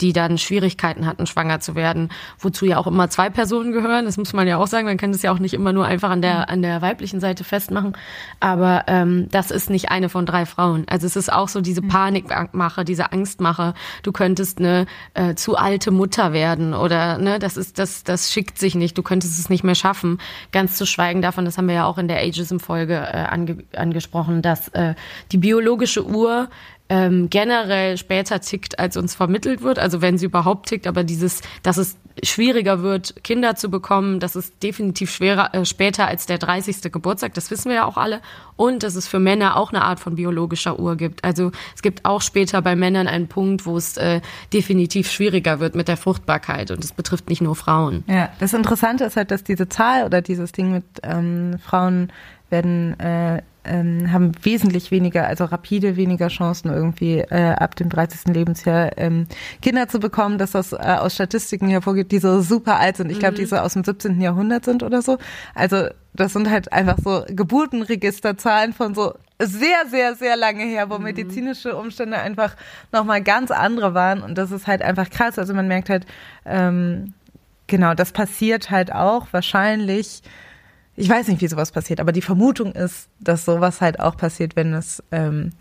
die 0.00 0.12
dann 0.12 0.38
Schwierigkeiten 0.38 1.06
hatten, 1.06 1.26
schwanger 1.26 1.60
zu 1.60 1.74
werden, 1.74 2.10
wozu 2.38 2.64
ja 2.66 2.78
auch 2.78 2.86
immer 2.86 3.10
zwei 3.10 3.30
Personen 3.30 3.72
gehören. 3.72 4.04
Das 4.04 4.16
muss 4.16 4.32
man 4.32 4.46
ja 4.46 4.56
auch 4.56 4.66
sagen. 4.66 4.86
Man 4.86 4.96
kann 4.96 5.12
das 5.12 5.22
ja 5.22 5.32
auch 5.32 5.38
nicht 5.38 5.54
immer 5.54 5.72
nur 5.72 5.86
einfach 5.86 6.10
an 6.10 6.22
der 6.22 6.48
an 6.48 6.62
der 6.62 6.82
weiblichen 6.82 7.20
Seite 7.20 7.44
festmachen. 7.44 7.96
Aber 8.40 8.84
ähm, 8.86 9.28
das 9.30 9.50
ist 9.50 9.70
nicht 9.70 9.90
eine 9.90 10.08
von 10.08 10.26
drei 10.26 10.46
Frauen. 10.46 10.86
Also 10.88 11.06
es 11.06 11.16
ist 11.16 11.32
auch 11.32 11.48
so 11.48 11.60
diese 11.60 11.82
mhm. 11.82 11.88
Panikmache, 11.88 12.84
diese 12.84 13.12
Angstmache. 13.12 13.74
Du 14.02 14.12
könntest 14.12 14.58
eine 14.58 14.86
äh, 15.14 15.34
zu 15.34 15.56
alte 15.56 15.90
Mutter 15.90 16.32
werden 16.32 16.74
oder 16.74 17.18
ne, 17.18 17.38
das 17.38 17.56
ist 17.56 17.78
das 17.78 18.04
das 18.04 18.32
schickt 18.32 18.58
sich 18.58 18.74
nicht. 18.74 18.96
Du 18.96 19.02
könntest 19.02 19.38
es 19.38 19.48
nicht 19.48 19.64
mehr 19.64 19.74
schaffen. 19.74 20.18
Ganz 20.52 20.76
zu 20.76 20.86
schweigen 20.86 21.22
davon, 21.22 21.44
das 21.44 21.58
haben 21.58 21.68
wir 21.68 21.74
ja 21.74 21.84
auch 21.84 21.98
in 21.98 22.08
der 22.08 22.20
Ageism-Folge 22.20 22.94
äh, 22.94 23.16
ange 23.16 23.58
angesprochen, 23.76 24.42
dass 24.42 24.68
äh, 24.68 24.94
die 25.32 25.38
biologische 25.38 26.04
Uhr 26.06 26.48
ähm, 26.90 27.30
generell 27.30 27.96
später 27.96 28.40
tickt, 28.40 28.78
als 28.80 28.96
uns 28.96 29.14
vermittelt 29.14 29.62
wird. 29.62 29.78
Also 29.78 30.02
wenn 30.02 30.18
sie 30.18 30.26
überhaupt 30.26 30.68
tickt, 30.68 30.88
aber 30.88 31.04
dieses, 31.04 31.40
dass 31.62 31.76
es 31.76 31.96
schwieriger 32.24 32.82
wird, 32.82 33.22
Kinder 33.22 33.54
zu 33.54 33.70
bekommen, 33.70 34.18
das 34.18 34.34
ist 34.34 34.60
definitiv 34.62 35.12
schwerer 35.12 35.54
äh, 35.54 35.64
später 35.64 36.08
als 36.08 36.26
der 36.26 36.38
30. 36.38 36.92
Geburtstag, 36.92 37.32
das 37.34 37.50
wissen 37.52 37.68
wir 37.68 37.76
ja 37.76 37.84
auch 37.84 37.96
alle. 37.96 38.20
Und 38.56 38.82
dass 38.82 38.96
es 38.96 39.06
für 39.06 39.20
Männer 39.20 39.56
auch 39.56 39.72
eine 39.72 39.82
Art 39.82 40.00
von 40.00 40.16
biologischer 40.16 40.80
Uhr 40.80 40.96
gibt. 40.96 41.24
Also 41.24 41.52
es 41.76 41.80
gibt 41.80 42.04
auch 42.04 42.22
später 42.22 42.60
bei 42.60 42.74
Männern 42.74 43.06
einen 43.06 43.28
Punkt, 43.28 43.66
wo 43.66 43.76
es 43.76 43.96
äh, 43.96 44.20
definitiv 44.52 45.10
schwieriger 45.10 45.60
wird 45.60 45.76
mit 45.76 45.86
der 45.86 45.96
Fruchtbarkeit. 45.96 46.72
Und 46.72 46.84
es 46.84 46.92
betrifft 46.92 47.30
nicht 47.30 47.40
nur 47.40 47.54
Frauen. 47.54 48.02
Ja, 48.08 48.30
das 48.40 48.52
Interessante 48.52 49.04
ist 49.04 49.16
halt, 49.16 49.30
dass 49.30 49.44
diese 49.44 49.68
Zahl 49.68 50.04
oder 50.04 50.22
dieses 50.22 50.50
Ding 50.50 50.72
mit 50.72 50.84
ähm, 51.04 51.56
Frauen 51.64 52.12
werden 52.50 52.98
äh, 52.98 53.42
ähm, 53.64 54.12
haben 54.12 54.32
wesentlich 54.42 54.90
weniger, 54.90 55.26
also 55.26 55.44
rapide 55.44 55.96
weniger 55.96 56.28
Chancen 56.28 56.70
irgendwie 56.70 57.18
äh, 57.18 57.52
ab 57.52 57.76
dem 57.76 57.88
30. 57.88 58.34
Lebensjahr 58.34 58.96
ähm, 58.96 59.26
Kinder 59.60 59.88
zu 59.88 60.00
bekommen, 60.00 60.38
dass 60.38 60.52
das 60.52 60.72
äh, 60.72 60.76
aus 60.76 61.14
Statistiken 61.14 61.68
hervorgeht, 61.68 62.12
die 62.12 62.18
so 62.18 62.40
super 62.40 62.78
alt 62.78 62.96
sind. 62.96 63.10
Ich 63.10 63.18
glaube, 63.18 63.34
die 63.34 63.42
mhm. 63.42 63.48
so 63.48 63.56
aus 63.56 63.74
dem 63.74 63.84
17. 63.84 64.20
Jahrhundert 64.20 64.64
sind 64.64 64.82
oder 64.82 65.02
so. 65.02 65.18
Also 65.54 65.88
das 66.14 66.32
sind 66.32 66.50
halt 66.50 66.72
einfach 66.72 66.96
so 67.02 67.24
Geburtenregisterzahlen 67.28 68.72
von 68.72 68.94
so 68.94 69.14
sehr, 69.38 69.86
sehr, 69.88 70.14
sehr 70.16 70.36
lange 70.36 70.64
her, 70.64 70.90
wo 70.90 70.98
mhm. 70.98 71.04
medizinische 71.04 71.76
Umstände 71.76 72.18
einfach 72.18 72.56
nochmal 72.92 73.22
ganz 73.22 73.50
andere 73.50 73.94
waren. 73.94 74.22
Und 74.22 74.36
das 74.36 74.50
ist 74.50 74.66
halt 74.66 74.82
einfach 74.82 75.08
krass. 75.10 75.38
Also 75.38 75.54
man 75.54 75.68
merkt 75.68 75.88
halt, 75.88 76.06
ähm, 76.44 77.14
genau, 77.66 77.94
das 77.94 78.12
passiert 78.12 78.70
halt 78.70 78.92
auch 78.92 79.28
wahrscheinlich 79.32 80.22
ich 81.00 81.08
weiß 81.08 81.28
nicht, 81.28 81.40
wie 81.40 81.48
sowas 81.48 81.72
passiert, 81.72 81.98
aber 81.98 82.12
die 82.12 82.20
Vermutung 82.20 82.72
ist, 82.72 83.08
dass 83.20 83.46
sowas 83.46 83.80
halt 83.80 84.00
auch 84.00 84.18
passiert, 84.18 84.54
wenn 84.54 84.74
es, 84.74 85.02
ähm, 85.10 85.52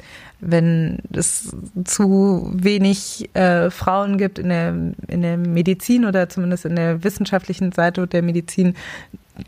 wenn 0.42 1.00
es 1.14 1.56
zu 1.86 2.52
wenig 2.54 3.30
äh, 3.36 3.72
Frauen 3.72 4.18
gibt 4.18 4.38
in 4.38 4.50
der, 4.50 4.70
in 5.08 5.22
der 5.22 5.38
Medizin 5.38 6.04
oder 6.04 6.28
zumindest 6.28 6.66
in 6.66 6.76
der 6.76 7.06
wissenschaftlichen 7.06 7.72
Seite 7.72 8.06
der 8.06 8.22
Medizin, 8.22 8.76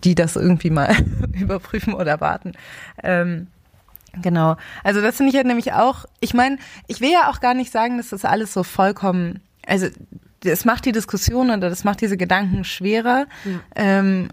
die 0.05 0.15
das 0.15 0.37
irgendwie 0.37 0.69
mal 0.69 0.95
überprüfen 1.33 1.93
oder 1.93 2.21
warten. 2.21 2.53
Ähm, 3.03 3.47
genau. 4.21 4.55
Also 4.85 5.01
das 5.01 5.17
finde 5.17 5.31
ich 5.31 5.35
halt 5.35 5.47
nämlich 5.47 5.73
auch, 5.73 6.05
ich 6.21 6.33
meine, 6.33 6.57
ich 6.87 7.01
will 7.01 7.11
ja 7.11 7.29
auch 7.29 7.41
gar 7.41 7.53
nicht 7.53 7.71
sagen, 7.71 7.97
dass 7.97 8.09
das 8.09 8.23
alles 8.23 8.53
so 8.53 8.63
vollkommen, 8.63 9.41
also 9.67 9.87
es 10.45 10.63
macht 10.63 10.85
die 10.85 10.93
Diskussion 10.93 11.49
oder 11.49 11.69
das 11.69 11.83
macht 11.83 11.99
diese 11.99 12.15
Gedanken 12.15 12.63
schwerer. 12.63 13.27
Ja. 13.43 13.59
Ähm, 13.75 14.29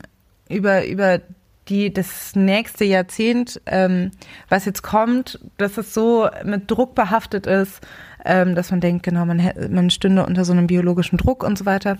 über, 0.49 0.87
über 0.87 1.21
die 1.69 1.93
das 1.93 2.35
nächste 2.35 2.85
Jahrzehnt, 2.85 3.61
ähm, 3.67 4.11
was 4.49 4.65
jetzt 4.65 4.83
kommt, 4.83 5.39
dass 5.57 5.77
es 5.77 5.95
so 5.95 6.29
mit 6.45 6.71
Druck 6.71 6.95
behaftet 6.95 7.47
ist, 7.47 7.81
ähm, 8.25 8.55
dass 8.55 8.71
man 8.71 8.81
denkt, 8.81 9.05
genau, 9.05 9.25
man, 9.25 9.51
man 9.71 9.91
stünde 9.91 10.25
unter 10.27 10.45
so 10.45 10.53
einem 10.53 10.67
biologischen 10.67 11.19
Druck 11.19 11.43
und 11.45 11.59
so 11.59 11.67
weiter. 11.67 11.99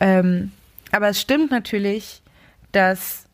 Ähm, 0.00 0.52
aber 0.92 1.08
es 1.08 1.20
stimmt 1.20 1.50
natürlich, 1.50 2.22
dass 2.72 3.24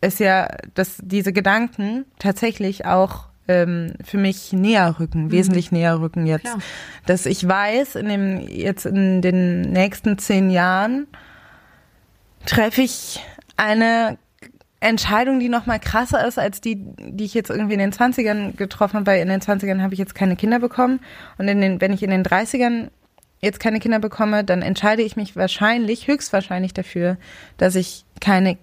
es 0.00 0.18
ja, 0.18 0.48
dass 0.74 0.98
diese 1.02 1.32
Gedanken 1.32 2.04
tatsächlich 2.18 2.86
auch 2.86 3.28
ähm, 3.48 3.94
für 4.04 4.18
mich 4.18 4.52
näher 4.52 4.96
rücken, 5.00 5.24
mhm. 5.24 5.32
wesentlich 5.32 5.72
näher 5.72 6.00
rücken 6.00 6.26
jetzt. 6.26 6.42
Klar. 6.42 6.58
Dass 7.06 7.26
ich 7.26 7.46
weiß, 7.46 7.96
in 7.96 8.08
dem, 8.08 8.40
jetzt 8.40 8.86
in 8.86 9.22
den 9.22 9.62
nächsten 9.62 10.18
zehn 10.18 10.50
Jahren 10.50 11.06
treffe 12.46 12.82
ich 12.82 13.20
eine 13.56 14.18
Entscheidung, 14.80 15.40
die 15.40 15.48
noch 15.48 15.66
mal 15.66 15.80
krasser 15.80 16.26
ist 16.26 16.38
als 16.38 16.60
die, 16.60 16.76
die 16.76 17.24
ich 17.24 17.34
jetzt 17.34 17.50
irgendwie 17.50 17.74
in 17.74 17.80
den 17.80 17.92
20ern 17.92 18.56
getroffen 18.56 18.98
habe, 18.98 19.06
weil 19.06 19.20
in 19.20 19.28
den 19.28 19.40
20ern 19.40 19.82
habe 19.82 19.94
ich 19.94 19.98
jetzt 19.98 20.14
keine 20.14 20.36
Kinder 20.36 20.60
bekommen. 20.60 21.00
Und 21.36 21.48
in 21.48 21.60
den, 21.60 21.80
wenn 21.80 21.92
ich 21.92 22.02
in 22.02 22.10
den 22.10 22.22
30ern 22.22 22.88
jetzt 23.40 23.60
keine 23.60 23.80
Kinder 23.80 23.98
bekomme, 23.98 24.44
dann 24.44 24.62
entscheide 24.62 25.02
ich 25.02 25.16
mich 25.16 25.34
wahrscheinlich, 25.34 26.06
höchstwahrscheinlich 26.06 26.74
dafür, 26.74 27.16
dass 27.56 27.74
ich 27.74 28.04
keine 28.20 28.58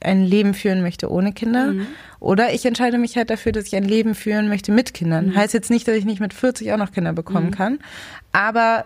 ein 0.00 0.24
Leben 0.24 0.54
führen 0.54 0.82
möchte 0.82 1.10
ohne 1.10 1.32
Kinder. 1.32 1.72
Mhm. 1.72 1.86
Oder 2.20 2.52
ich 2.52 2.66
entscheide 2.66 2.98
mich 2.98 3.16
halt 3.16 3.30
dafür, 3.30 3.52
dass 3.52 3.66
ich 3.66 3.76
ein 3.76 3.84
Leben 3.84 4.14
führen 4.14 4.48
möchte 4.48 4.72
mit 4.72 4.94
Kindern. 4.94 5.28
Mhm. 5.28 5.36
Heißt 5.36 5.54
jetzt 5.54 5.70
nicht, 5.70 5.88
dass 5.88 5.94
ich 5.94 6.04
nicht 6.04 6.20
mit 6.20 6.34
40 6.34 6.72
auch 6.72 6.76
noch 6.76 6.92
Kinder 6.92 7.12
bekommen 7.12 7.46
mhm. 7.46 7.52
kann. 7.52 7.78
Aber 8.32 8.84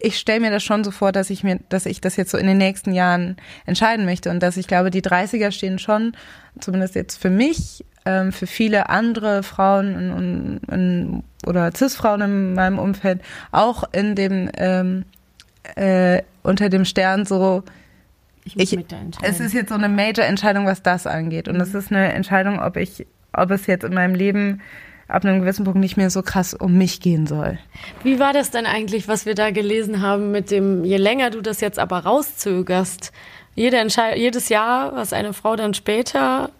ich 0.00 0.18
stelle 0.18 0.40
mir 0.40 0.50
das 0.50 0.62
schon 0.62 0.82
so 0.82 0.90
vor, 0.90 1.12
dass 1.12 1.30
ich 1.30 1.44
mir, 1.44 1.60
dass 1.68 1.86
ich 1.86 2.00
das 2.00 2.16
jetzt 2.16 2.30
so 2.30 2.38
in 2.38 2.46
den 2.46 2.58
nächsten 2.58 2.92
Jahren 2.92 3.36
entscheiden 3.66 4.04
möchte 4.04 4.30
und 4.30 4.42
dass 4.42 4.56
ich 4.56 4.66
glaube, 4.66 4.90
die 4.90 5.02
30er 5.02 5.52
stehen 5.52 5.78
schon, 5.78 6.12
zumindest 6.58 6.94
jetzt 6.94 7.20
für 7.20 7.30
mich, 7.30 7.84
ähm, 8.06 8.32
für 8.32 8.46
viele 8.46 8.88
andere 8.88 9.42
Frauen 9.42 9.94
in, 9.94 10.60
in, 10.72 11.22
oder 11.46 11.70
Cis-Frauen 11.76 12.20
in 12.22 12.54
meinem 12.54 12.78
Umfeld, 12.78 13.20
auch 13.52 13.84
in 13.92 14.14
dem 14.14 14.50
ähm, 14.56 15.04
äh, 15.76 16.22
unter 16.42 16.68
dem 16.70 16.84
Stern 16.84 17.26
so. 17.26 17.62
Ich, 18.44 18.58
ich 18.58 18.86
es 19.22 19.38
ist 19.40 19.52
jetzt 19.52 19.68
so 19.68 19.74
eine 19.74 19.90
Major-Entscheidung, 19.90 20.64
was 20.64 20.82
das 20.82 21.06
angeht. 21.06 21.46
Und 21.46 21.60
es 21.60 21.74
mhm. 21.74 21.78
ist 21.78 21.92
eine 21.92 22.12
Entscheidung, 22.12 22.58
ob 22.58 22.78
ich, 22.78 23.06
ob 23.34 23.50
es 23.50 23.66
jetzt 23.66 23.84
in 23.84 23.92
meinem 23.92 24.14
Leben 24.14 24.62
ab 25.10 25.24
einem 25.24 25.40
gewissen 25.40 25.64
Punkt 25.64 25.80
nicht 25.80 25.96
mehr 25.96 26.10
so 26.10 26.22
krass 26.22 26.54
um 26.54 26.76
mich 26.78 27.00
gehen 27.00 27.26
soll. 27.26 27.58
Wie 28.02 28.18
war 28.18 28.32
das 28.32 28.50
denn 28.50 28.66
eigentlich, 28.66 29.08
was 29.08 29.26
wir 29.26 29.34
da 29.34 29.50
gelesen 29.50 30.02
haben 30.02 30.30
mit 30.30 30.50
dem, 30.50 30.84
je 30.84 30.96
länger 30.96 31.30
du 31.30 31.40
das 31.40 31.60
jetzt 31.60 31.78
aber 31.78 31.98
rauszögerst, 32.00 33.12
jede 33.54 33.78
Entscheid 33.78 34.16
jedes 34.16 34.48
Jahr, 34.48 34.94
was 34.94 35.12
eine 35.12 35.32
Frau 35.32 35.56
dann 35.56 35.74
später 35.74 36.50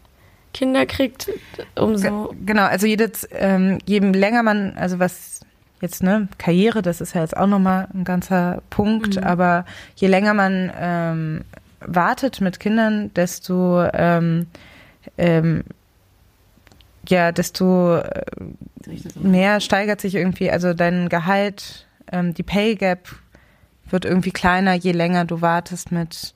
Kinder 0.52 0.84
kriegt, 0.86 1.30
umso. 1.76 2.34
Genau, 2.44 2.64
also 2.64 2.86
jedes, 2.86 3.28
ähm, 3.32 3.78
je 3.86 4.00
länger 4.00 4.42
man, 4.42 4.74
also 4.76 4.98
was 4.98 5.40
jetzt, 5.80 6.02
ne, 6.02 6.28
Karriere, 6.38 6.82
das 6.82 7.00
ist 7.00 7.14
ja 7.14 7.22
jetzt 7.22 7.36
auch 7.36 7.46
nochmal 7.46 7.88
ein 7.94 8.04
ganzer 8.04 8.62
Punkt, 8.68 9.16
mhm. 9.16 9.24
aber 9.24 9.64
je 9.94 10.08
länger 10.08 10.34
man 10.34 10.72
ähm, 10.78 11.44
wartet 11.80 12.40
mit 12.40 12.60
Kindern, 12.60 13.12
desto 13.14 13.82
ähm, 13.94 14.46
ähm, 15.16 15.64
ja, 17.10 17.32
desto 17.32 17.96
äh, 17.96 18.22
mehr 19.20 19.60
steigert 19.60 20.00
sich 20.00 20.14
irgendwie, 20.14 20.50
also 20.50 20.74
dein 20.74 21.08
Gehalt, 21.08 21.86
ähm, 22.10 22.34
die 22.34 22.42
Pay 22.42 22.76
Gap 22.76 23.08
wird 23.88 24.04
irgendwie 24.04 24.30
kleiner, 24.30 24.74
je 24.74 24.92
länger 24.92 25.24
du 25.24 25.40
wartest 25.40 25.90
mit 25.92 26.34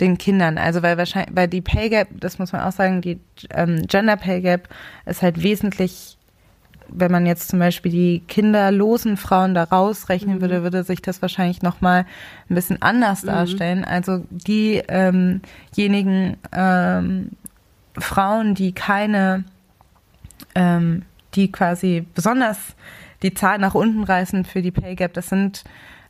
den 0.00 0.18
Kindern. 0.18 0.58
Also 0.58 0.82
weil 0.82 0.98
wahrscheinlich, 0.98 1.34
weil 1.34 1.48
die 1.48 1.60
Pay 1.60 1.88
Gap, 1.90 2.08
das 2.12 2.38
muss 2.38 2.52
man 2.52 2.62
auch 2.62 2.72
sagen, 2.72 3.00
die 3.00 3.18
ähm, 3.50 3.86
Gender 3.86 4.16
Pay 4.16 4.42
Gap 4.42 4.68
ist 5.06 5.22
halt 5.22 5.42
wesentlich, 5.42 6.16
wenn 6.88 7.10
man 7.10 7.26
jetzt 7.26 7.48
zum 7.48 7.58
Beispiel 7.58 7.90
die 7.90 8.22
kinderlosen 8.28 9.16
Frauen 9.16 9.54
da 9.54 9.64
rausrechnen 9.64 10.36
mhm. 10.36 10.40
würde, 10.40 10.62
würde 10.62 10.84
sich 10.84 11.02
das 11.02 11.20
wahrscheinlich 11.22 11.62
nochmal 11.62 12.06
ein 12.48 12.54
bisschen 12.54 12.80
anders 12.82 13.22
mhm. 13.22 13.28
darstellen. 13.28 13.84
Also 13.84 14.24
diejenigen 14.30 15.42
ähm, 15.76 16.40
ähm, 16.52 17.30
Frauen, 17.98 18.54
die 18.54 18.72
keine 18.72 19.44
ähm, 20.56 21.02
die 21.34 21.52
quasi 21.52 22.04
besonders 22.14 22.58
die 23.22 23.34
Zahl 23.34 23.58
nach 23.58 23.74
unten 23.74 24.02
reißen 24.02 24.44
für 24.44 24.62
die 24.62 24.70
Pay 24.70 24.96
Gap, 24.96 25.14
das 25.14 25.28
sind 25.28 25.64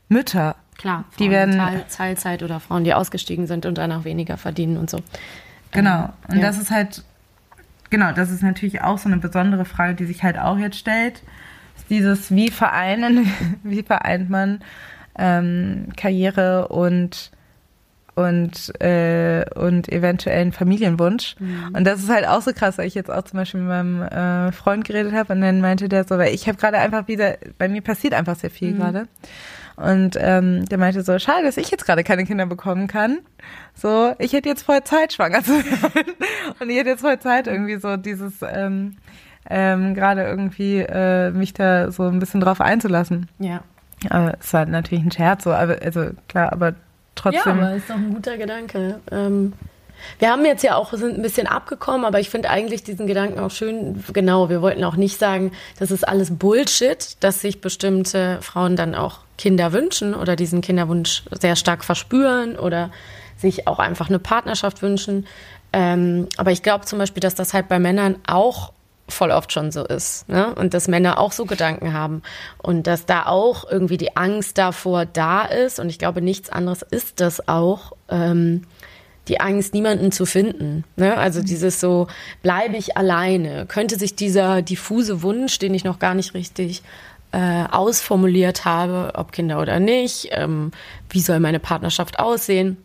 Mütter. 0.09 0.57
Klar, 0.79 1.05
Frauen 1.11 1.19
die 1.19 1.31
werden 1.31 1.59
Teil, 1.59 1.85
Teilzeit 1.95 2.43
oder 2.43 2.61
Frauen, 2.61 2.85
die 2.85 2.95
ausgestiegen 2.95 3.47
sind 3.47 3.67
und 3.67 3.79
danach 3.79 4.05
weniger 4.05 4.37
verdienen 4.37 4.77
und 4.77 4.91
so. 4.91 5.01
Genau. 5.73 6.13
Und 6.29 6.39
ja. 6.39 6.43
das 6.43 6.59
ist 6.59 6.71
halt 6.71 7.03
genau, 7.91 8.13
das 8.13 8.31
ist 8.31 8.43
natürlich 8.43 8.83
auch 8.83 8.99
so 8.99 9.09
eine 9.09 9.19
besondere 9.19 9.65
Frage, 9.65 9.95
die 9.95 10.05
sich 10.05 10.23
halt 10.23 10.39
auch 10.39 10.59
jetzt 10.59 10.79
stellt. 10.79 11.23
Dieses, 11.91 12.31
wie 12.31 12.51
vereinen, 12.51 13.31
wie 13.63 13.83
vereint 13.83 14.31
man 14.31 14.61
ähm, 15.19 15.89
Karriere 15.97 16.69
und 16.69 17.31
und, 18.17 18.81
äh, 18.81 19.45
und 19.55 19.93
eventuellen 19.93 20.51
Familienwunsch. 20.51 21.37
Mhm. 21.39 21.75
Und 21.77 21.85
das 21.85 22.01
ist 22.01 22.09
halt 22.11 22.27
auch 22.27 22.43
so 22.43 22.53
krass, 22.53 22.79
weil 22.79 22.87
ich 22.87 22.95
jetzt 22.95 23.11
auch 23.11 23.23
zum 23.23 23.39
Beispiel 23.39 23.61
mit 23.61 23.69
meinem 23.69 24.03
äh, 24.03 24.53
Freund 24.53 24.85
geredet 24.85 25.13
habe 25.13 25.35
und 25.35 25.43
dann 25.43 25.61
meinte 25.61 25.89
der 25.89 26.05
so, 26.05 26.17
weil 26.19 26.35
ich 26.35 26.49
habe 26.49 26.59
gerade 26.59 26.79
einfach 26.79 27.07
wieder, 27.09 27.37
bei 27.59 27.69
mir 27.69 27.83
passiert 27.83 28.15
einfach 28.15 28.37
sehr 28.37 28.51
viel 28.51 28.73
mhm. 28.73 28.79
gerade. 28.79 29.09
Und 29.77 30.17
ähm, 30.19 30.65
der 30.65 30.79
meinte 30.79 31.03
so, 31.03 31.19
schade, 31.19 31.45
dass 31.45 31.59
ich 31.59 31.71
jetzt 31.71 31.85
gerade 31.85 32.03
keine 32.03 32.25
Kinder 32.25 32.47
bekommen 32.47 32.87
kann. 32.87 33.19
So, 33.75 34.15
ich 34.19 34.33
hätte 34.33 34.49
jetzt 34.49 34.63
voll 34.63 34.83
Zeit, 34.85 35.13
schwanger 35.13 35.45
zu 35.45 35.53
werden. 35.53 36.15
Und 36.59 36.71
ich 36.71 36.79
hätte 36.79 36.89
jetzt 36.89 37.03
voll 37.03 37.19
Zeit, 37.19 37.47
irgendwie 37.47 37.77
so 37.77 37.99
dieses 37.99 38.37
ähm, 38.41 38.97
ähm, 39.51 39.95
gerade 39.95 40.25
irgendwie 40.25 40.79
äh, 40.79 41.31
mich 41.33 41.53
da 41.53 41.93
so 41.93 42.05
ein 42.05 42.19
bisschen 42.19 42.41
drauf 42.41 42.63
einzulassen. 42.63 43.29
Ja. 43.39 43.61
Aber 44.09 44.35
es 44.41 44.53
war 44.55 44.65
natürlich 44.65 45.05
ein 45.05 45.13
Scherz, 45.13 45.45
so, 45.45 45.53
aber 45.53 45.77
also 45.83 46.11
klar, 46.29 46.53
aber 46.53 46.75
trotzdem. 47.17 47.59
Ja, 47.59 47.67
aber 47.67 47.75
ist 47.75 47.91
doch 47.91 47.97
ein 47.97 48.15
guter 48.15 48.37
Gedanke. 48.37 49.01
Ähm, 49.11 49.53
wir 50.19 50.31
haben 50.31 50.45
jetzt 50.45 50.63
ja 50.63 50.77
auch, 50.77 50.93
sind 50.93 51.17
ein 51.17 51.23
bisschen 51.23 51.47
abgekommen, 51.47 52.05
aber 52.05 52.21
ich 52.21 52.31
finde 52.31 52.51
eigentlich 52.51 52.85
diesen 52.85 53.07
Gedanken 53.07 53.39
auch 53.39 53.51
schön. 53.51 54.05
Genau, 54.13 54.49
wir 54.49 54.63
wollten 54.63 54.85
auch 54.85 54.97
nicht 54.97 55.19
sagen, 55.19 55.53
das 55.79 55.91
ist 55.91 56.07
alles 56.07 56.37
Bullshit, 56.37 57.17
dass 57.21 57.41
sich 57.41 57.61
bestimmte 57.61 58.39
Frauen 58.41 58.77
dann 58.77 58.95
auch 58.95 59.21
Kinder 59.39 59.73
wünschen 59.73 60.15
oder 60.15 60.37
diesen 60.37 60.61
Kinderwunsch 60.61 61.25
sehr 61.31 61.57
stark 61.57 61.85
verspüren 61.85 62.57
oder 62.57 62.91
sich 63.37 63.67
auch 63.67 63.79
einfach 63.79 64.09
eine 64.09 64.19
Partnerschaft 64.19 64.83
wünschen. 64.83 65.27
Ähm, 65.73 66.29
aber 66.37 66.53
ich 66.53 66.63
glaube 66.63 66.87
zum 66.87 66.99
Beispiel, 66.99 67.21
dass 67.21 67.35
das 67.35 67.53
halt 67.53 67.69
bei 67.69 67.79
Männern 67.79 68.17
auch 68.27 68.73
voll 69.09 69.31
oft 69.31 69.53
schon 69.53 69.71
so 69.71 69.85
ist. 69.85 70.29
Ne? 70.29 70.55
Und 70.55 70.75
dass 70.75 70.89
Männer 70.89 71.19
auch 71.19 71.33
so 71.33 71.45
Gedanken 71.45 71.93
haben. 71.93 72.23
Und 72.63 72.87
dass 72.87 73.07
da 73.07 73.27
auch 73.27 73.71
irgendwie 73.71 73.97
die 73.97 74.17
Angst 74.17 74.59
davor 74.59 75.07
da 75.07 75.43
ist. 75.43 75.79
Und 75.79 75.89
ich 75.89 75.99
glaube, 75.99 76.21
nichts 76.21 76.51
anderes 76.51 76.83
ist 76.83 77.21
das 77.21 77.49
auch. 77.49 77.93
Ähm, 78.09 78.63
die 79.29 79.41
Angst, 79.41 79.75
niemanden 79.75 80.13
zu 80.13 80.25
finden. 80.25 80.85
Ne? 80.97 81.17
Also 81.17 81.41
mhm. 81.41 81.47
dieses 81.47 81.81
so, 81.81 82.07
bleibe 82.43 82.77
ich 82.77 82.97
alleine? 82.97 83.67
Könnte 83.67 83.99
sich 83.99 84.15
dieser 84.15 84.63
diffuse 84.63 85.23
Wunsch, 85.23 85.59
den 85.59 85.75
ich 85.75 85.85
noch 85.85 85.99
gar 85.99 86.15
nicht 86.15 86.35
richtig 86.35 86.83
äh, 87.33 87.65
ausformuliert 87.71 88.65
habe, 88.65 89.13
ob 89.15 89.33
Kinder 89.33 89.61
oder 89.61 89.81
nicht, 89.81 90.29
ähm, 90.31 90.71
wie 91.11 91.21
soll 91.21 91.41
meine 91.41 91.59
Partnerschaft 91.59 92.19
aussehen, 92.19 92.77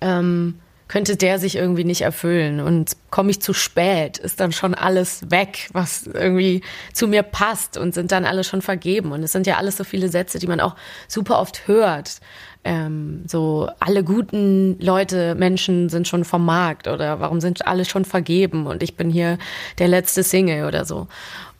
ähm, 0.00 0.60
könnte 0.88 1.16
der 1.16 1.38
sich 1.38 1.56
irgendwie 1.56 1.84
nicht 1.84 2.00
erfüllen. 2.00 2.60
Und 2.60 2.96
komme 3.10 3.30
ich 3.30 3.40
zu 3.40 3.52
spät, 3.52 4.18
ist 4.18 4.40
dann 4.40 4.52
schon 4.52 4.74
alles 4.74 5.30
weg, 5.30 5.68
was 5.72 6.06
irgendwie 6.06 6.62
zu 6.92 7.06
mir 7.06 7.22
passt 7.22 7.76
und 7.76 7.94
sind 7.94 8.10
dann 8.10 8.24
alle 8.24 8.42
schon 8.44 8.62
vergeben. 8.62 9.12
Und 9.12 9.22
es 9.22 9.32
sind 9.32 9.46
ja 9.46 9.56
alles 9.56 9.76
so 9.76 9.84
viele 9.84 10.08
Sätze, 10.08 10.38
die 10.38 10.46
man 10.46 10.60
auch 10.60 10.74
super 11.06 11.38
oft 11.38 11.68
hört. 11.68 12.20
Ähm, 12.64 13.22
so 13.26 13.70
alle 13.78 14.02
guten 14.02 14.78
Leute, 14.80 15.34
Menschen 15.36 15.88
sind 15.88 16.08
schon 16.08 16.24
vom 16.24 16.44
Markt 16.44 16.88
oder 16.88 17.20
warum 17.20 17.40
sind 17.40 17.66
alle 17.66 17.84
schon 17.84 18.04
vergeben 18.04 18.66
und 18.66 18.82
ich 18.82 18.96
bin 18.96 19.10
hier 19.10 19.38
der 19.78 19.86
letzte 19.86 20.24
Single 20.24 20.66
oder 20.66 20.84
so. 20.84 21.06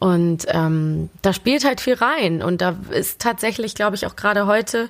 Und 0.00 0.46
ähm, 0.48 1.08
da 1.22 1.32
spielt 1.32 1.64
halt 1.64 1.80
viel 1.80 1.94
rein. 1.94 2.42
Und 2.42 2.60
da 2.60 2.76
ist 2.90 3.20
tatsächlich, 3.20 3.74
glaube 3.74 3.96
ich, 3.96 4.06
auch 4.06 4.16
gerade 4.16 4.46
heute 4.46 4.88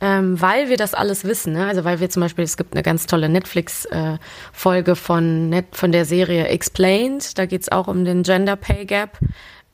ähm, 0.00 0.40
weil 0.40 0.68
wir 0.68 0.76
das 0.76 0.94
alles 0.94 1.24
wissen. 1.24 1.52
Ne? 1.52 1.66
Also 1.66 1.84
weil 1.84 2.00
wir 2.00 2.08
zum 2.10 2.22
Beispiel, 2.22 2.44
es 2.44 2.56
gibt 2.56 2.74
eine 2.74 2.82
ganz 2.82 3.06
tolle 3.06 3.28
Netflix-Folge 3.28 4.90
äh, 4.92 4.96
von, 4.96 5.48
Net 5.48 5.66
von 5.72 5.92
der 5.92 6.04
Serie 6.04 6.48
Explained. 6.48 7.38
Da 7.38 7.46
geht 7.46 7.62
es 7.62 7.68
auch 7.70 7.86
um 7.86 8.04
den 8.04 8.22
Gender 8.22 8.56
Pay 8.56 8.86
Gap. 8.86 9.18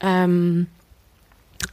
Ähm, 0.01 0.67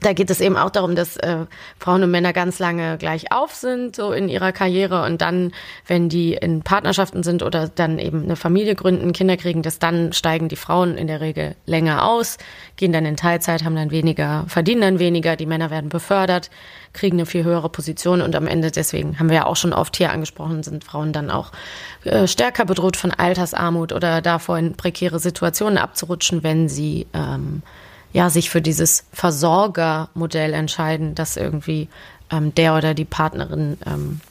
da 0.03 0.13
geht 0.13 0.29
es 0.29 0.41
eben 0.41 0.57
auch 0.57 0.69
darum, 0.69 0.95
dass 0.95 1.17
äh, 1.17 1.45
Frauen 1.79 2.03
und 2.03 2.11
Männer 2.11 2.33
ganz 2.33 2.59
lange 2.59 2.97
gleich 2.97 3.31
auf 3.31 3.53
sind, 3.53 3.95
so 3.95 4.11
in 4.11 4.29
ihrer 4.29 4.51
Karriere. 4.51 5.03
Und 5.03 5.21
dann, 5.21 5.51
wenn 5.87 6.09
die 6.09 6.33
in 6.33 6.61
Partnerschaften 6.61 7.23
sind 7.23 7.43
oder 7.43 7.67
dann 7.67 7.99
eben 7.99 8.23
eine 8.23 8.35
Familie 8.35 8.75
gründen, 8.75 9.13
Kinder 9.13 9.37
kriegen, 9.37 9.61
dass 9.61 9.79
dann 9.79 10.13
steigen 10.13 10.49
die 10.49 10.55
Frauen 10.55 10.97
in 10.97 11.07
der 11.07 11.21
Regel 11.21 11.55
länger 11.65 12.05
aus, 12.05 12.37
gehen 12.75 12.91
dann 12.91 13.05
in 13.05 13.17
Teilzeit, 13.17 13.63
haben 13.63 13.75
dann 13.75 13.91
weniger, 13.91 14.45
verdienen 14.47 14.81
dann 14.81 14.99
weniger, 14.99 15.35
die 15.35 15.45
Männer 15.45 15.69
werden 15.69 15.89
befördert, 15.89 16.49
kriegen 16.91 17.17
eine 17.17 17.25
viel 17.25 17.43
höhere 17.43 17.69
Position. 17.69 18.21
Und 18.21 18.35
am 18.35 18.47
Ende, 18.47 18.71
deswegen 18.71 19.19
haben 19.19 19.29
wir 19.29 19.37
ja 19.37 19.45
auch 19.45 19.55
schon 19.55 19.73
oft 19.73 19.95
hier 19.95 20.11
angesprochen, 20.11 20.63
sind 20.63 20.83
Frauen 20.83 21.13
dann 21.13 21.31
auch 21.31 21.51
äh, 22.03 22.27
stärker 22.27 22.65
bedroht 22.65 22.97
von 22.97 23.11
Altersarmut 23.11 23.93
oder 23.93 24.21
davor 24.21 24.57
in 24.57 24.75
prekäre 24.75 25.19
Situationen 25.19 25.77
abzurutschen, 25.77 26.43
wenn 26.43 26.67
sie 26.67 27.07
ähm, 27.13 27.61
ja, 28.13 28.29
sich 28.29 28.49
für 28.49 28.61
dieses 28.61 29.05
Versorgermodell 29.11 30.53
entscheiden, 30.53 31.15
dass 31.15 31.35
irgendwie 31.35 31.89
ähm, 32.31 32.53
der 32.55 32.75
oder 32.75 32.93
die 32.93 33.05
Partnerin 33.05 33.77
ähm, 33.85 34.21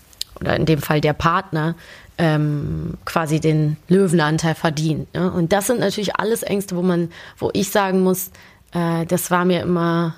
oder 0.40 0.57
in 0.57 0.66
dem 0.66 0.81
Fall 0.81 1.01
der 1.01 1.12
Partner 1.12 1.75
ähm, 2.18 2.95
quasi 3.05 3.40
den 3.40 3.77
Löwenanteil 3.88 4.55
verdient. 4.55 5.12
Ne? 5.14 5.31
Und 5.31 5.53
das 5.53 5.66
sind 5.66 5.81
natürlich 5.81 6.16
alles 6.16 6.42
Ängste, 6.42 6.77
wo 6.77 6.83
man, 6.83 7.11
wo 7.38 7.51
ich 7.53 7.71
sagen 7.71 8.03
muss, 8.03 8.31
äh, 8.73 9.05
das 9.07 9.31
war 9.33 9.45
mir 9.45 9.62
immer, 9.62 10.14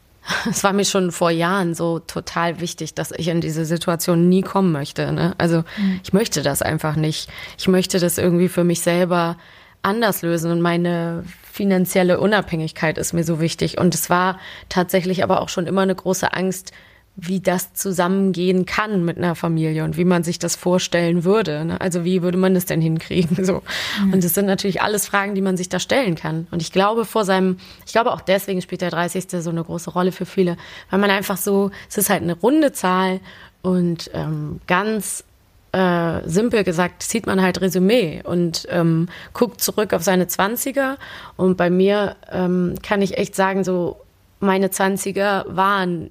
es 0.50 0.62
war 0.62 0.72
mir 0.72 0.84
schon 0.84 1.10
vor 1.10 1.30
Jahren 1.30 1.74
so 1.74 1.98
total 1.98 2.60
wichtig, 2.60 2.94
dass 2.94 3.10
ich 3.10 3.26
in 3.26 3.40
diese 3.40 3.64
Situation 3.64 4.28
nie 4.28 4.42
kommen 4.42 4.70
möchte. 4.70 5.10
Ne? 5.12 5.34
Also 5.38 5.64
mhm. 5.78 6.00
ich 6.04 6.12
möchte 6.12 6.42
das 6.42 6.62
einfach 6.62 6.94
nicht. 6.94 7.28
Ich 7.58 7.66
möchte 7.66 7.98
das 7.98 8.18
irgendwie 8.18 8.48
für 8.48 8.64
mich 8.64 8.80
selber 8.80 9.36
anders 9.82 10.22
lösen 10.22 10.50
und 10.50 10.60
meine 10.60 11.24
finanzielle 11.42 12.20
Unabhängigkeit 12.20 12.98
ist 12.98 13.12
mir 13.12 13.24
so 13.24 13.40
wichtig. 13.40 13.78
Und 13.78 13.94
es 13.94 14.10
war 14.10 14.38
tatsächlich 14.68 15.22
aber 15.22 15.40
auch 15.40 15.48
schon 15.48 15.66
immer 15.66 15.82
eine 15.82 15.94
große 15.94 16.32
Angst, 16.32 16.72
wie 17.16 17.40
das 17.40 17.74
zusammengehen 17.74 18.66
kann 18.66 19.04
mit 19.04 19.18
einer 19.18 19.34
Familie 19.34 19.84
und 19.84 19.96
wie 19.96 20.04
man 20.04 20.22
sich 20.22 20.38
das 20.38 20.56
vorstellen 20.56 21.24
würde. 21.24 21.64
Ne? 21.64 21.80
Also 21.80 22.04
wie 22.04 22.22
würde 22.22 22.38
man 22.38 22.54
das 22.54 22.66
denn 22.66 22.80
hinkriegen? 22.80 23.44
So. 23.44 23.62
Mhm. 24.04 24.12
Und 24.12 24.24
das 24.24 24.34
sind 24.34 24.46
natürlich 24.46 24.82
alles 24.82 25.06
Fragen, 25.06 25.34
die 25.34 25.40
man 25.40 25.56
sich 25.56 25.68
da 25.68 25.80
stellen 25.80 26.14
kann. 26.14 26.46
Und 26.50 26.62
ich 26.62 26.72
glaube 26.72 27.04
vor 27.04 27.24
seinem, 27.24 27.58
ich 27.84 27.92
glaube 27.92 28.12
auch 28.12 28.20
deswegen 28.20 28.62
spielt 28.62 28.82
der 28.82 28.90
30. 28.90 29.26
so 29.42 29.50
eine 29.50 29.64
große 29.64 29.90
Rolle 29.90 30.12
für 30.12 30.26
viele, 30.26 30.56
weil 30.90 31.00
man 31.00 31.10
einfach 31.10 31.36
so, 31.36 31.70
es 31.88 31.98
ist 31.98 32.10
halt 32.10 32.22
eine 32.22 32.34
runde 32.34 32.72
Zahl 32.72 33.20
und 33.62 34.10
ähm, 34.14 34.60
ganz 34.66 35.24
äh, 35.72 36.20
simpel 36.28 36.64
gesagt, 36.64 37.02
zieht 37.02 37.26
man 37.26 37.40
halt 37.40 37.60
Resümee 37.60 38.22
und 38.24 38.66
ähm, 38.70 39.08
guckt 39.32 39.60
zurück 39.60 39.92
auf 39.92 40.02
seine 40.02 40.26
Zwanziger. 40.26 40.98
Und 41.36 41.56
bei 41.56 41.70
mir 41.70 42.16
ähm, 42.30 42.74
kann 42.82 43.02
ich 43.02 43.18
echt 43.18 43.34
sagen, 43.34 43.64
so 43.64 44.00
meine 44.40 44.70
Zwanziger 44.70 45.44
waren 45.48 46.10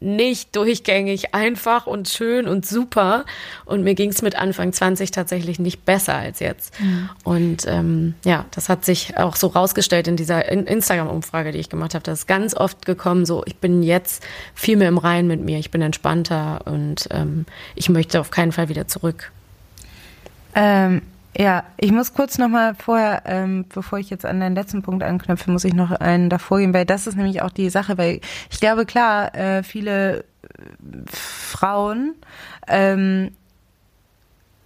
nicht 0.00 0.54
durchgängig 0.54 1.34
einfach 1.34 1.86
und 1.86 2.08
schön 2.08 2.46
und 2.46 2.64
super. 2.64 3.24
Und 3.64 3.82
mir 3.82 3.94
ging 3.94 4.10
es 4.10 4.22
mit 4.22 4.36
Anfang 4.36 4.72
20 4.72 5.10
tatsächlich 5.10 5.58
nicht 5.58 5.84
besser 5.84 6.14
als 6.14 6.38
jetzt. 6.38 6.78
Mhm. 6.80 7.10
Und 7.24 7.66
ähm, 7.66 8.14
ja, 8.24 8.44
das 8.52 8.68
hat 8.68 8.84
sich 8.84 9.16
auch 9.16 9.34
so 9.34 9.48
rausgestellt 9.48 10.06
in 10.06 10.16
dieser 10.16 10.48
Instagram-Umfrage, 10.48 11.52
die 11.52 11.58
ich 11.58 11.68
gemacht 11.68 11.94
habe. 11.94 12.04
Das 12.04 12.20
ist 12.20 12.26
ganz 12.26 12.54
oft 12.54 12.86
gekommen, 12.86 13.26
so 13.26 13.42
ich 13.46 13.56
bin 13.56 13.82
jetzt 13.82 14.24
viel 14.54 14.76
mehr 14.76 14.88
im 14.88 14.98
Reinen 14.98 15.26
mit 15.26 15.40
mir, 15.40 15.58
ich 15.58 15.70
bin 15.70 15.82
entspannter 15.82 16.60
und 16.66 17.08
ähm, 17.10 17.44
ich 17.74 17.88
möchte 17.88 18.20
auf 18.20 18.30
keinen 18.30 18.52
Fall 18.52 18.68
wieder 18.68 18.86
zurück. 18.86 19.32
Ähm, 20.54 21.02
ja, 21.38 21.64
ich 21.76 21.92
muss 21.92 22.14
kurz 22.14 22.36
nochmal 22.36 22.74
vorher, 22.74 23.22
ähm, 23.26 23.64
bevor 23.72 24.00
ich 24.00 24.10
jetzt 24.10 24.26
an 24.26 24.40
den 24.40 24.56
letzten 24.56 24.82
Punkt 24.82 25.04
anknüpfe, 25.04 25.50
muss 25.52 25.64
ich 25.64 25.72
noch 25.72 25.92
einen 25.92 26.30
davor 26.30 26.58
gehen, 26.58 26.74
weil 26.74 26.84
das 26.84 27.06
ist 27.06 27.16
nämlich 27.16 27.42
auch 27.42 27.52
die 27.52 27.70
Sache, 27.70 27.96
weil 27.96 28.20
ich 28.50 28.58
glaube, 28.58 28.84
klar, 28.84 29.34
äh, 29.36 29.62
viele 29.62 30.24
Frauen 31.06 32.14
ähm, 32.66 33.30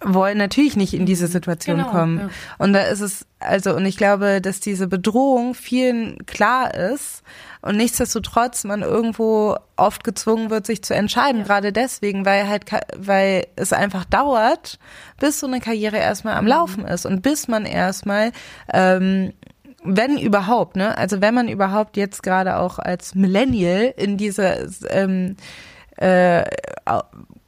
wollen 0.01 0.39
natürlich 0.39 0.75
nicht 0.75 0.95
in 0.95 1.05
diese 1.05 1.27
Situation 1.27 1.77
genau, 1.77 1.91
kommen. 1.91 2.19
Ja. 2.19 2.29
Und 2.57 2.73
da 2.73 2.81
ist 2.81 3.01
es, 3.01 3.27
also, 3.39 3.75
und 3.75 3.85
ich 3.85 3.95
glaube, 3.95 4.41
dass 4.41 4.59
diese 4.59 4.87
Bedrohung 4.87 5.53
vielen 5.53 6.25
klar 6.25 6.73
ist 6.73 7.23
und 7.63 7.77
nichtsdestotrotz 7.77 8.65
man 8.65 8.81
irgendwo 8.81 9.55
oft 9.77 10.03
gezwungen 10.03 10.49
wird, 10.49 10.65
sich 10.67 10.83
zu 10.83 10.93
entscheiden, 10.93 11.39
ja. 11.39 11.47
gerade 11.47 11.71
deswegen, 11.71 12.25
weil 12.25 12.47
halt, 12.47 12.65
weil 12.97 13.47
es 13.55 13.71
einfach 13.71 14.03
dauert, 14.03 14.79
bis 15.19 15.39
so 15.39 15.47
eine 15.47 15.61
Karriere 15.61 15.97
erstmal 15.97 16.35
am 16.35 16.43
mhm. 16.43 16.49
Laufen 16.49 16.85
ist 16.85 17.05
und 17.05 17.21
bis 17.21 17.47
man 17.47 17.65
erstmal, 17.65 18.33
ähm, 18.71 19.31
wenn 19.81 20.17
überhaupt, 20.17 20.75
ne, 20.75 20.97
also 20.97 21.21
wenn 21.21 21.33
man 21.33 21.47
überhaupt 21.47 21.95
jetzt 21.95 22.21
gerade 22.21 22.57
auch 22.57 22.79
als 22.79 23.15
Millennial 23.15 23.93
in 23.95 24.17
diese, 24.17 24.69
ähm, 24.89 25.37
äh, 25.95 26.43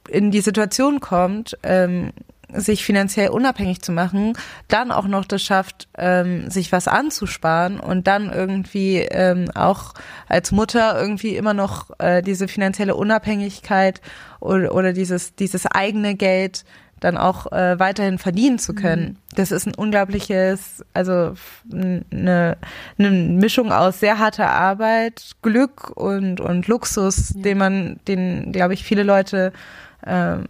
in 0.08 0.30
die 0.30 0.40
Situation 0.40 1.00
kommt, 1.00 1.58
ähm, 1.62 2.12
sich 2.52 2.84
finanziell 2.84 3.28
unabhängig 3.30 3.82
zu 3.82 3.92
machen, 3.92 4.34
dann 4.68 4.92
auch 4.92 5.06
noch 5.06 5.24
das 5.24 5.42
schafft, 5.42 5.88
ähm, 5.98 6.48
sich 6.50 6.72
was 6.72 6.88
anzusparen 6.88 7.80
und 7.80 8.06
dann 8.06 8.32
irgendwie 8.32 8.98
ähm, 8.98 9.50
auch 9.54 9.94
als 10.28 10.52
Mutter 10.52 10.98
irgendwie 11.00 11.36
immer 11.36 11.54
noch 11.54 11.90
äh, 11.98 12.22
diese 12.22 12.48
finanzielle 12.48 12.94
Unabhängigkeit 12.94 14.00
oder, 14.40 14.74
oder 14.74 14.92
dieses, 14.92 15.34
dieses 15.34 15.66
eigene 15.66 16.14
Geld 16.14 16.64
dann 17.00 17.18
auch 17.18 17.52
äh, 17.52 17.78
weiterhin 17.78 18.18
verdienen 18.18 18.58
zu 18.58 18.74
können. 18.74 19.04
Mhm. 19.04 19.16
Das 19.34 19.52
ist 19.52 19.66
ein 19.66 19.74
unglaubliches, 19.74 20.82
also 20.94 21.34
eine, 21.70 22.56
eine 22.98 23.10
Mischung 23.10 23.70
aus 23.70 24.00
sehr 24.00 24.18
harter 24.18 24.48
Arbeit, 24.48 25.32
Glück 25.42 25.90
und, 25.90 26.40
und 26.40 26.68
Luxus, 26.68 27.34
ja. 27.34 27.42
den 27.42 27.58
man, 27.58 28.00
den, 28.08 28.52
glaube 28.52 28.72
ich, 28.72 28.84
viele 28.84 29.02
Leute 29.02 29.52
ähm, 30.06 30.46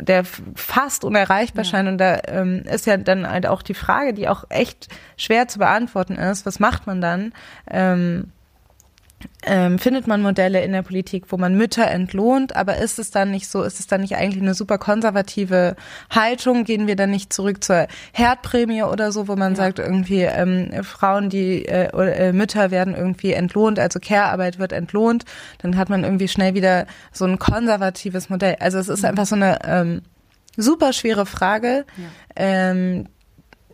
der 0.00 0.24
fast 0.54 1.04
unerreichbar 1.04 1.64
ja. 1.64 1.70
scheint. 1.70 1.88
Und 1.88 1.98
da 1.98 2.20
ähm, 2.26 2.62
ist 2.62 2.86
ja 2.86 2.96
dann 2.96 3.28
halt 3.28 3.46
auch 3.46 3.62
die 3.62 3.74
Frage, 3.74 4.14
die 4.14 4.28
auch 4.28 4.44
echt 4.48 4.88
schwer 5.16 5.48
zu 5.48 5.58
beantworten 5.58 6.14
ist, 6.14 6.46
was 6.46 6.60
macht 6.60 6.86
man 6.86 7.00
dann? 7.00 7.32
Ähm, 7.70 8.32
ähm, 9.44 9.78
findet 9.78 10.06
man 10.06 10.22
Modelle 10.22 10.62
in 10.62 10.72
der 10.72 10.82
Politik, 10.82 11.26
wo 11.28 11.36
man 11.36 11.56
Mütter 11.56 11.86
entlohnt, 11.90 12.54
aber 12.54 12.78
ist 12.78 12.98
es 12.98 13.10
dann 13.10 13.30
nicht 13.30 13.48
so, 13.48 13.62
ist 13.62 13.80
es 13.80 13.86
dann 13.86 14.00
nicht 14.02 14.16
eigentlich 14.16 14.42
eine 14.42 14.54
super 14.54 14.78
konservative 14.78 15.76
Haltung? 16.10 16.64
Gehen 16.64 16.86
wir 16.86 16.96
dann 16.96 17.10
nicht 17.10 17.32
zurück 17.32 17.62
zur 17.64 17.86
Herdprämie 18.12 18.84
oder 18.84 19.12
so, 19.12 19.28
wo 19.28 19.36
man 19.36 19.52
ja. 19.52 19.56
sagt, 19.56 19.78
irgendwie 19.78 20.22
ähm, 20.22 20.84
Frauen, 20.84 21.28
die 21.28 21.64
äh, 21.66 21.88
äh, 21.88 22.32
Mütter 22.32 22.70
werden 22.70 22.94
irgendwie 22.94 23.32
entlohnt, 23.32 23.78
also 23.78 23.98
Care-Arbeit 24.00 24.58
wird 24.58 24.72
entlohnt, 24.72 25.24
dann 25.58 25.76
hat 25.76 25.88
man 25.90 26.04
irgendwie 26.04 26.28
schnell 26.28 26.54
wieder 26.54 26.86
so 27.12 27.24
ein 27.24 27.38
konservatives 27.38 28.30
Modell. 28.30 28.56
Also 28.60 28.78
es 28.78 28.88
ist 28.88 29.02
mhm. 29.02 29.08
einfach 29.08 29.26
so 29.26 29.36
eine 29.36 29.58
ähm, 29.64 30.02
super 30.56 30.92
schwere 30.92 31.26
Frage, 31.26 31.84
ja. 31.96 32.04
ähm, 32.36 33.08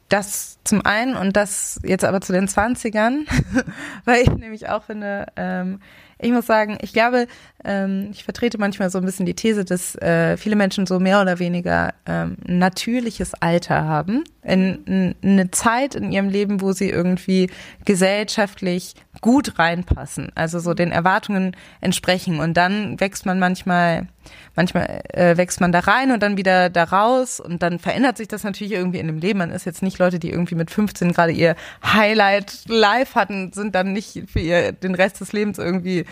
das 0.08 0.58
zum 0.64 0.84
einen 0.84 1.16
und 1.16 1.36
das 1.36 1.80
jetzt 1.84 2.04
aber 2.04 2.20
zu 2.20 2.32
den 2.32 2.48
Zwanzigern, 2.48 3.26
weil 4.04 4.22
ich 4.22 4.30
nämlich 4.30 4.68
auch 4.68 4.84
finde, 4.84 5.26
ähm, 5.36 5.80
ich 6.20 6.32
muss 6.32 6.46
sagen, 6.46 6.78
ich 6.80 6.92
glaube, 6.92 7.28
ähm, 7.64 8.08
ich 8.10 8.24
vertrete 8.24 8.58
manchmal 8.58 8.90
so 8.90 8.98
ein 8.98 9.04
bisschen 9.04 9.26
die 9.26 9.34
These, 9.34 9.64
dass 9.64 9.94
äh, 9.96 10.36
viele 10.36 10.56
Menschen 10.56 10.84
so 10.84 10.98
mehr 10.98 11.20
oder 11.20 11.38
weniger 11.38 11.94
ähm, 12.06 12.36
natürliches 12.44 13.34
Alter 13.34 13.84
haben. 13.84 14.24
In, 14.42 14.84
in, 14.84 15.14
eine 15.22 15.50
Zeit 15.50 15.94
in 15.94 16.10
ihrem 16.10 16.28
Leben, 16.28 16.60
wo 16.60 16.72
sie 16.72 16.90
irgendwie 16.90 17.50
gesellschaftlich 17.84 18.94
gut 19.20 19.58
reinpassen, 19.58 20.32
also 20.34 20.58
so 20.58 20.74
den 20.74 20.90
Erwartungen 20.90 21.56
entsprechen. 21.80 22.40
Und 22.40 22.54
dann 22.56 22.98
wächst 22.98 23.24
man 23.24 23.38
manchmal, 23.38 24.08
manchmal 24.56 25.02
äh, 25.12 25.36
wächst 25.36 25.60
man 25.60 25.72
da 25.72 25.80
rein 25.80 26.10
und 26.10 26.22
dann 26.22 26.36
wieder 26.36 26.70
da 26.70 26.84
raus 26.84 27.40
und 27.40 27.62
dann 27.62 27.78
verändert 27.78 28.16
sich 28.16 28.28
das 28.28 28.44
natürlich 28.44 28.72
irgendwie 28.72 28.98
in 28.98 29.06
dem 29.06 29.18
Leben. 29.18 29.38
Man 29.38 29.50
ist 29.50 29.66
jetzt 29.66 29.82
nicht 29.82 29.98
Leute, 29.98 30.18
die 30.18 30.30
irgendwie 30.30 30.54
mit 30.54 30.70
15 30.70 31.12
gerade 31.12 31.32
ihr 31.32 31.56
Highlight 31.84 32.64
live 32.66 33.14
hatten, 33.14 33.52
sind 33.52 33.74
dann 33.74 33.92
nicht 33.92 34.24
für 34.30 34.40
ihr 34.40 34.72
den 34.72 34.94
Rest 34.94 35.20
des 35.20 35.32
Lebens 35.32 35.58
irgendwie 35.58 36.04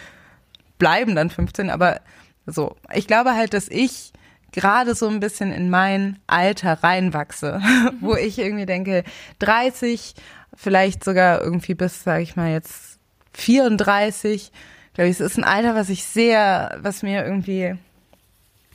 bleiben 0.78 1.14
dann 1.14 1.30
15, 1.30 1.70
aber 1.70 2.00
so. 2.46 2.76
Ich 2.94 3.06
glaube 3.06 3.34
halt, 3.34 3.54
dass 3.54 3.68
ich 3.68 4.12
gerade 4.52 4.94
so 4.94 5.08
ein 5.08 5.20
bisschen 5.20 5.52
in 5.52 5.70
mein 5.70 6.18
Alter 6.26 6.82
reinwachse, 6.82 7.60
wo 8.00 8.14
ich 8.14 8.38
irgendwie 8.38 8.66
denke, 8.66 9.04
30, 9.40 10.14
vielleicht 10.54 11.04
sogar 11.04 11.42
irgendwie 11.42 11.74
bis, 11.74 12.04
sage 12.04 12.22
ich 12.22 12.36
mal 12.36 12.52
jetzt 12.52 12.98
34, 13.34 14.52
glaube 14.94 15.08
ich, 15.10 15.16
es 15.16 15.20
ist 15.20 15.36
ein 15.36 15.44
Alter, 15.44 15.74
was 15.74 15.88
ich 15.90 16.04
sehr, 16.04 16.78
was 16.80 17.02
mir 17.02 17.24
irgendwie 17.24 17.76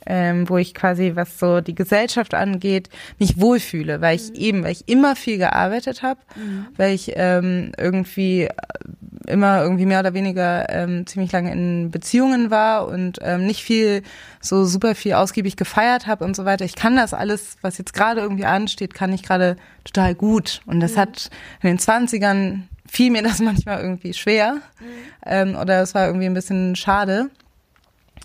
ähm, 0.06 0.48
wo 0.48 0.56
ich 0.56 0.74
quasi, 0.74 1.12
was 1.14 1.38
so 1.38 1.60
die 1.60 1.74
Gesellschaft 1.74 2.34
angeht, 2.34 2.88
mich 3.18 3.40
wohlfühle, 3.40 4.00
weil 4.00 4.16
ich 4.16 4.30
mhm. 4.30 4.36
eben, 4.36 4.64
weil 4.64 4.72
ich 4.72 4.88
immer 4.88 5.16
viel 5.16 5.38
gearbeitet 5.38 6.02
habe, 6.02 6.20
mhm. 6.36 6.66
weil 6.76 6.94
ich 6.94 7.12
ähm, 7.16 7.72
irgendwie 7.78 8.44
äh, 8.44 8.50
immer 9.26 9.62
irgendwie 9.62 9.86
mehr 9.86 10.00
oder 10.00 10.14
weniger 10.14 10.68
ähm, 10.70 11.06
ziemlich 11.06 11.32
lange 11.32 11.52
in 11.52 11.90
Beziehungen 11.90 12.50
war 12.50 12.88
und 12.88 13.18
ähm, 13.22 13.46
nicht 13.46 13.62
viel, 13.62 14.02
so 14.40 14.64
super 14.64 14.94
viel 14.94 15.14
ausgiebig 15.14 15.56
gefeiert 15.56 16.06
habe 16.06 16.24
und 16.24 16.34
so 16.34 16.44
weiter. 16.44 16.64
Ich 16.64 16.74
kann 16.74 16.96
das 16.96 17.14
alles, 17.14 17.56
was 17.62 17.78
jetzt 17.78 17.94
gerade 17.94 18.20
irgendwie 18.20 18.44
ansteht, 18.44 18.94
kann 18.94 19.12
ich 19.12 19.22
gerade 19.22 19.56
total 19.84 20.14
gut. 20.14 20.60
Und 20.66 20.80
das 20.80 20.94
mhm. 20.94 21.00
hat 21.00 21.30
in 21.62 21.68
den 21.68 21.78
Zwanzigern 21.78 22.68
fiel 22.88 23.10
mir 23.10 23.22
das 23.22 23.38
manchmal 23.40 23.80
irgendwie 23.80 24.14
schwer 24.14 24.54
mhm. 24.54 24.86
ähm, 25.24 25.56
oder 25.56 25.82
es 25.82 25.94
war 25.94 26.06
irgendwie 26.06 26.26
ein 26.26 26.34
bisschen 26.34 26.74
schade 26.74 27.30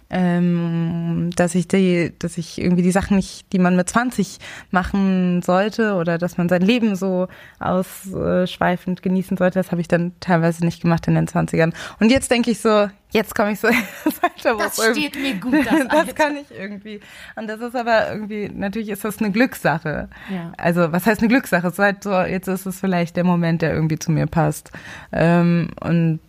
ähm, 0.09 1.31
dass 1.35 1.55
ich 1.55 1.67
die, 1.67 2.13
dass 2.19 2.37
ich 2.37 2.61
irgendwie 2.61 2.83
die 2.83 2.91
Sachen 2.91 3.17
nicht, 3.17 3.51
die 3.53 3.59
man 3.59 3.75
mit 3.75 3.89
20 3.89 4.39
machen 4.71 5.41
sollte 5.41 5.95
oder 5.95 6.17
dass 6.17 6.37
man 6.37 6.49
sein 6.49 6.61
Leben 6.61 6.95
so 6.95 7.27
ausschweifend 7.59 9.01
genießen 9.01 9.37
sollte, 9.37 9.59
das 9.59 9.71
habe 9.71 9.81
ich 9.81 9.87
dann 9.87 10.13
teilweise 10.19 10.63
nicht 10.63 10.81
gemacht 10.81 11.07
in 11.07 11.15
den 11.15 11.27
20ern. 11.27 11.73
Und 11.99 12.11
jetzt 12.11 12.31
denke 12.31 12.51
ich 12.51 12.59
so, 12.59 12.87
jetzt 13.11 13.35
komme 13.35 13.51
ich 13.51 13.59
so 13.59 13.67
Alter, 14.37 14.57
Das 14.57 14.75
steht 14.75 15.15
mir 15.15 15.35
gut, 15.35 15.65
das, 15.65 15.87
das 16.05 16.15
kann 16.15 16.37
ich 16.37 16.57
irgendwie. 16.57 16.99
Und 17.35 17.47
das 17.47 17.59
ist 17.61 17.75
aber 17.75 18.11
irgendwie, 18.11 18.49
natürlich 18.49 18.89
ist 18.89 19.03
das 19.03 19.19
eine 19.19 19.31
Glückssache. 19.31 20.09
Ja. 20.29 20.51
Also, 20.57 20.91
was 20.91 21.05
heißt 21.05 21.21
eine 21.21 21.29
Glückssache? 21.29 21.67
Es 21.67 21.73
ist 21.73 21.79
halt 21.79 22.03
so, 22.03 22.13
jetzt 22.21 22.47
ist 22.47 22.65
es 22.65 22.79
vielleicht 22.79 23.15
der 23.15 23.23
Moment, 23.23 23.61
der 23.61 23.73
irgendwie 23.73 23.99
zu 23.99 24.11
mir 24.11 24.27
passt. 24.27 24.71
Ähm, 25.11 25.69
und 25.79 26.19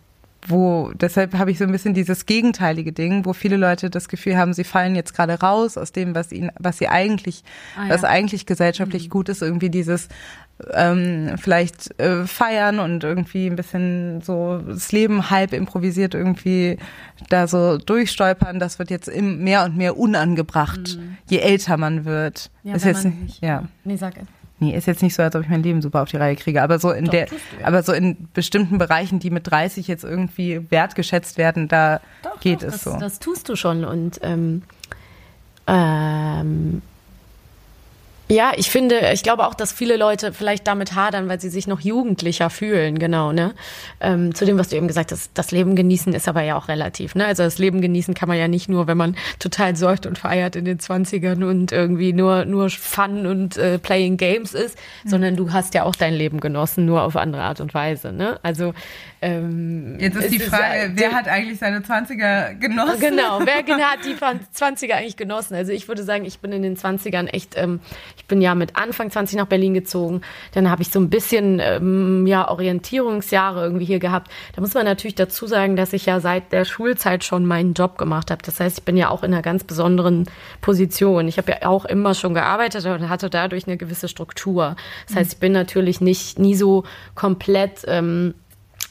wo 0.49 0.91
deshalb 0.93 1.37
habe 1.37 1.51
ich 1.51 1.57
so 1.57 1.63
ein 1.63 1.71
bisschen 1.71 1.93
dieses 1.93 2.25
gegenteilige 2.25 2.91
Ding, 2.91 3.25
wo 3.25 3.33
viele 3.33 3.57
Leute 3.57 3.89
das 3.89 4.09
Gefühl 4.09 4.37
haben, 4.37 4.53
sie 4.53 4.63
fallen 4.63 4.95
jetzt 4.95 5.13
gerade 5.13 5.39
raus 5.39 5.77
aus 5.77 5.91
dem, 5.91 6.15
was 6.15 6.31
ihnen, 6.31 6.51
was 6.59 6.77
sie 6.77 6.87
eigentlich, 6.87 7.43
ah, 7.77 7.85
ja. 7.85 7.93
was 7.93 8.03
eigentlich 8.03 8.45
gesellschaftlich 8.45 9.05
mhm. 9.05 9.09
gut 9.09 9.29
ist, 9.29 9.41
irgendwie 9.41 9.69
dieses 9.69 10.09
ähm, 10.73 11.35
vielleicht 11.37 11.99
äh, 11.99 12.25
feiern 12.25 12.79
und 12.79 13.03
irgendwie 13.03 13.47
ein 13.47 13.55
bisschen 13.55 14.21
so 14.21 14.61
das 14.67 14.91
Leben 14.91 15.29
halb 15.29 15.53
improvisiert 15.53 16.13
irgendwie 16.13 16.77
da 17.29 17.47
so 17.47 17.77
durchstolpern, 17.77 18.59
das 18.59 18.79
wird 18.79 18.89
jetzt 18.89 19.07
im, 19.07 19.43
mehr 19.43 19.63
und 19.65 19.77
mehr 19.77 19.97
unangebracht, 19.97 20.97
mhm. 20.97 21.17
je 21.29 21.37
älter 21.37 21.77
man 21.77 22.05
wird. 22.05 22.51
Ja, 22.63 22.75
ist 22.75 22.85
jetzt 22.85 23.05
nicht, 23.05 23.41
ja. 23.41 23.63
Nee, 23.83 23.95
sag 23.95 24.17
es. 24.17 24.38
Nee, 24.59 24.75
ist 24.75 24.87
jetzt 24.87 25.01
nicht 25.01 25.15
so, 25.15 25.23
als 25.23 25.35
ob 25.35 25.43
ich 25.43 25.49
mein 25.49 25.63
Leben 25.63 25.81
super 25.81 26.01
auf 26.01 26.09
die 26.09 26.17
Reihe 26.17 26.35
kriege, 26.35 26.61
aber 26.61 26.79
so 26.79 26.91
in 26.91 27.05
Doch, 27.05 27.11
der, 27.11 27.27
aber 27.63 27.81
so 27.81 27.93
in 27.93 28.27
bestimmten 28.33 28.77
Bereichen, 28.77 29.19
die 29.19 29.29
mit 29.29 29.49
30 29.49 29.87
jetzt 29.87 30.03
irgendwie 30.03 30.69
wertgeschätzt 30.69 31.37
werden, 31.37 31.67
da 31.67 32.01
Doch, 32.23 32.39
geht 32.41 32.61
es 32.63 32.73
das, 32.73 32.83
so. 32.83 32.99
Das 32.99 33.19
tust 33.19 33.47
du 33.47 33.55
schon. 33.55 33.85
Und 33.85 34.19
ähm, 34.21 34.63
ähm, 35.67 36.81
ja, 38.31 38.51
ich 38.55 38.69
finde, 38.69 39.11
ich 39.11 39.23
glaube 39.23 39.47
auch, 39.47 39.55
dass 39.55 39.73
viele 39.73 39.97
Leute 39.97 40.33
vielleicht 40.33 40.67
damit 40.67 40.93
hadern, 40.93 41.27
weil 41.27 41.41
sie 41.41 41.49
sich 41.49 41.65
noch 41.65 41.79
jugendlicher 41.79 42.51
fühlen, 42.51 42.99
genau, 42.99 43.31
ne? 43.31 43.55
Ähm, 43.99 44.35
zu 44.35 44.45
dem, 44.45 44.59
was 44.59 44.69
du 44.69 44.75
eben 44.75 44.87
gesagt 44.87 45.11
hast, 45.11 45.31
das 45.33 45.49
Leben 45.49 45.75
genießen 45.75 46.13
ist 46.13 46.27
aber 46.27 46.43
ja 46.43 46.55
auch 46.55 46.67
relativ, 46.67 47.15
ne? 47.15 47.25
Also 47.25 47.41
das 47.41 47.57
Leben 47.57 47.81
genießen 47.81 48.13
kann 48.13 48.29
man 48.29 48.37
ja 48.37 48.47
nicht 48.47 48.69
nur, 48.69 48.85
wenn 48.85 48.97
man 48.97 49.15
total 49.39 49.75
säuft 49.75 50.05
und 50.05 50.19
feiert 50.19 50.55
in 50.55 50.65
den 50.65 50.79
Zwanzigern 50.79 51.41
und 51.43 51.71
irgendwie 51.71 52.13
nur, 52.13 52.45
nur 52.45 52.69
Fun 52.69 53.25
und 53.25 53.57
äh, 53.57 53.79
Playing 53.79 54.17
Games 54.17 54.53
ist, 54.53 54.77
mhm. 55.03 55.09
sondern 55.09 55.35
du 55.35 55.51
hast 55.51 55.73
ja 55.73 55.83
auch 55.83 55.95
dein 55.95 56.13
Leben 56.13 56.39
genossen, 56.39 56.85
nur 56.85 57.01
auf 57.01 57.15
andere 57.15 57.41
Art 57.41 57.61
und 57.61 57.73
Weise, 57.73 58.11
ne? 58.11 58.39
Also 58.43 58.73
ähm, 59.21 59.97
Jetzt 59.99 60.15
ist 60.15 60.31
die 60.31 60.39
Frage, 60.39 60.83
ist, 60.83 60.99
wer 60.99 61.11
hat 61.11 61.27
eigentlich 61.27 61.59
seine 61.59 61.79
20er 61.79 62.55
genossen? 62.55 62.99
Genau, 62.99 63.41
wer 63.43 63.57
hat 63.89 64.05
die 64.05 64.15
20er 64.15 64.93
eigentlich 64.93 65.17
genossen? 65.17 65.55
Also 65.55 65.71
ich 65.71 65.87
würde 65.87 66.03
sagen, 66.03 66.25
ich 66.25 66.39
bin 66.39 66.51
in 66.53 66.61
den 66.61 66.77
20ern 66.77 67.27
echt, 67.27 67.57
ähm, 67.57 67.81
ich 68.19 68.25
bin 68.25 68.41
ja 68.41 68.53
mit 68.53 68.75
Anfang 68.75 69.09
20 69.09 69.37
nach 69.37 69.45
Berlin 69.45 69.73
gezogen. 69.73 70.21
Dann 70.53 70.69
habe 70.69 70.81
ich 70.81 70.89
so 70.89 70.99
ein 70.99 71.09
bisschen 71.09 71.61
ähm, 71.63 72.27
ja, 72.27 72.49
Orientierungsjahre 72.49 73.63
irgendwie 73.63 73.85
hier 73.85 73.99
gehabt. 73.99 74.29
Da 74.53 74.61
muss 74.61 74.73
man 74.73 74.83
natürlich 74.83 75.15
dazu 75.15 75.47
sagen, 75.47 75.77
dass 75.77 75.93
ich 75.93 76.05
ja 76.05 76.19
seit 76.19 76.51
der 76.51 76.65
Schulzeit 76.65 77.23
schon 77.23 77.45
meinen 77.45 77.73
Job 77.73 77.97
gemacht 77.97 78.29
habe. 78.29 78.41
Das 78.43 78.59
heißt, 78.59 78.79
ich 78.79 78.83
bin 78.83 78.97
ja 78.97 79.09
auch 79.09 79.23
in 79.23 79.33
einer 79.33 79.41
ganz 79.41 79.63
besonderen 79.63 80.29
Position. 80.59 81.29
Ich 81.29 81.37
habe 81.37 81.51
ja 81.51 81.69
auch 81.69 81.85
immer 81.85 82.13
schon 82.13 82.33
gearbeitet 82.33 82.85
und 82.85 83.07
hatte 83.07 83.29
dadurch 83.29 83.67
eine 83.67 83.77
gewisse 83.77 84.09
Struktur. 84.09 84.75
Das 85.07 85.15
heißt, 85.15 85.33
ich 85.33 85.39
bin 85.39 85.53
natürlich 85.53 86.01
nicht 86.01 86.39
nie 86.39 86.55
so 86.55 86.83
komplett 87.15 87.85
ähm, 87.87 88.33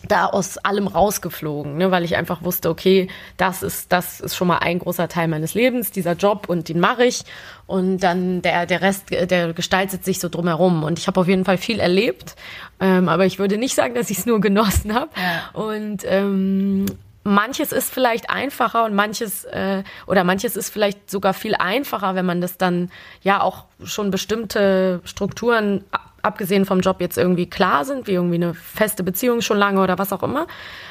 da 0.06 0.26
aus 0.26 0.58
allem 0.58 0.86
rausgeflogen, 0.86 1.76
ne, 1.76 1.90
weil 1.90 2.04
ich 2.04 2.16
einfach 2.16 2.42
wusste, 2.42 2.70
okay, 2.70 3.08
das 3.36 3.62
ist, 3.62 3.92
das 3.92 4.20
ist 4.20 4.36
schon 4.36 4.48
mal 4.48 4.58
ein 4.58 4.78
großer 4.78 5.08
Teil 5.08 5.28
meines 5.28 5.54
Lebens, 5.54 5.90
dieser 5.90 6.12
Job 6.12 6.48
und 6.48 6.68
den 6.68 6.78
mache 6.78 7.04
ich. 7.04 7.24
Und 7.66 7.98
dann 7.98 8.40
der, 8.40 8.66
der 8.66 8.80
Rest, 8.80 9.10
der 9.10 9.52
gestaltet 9.52 10.04
sich 10.04 10.20
so 10.20 10.28
drumherum. 10.28 10.84
Und 10.84 10.98
ich 10.98 11.06
habe 11.06 11.20
auf 11.20 11.28
jeden 11.28 11.44
Fall 11.44 11.58
viel 11.58 11.80
erlebt, 11.80 12.36
ähm, 12.80 13.08
aber 13.08 13.26
ich 13.26 13.38
würde 13.38 13.58
nicht 13.58 13.74
sagen, 13.74 13.94
dass 13.94 14.10
ich 14.10 14.18
es 14.18 14.26
nur 14.26 14.40
genossen 14.40 14.94
habe 14.94 15.10
ja. 15.16 15.60
und 15.60 16.02
ähm, 16.04 16.86
manches 17.24 17.72
ist 17.72 17.92
vielleicht 17.92 18.30
einfacher 18.30 18.84
und 18.84 18.94
manches 18.94 19.44
äh, 19.44 19.82
oder 20.06 20.24
manches 20.24 20.56
ist 20.56 20.70
vielleicht 20.70 21.10
sogar 21.10 21.34
viel 21.34 21.54
einfacher, 21.54 22.14
wenn 22.14 22.26
man 22.26 22.40
das 22.40 22.56
dann 22.56 22.90
ja 23.22 23.42
auch 23.42 23.64
schon 23.84 24.10
bestimmte 24.10 25.00
Strukturen 25.04 25.84
abgesehen 26.22 26.64
vom 26.64 26.80
Job 26.80 27.00
jetzt 27.00 27.16
irgendwie 27.16 27.48
klar 27.48 27.84
sind, 27.84 28.06
wie 28.06 28.12
irgendwie 28.12 28.36
eine 28.36 28.54
feste 28.54 29.02
Beziehung 29.02 29.40
schon 29.40 29.56
lange 29.56 29.80
oder 29.80 29.98
was 29.98 30.12
auch 30.12 30.22
immer. 30.22 30.46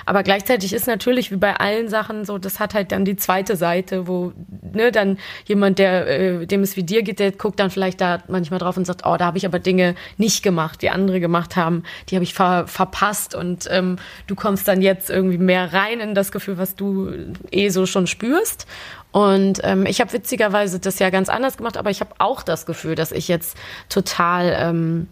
Aber 0.06 0.24
gleichzeitig 0.24 0.74
ist 0.74 0.88
natürlich 0.88 1.32
wie 1.32 1.36
bei 1.36 1.56
allen 1.58 1.90
Sachen 1.90 2.26
so, 2.26 2.38
das 2.38 2.60
hat 2.60 2.74
halt 2.74 2.92
dann 2.92 3.04
die 3.06 3.18
zweite 3.18 3.56
Seite, 3.56 4.08
wo 4.08 4.32
ne, 4.74 4.92
dann 4.92 5.18
jemand, 5.46 5.80
der 5.80 6.08
äh, 6.08 6.46
dem 6.46 6.62
es 6.62 6.78
wie 6.78 6.84
dir 6.84 7.04
geht, 7.04 7.20
der 7.20 7.32
guckt 7.32 7.60
dann 7.60 7.70
vielleicht 7.70 8.00
da 8.00 8.24
manchmal 8.28 8.60
drauf 8.60 8.78
und 8.78 8.86
sagt, 8.86 9.06
oh, 9.06 9.18
da 9.18 9.26
habe 9.26 9.38
ich 9.38 9.46
aber 9.46 9.60
Dinge 9.60 9.96
nicht 10.18 10.44
gemacht, 10.44 10.82
die 10.82 10.90
andere 10.90 11.20
gemacht 11.20 11.56
haben, 11.56 11.84
die 12.10 12.16
habe 12.16 12.24
ich 12.24 12.34
ver 12.34 12.68
verpasst 12.68 13.36
und 13.36 13.68
ähm, 13.70 13.98
du 14.28 14.36
kommst 14.36 14.68
dann 14.68 14.82
jetzt 14.82 15.10
irgendwie 15.10 15.38
mehr 15.38 15.74
rein 15.74 16.00
in 16.00 16.16
das 16.16 16.32
Gefühl, 16.32 16.58
was 16.58 16.76
du 16.76 17.12
eh 17.52 17.70
so 17.70 17.86
schon 17.86 18.08
spürst. 18.08 18.66
Und 19.12 19.62
ähm, 19.64 19.86
ich 19.86 20.00
habe 20.02 20.14
witzigerweise 20.14 20.80
das 20.80 21.00
ja 21.00 21.10
ganz 21.10 21.30
anders 21.30 21.58
gemacht, 21.58 21.78
aber 21.78 21.90
ich 21.90 22.02
habe 22.02 22.12
auch 22.20 22.44
das 22.44 22.66
Gefühl, 22.66 22.96
dass 22.96 23.12
ich 23.12 23.28
jetzt 23.28 23.58
total 23.90 24.56
ähm, 24.60 25.08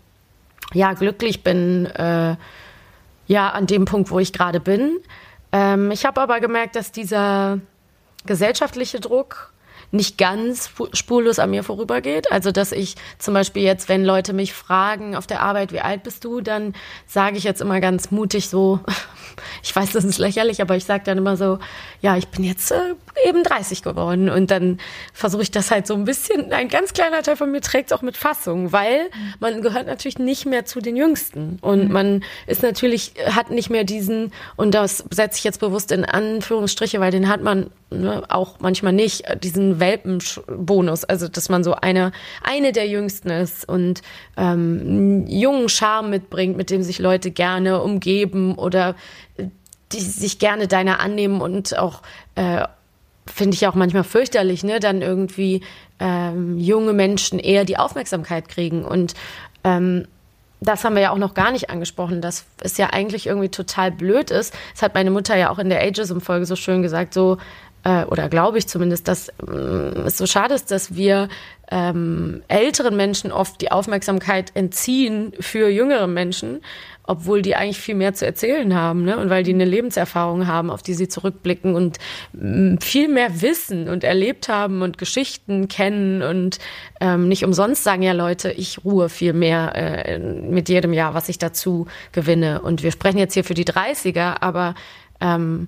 ja 0.74 0.94
glücklich 0.94 1.44
bin, 1.44 1.86
äh, 1.86 2.36
ja 3.28 3.50
an 3.50 3.68
dem 3.68 3.86
Punkt, 3.86 4.12
wo 4.12 4.20
ich 4.20 4.34
gerade 4.34 4.60
bin. 4.60 5.00
Ähm, 5.52 5.92
ich 5.92 6.06
habe 6.06 6.22
aber 6.22 6.40
gemerkt, 6.40 6.76
dass 6.76 6.92
dieser 6.92 7.60
gesellschaftliche 8.26 9.00
Druck 9.00 9.54
nicht 9.96 10.18
ganz 10.18 10.70
spurlos 10.94 11.40
an 11.40 11.52
mir 11.52 11.64
vorübergeht. 11.64 12.32
Also, 12.32 12.52
dass 12.52 12.72
ich 12.72 12.96
zum 13.18 13.34
Beispiel 13.34 13.64
jetzt, 13.64 13.90
wenn 13.90 14.04
Leute 14.04 14.34
mich 14.34 14.54
fragen 14.54 15.16
auf 15.16 15.28
der 15.28 15.42
Arbeit, 15.42 15.72
wie 15.72 15.82
alt 15.82 16.04
bist 16.04 16.24
du, 16.24 16.42
dann 16.42 16.74
sage 17.08 17.38
ich 17.38 17.44
jetzt 17.44 17.62
immer 17.62 17.80
ganz 17.80 18.12
mutig 18.12 18.50
so, 18.50 18.80
ich 19.64 19.76
weiß, 19.76 19.92
das 19.92 20.04
ist 20.04 20.18
lächerlich, 20.18 20.62
aber 20.62 20.76
ich 20.76 20.86
sage 20.86 21.04
dann 21.06 21.18
immer 21.18 21.38
so, 21.38 21.60
ja, 22.02 22.18
ich 22.18 22.28
bin 22.28 22.44
jetzt 22.44 22.72
äh, 22.72 22.96
eben 23.26 23.44
30 23.44 23.82
geworden. 23.82 24.30
Und 24.30 24.52
dann 24.52 24.80
versuche 25.14 25.44
ich 25.44 25.52
das 25.52 25.72
halt 25.72 25.88
so 25.88 25.94
ein 25.94 26.06
bisschen, 26.06 26.52
ein 26.52 26.68
ganz 26.68 26.94
kleiner 26.94 27.22
Teil 27.22 27.36
von 27.36 27.52
mir 27.52 27.62
trägt 27.62 27.92
es 27.92 27.98
auch 27.98 28.02
mit 28.02 28.18
Fassung, 28.18 28.72
weil 28.72 29.10
man 29.40 29.62
gehört 29.62 29.88
natürlich 29.88 30.20
nicht 30.20 30.46
mehr 30.46 30.66
zu 30.66 30.80
den 30.80 30.96
Jüngsten. 30.96 31.58
Und 31.62 31.86
mhm. 31.86 31.92
man 31.92 32.24
ist 32.48 32.64
natürlich, 32.64 33.14
hat 33.26 33.50
nicht 33.50 33.70
mehr 33.70 33.84
diesen, 33.84 34.32
und 34.56 34.74
das 34.74 35.04
setze 35.10 35.38
ich 35.38 35.44
jetzt 35.44 35.60
bewusst 35.60 35.92
in 35.92 36.06
Anführungsstriche, 36.06 37.00
weil 37.00 37.12
den 37.12 37.30
hat 37.30 37.42
man 37.42 37.70
ne, 38.02 38.24
auch 38.30 38.60
manchmal 38.60 38.94
nicht, 38.94 39.24
diesen 39.44 39.80
Welpenbonus, 39.80 41.04
also 41.04 41.28
dass 41.28 41.50
man 41.50 41.64
so 41.64 41.74
eine, 41.74 42.12
eine 42.44 42.72
der 42.72 42.88
Jüngsten 42.88 43.30
ist 43.30 43.68
und 43.68 44.02
ähm, 44.38 44.80
einen 44.82 45.28
jungen 45.28 45.70
Charme 45.70 46.10
mitbringt, 46.10 46.58
mit 46.58 46.70
dem 46.70 46.84
sich 46.84 47.00
Leute 47.00 47.32
gerne 47.32 47.82
umgeben 47.82 48.56
oder 48.56 48.96
die 49.92 50.00
sich 50.00 50.40
gerne 50.40 50.68
deiner 50.68 51.00
annehmen 51.00 51.42
und 51.42 51.78
auch 51.78 52.02
äh, 52.36 52.64
finde 53.26 53.56
ich 53.56 53.68
auch 53.68 53.76
manchmal 53.76 54.04
fürchterlich, 54.04 54.64
ne, 54.64 54.80
dann 54.80 55.02
irgendwie 55.02 55.62
ähm, 56.00 56.58
junge 56.58 56.94
Menschen 56.94 57.40
eher 57.40 57.66
die 57.66 57.78
Aufmerksamkeit 57.78 58.50
kriegen. 58.50 58.86
Und 58.86 59.14
ähm, 59.64 60.08
das 60.62 60.84
haben 60.84 60.96
wir 60.96 61.02
ja 61.02 61.12
auch 61.12 61.18
noch 61.18 61.34
gar 61.34 61.52
nicht 61.52 61.70
angesprochen, 61.70 62.22
dass 62.22 62.46
es 62.62 62.78
ja 62.78 62.88
eigentlich 62.92 63.28
irgendwie 63.28 63.50
total 63.50 63.92
blöd 63.92 64.32
ist. 64.32 64.54
Das 64.74 64.82
hat 64.82 64.94
meine 64.94 65.12
Mutter 65.12 65.36
ja 65.36 65.50
auch 65.50 65.60
in 65.60 65.70
der 65.70 65.82
Ageism-Folge 65.82 66.46
so 66.46 66.56
schön 66.56 66.82
gesagt, 66.82 67.14
so, 67.14 67.38
äh, 67.86 68.04
oder 68.06 68.28
glaube 68.30 68.58
ich 68.58 68.68
zumindest, 68.68 69.08
dass 69.08 69.30
äh, 69.30 69.52
es 70.06 70.18
so 70.18 70.26
schade 70.26 70.56
ist, 70.56 70.72
dass 70.72 70.96
wir 70.96 71.30
ähm, 71.72 72.42
älteren 72.48 72.98
Menschen 72.98 73.32
oft 73.32 73.62
die 73.62 73.72
Aufmerksamkeit 73.72 74.52
entziehen 74.56 75.34
für 75.40 75.70
jüngere 75.70 76.08
Menschen, 76.08 76.62
obwohl 77.04 77.44
die 77.44 77.56
eigentlich 77.56 77.80
viel 77.80 77.94
mehr 77.94 78.16
zu 78.16 78.26
erzählen 78.26 78.74
haben, 78.74 79.04
ne? 79.04 79.18
Und 79.18 79.30
weil 79.30 79.44
die 79.44 79.54
eine 79.54 79.66
Lebenserfahrung 79.66 80.48
haben, 80.48 80.72
auf 80.72 80.82
die 80.82 80.96
sie 80.96 81.08
zurückblicken 81.08 81.76
und 81.76 81.98
mm, 82.34 82.78
viel 82.82 83.08
mehr 83.08 83.42
wissen 83.42 83.88
und 83.88 84.04
erlebt 84.04 84.50
haben 84.50 84.82
und 84.82 84.98
Geschichten 84.98 85.68
kennen 85.68 86.24
und 86.24 86.58
ähm, 87.00 87.28
nicht 87.28 87.46
umsonst 87.46 87.84
sagen 87.84 88.02
ja 88.02 88.14
Leute, 88.14 88.52
ich 88.52 88.84
ruhe 88.84 89.10
viel 89.10 89.34
mehr 89.34 89.76
äh, 89.76 90.18
mit 90.18 90.70
jedem 90.70 90.94
Jahr, 90.94 91.14
was 91.14 91.30
ich 91.30 91.38
dazu 91.38 91.86
gewinne. 92.12 92.62
Und 92.62 92.82
wir 92.82 92.92
sprechen 92.92 93.20
jetzt 93.20 93.36
hier 93.36 93.44
für 93.44 93.54
die 93.54 93.66
30er, 93.66 94.38
aber 94.42 94.74
ähm, 95.22 95.68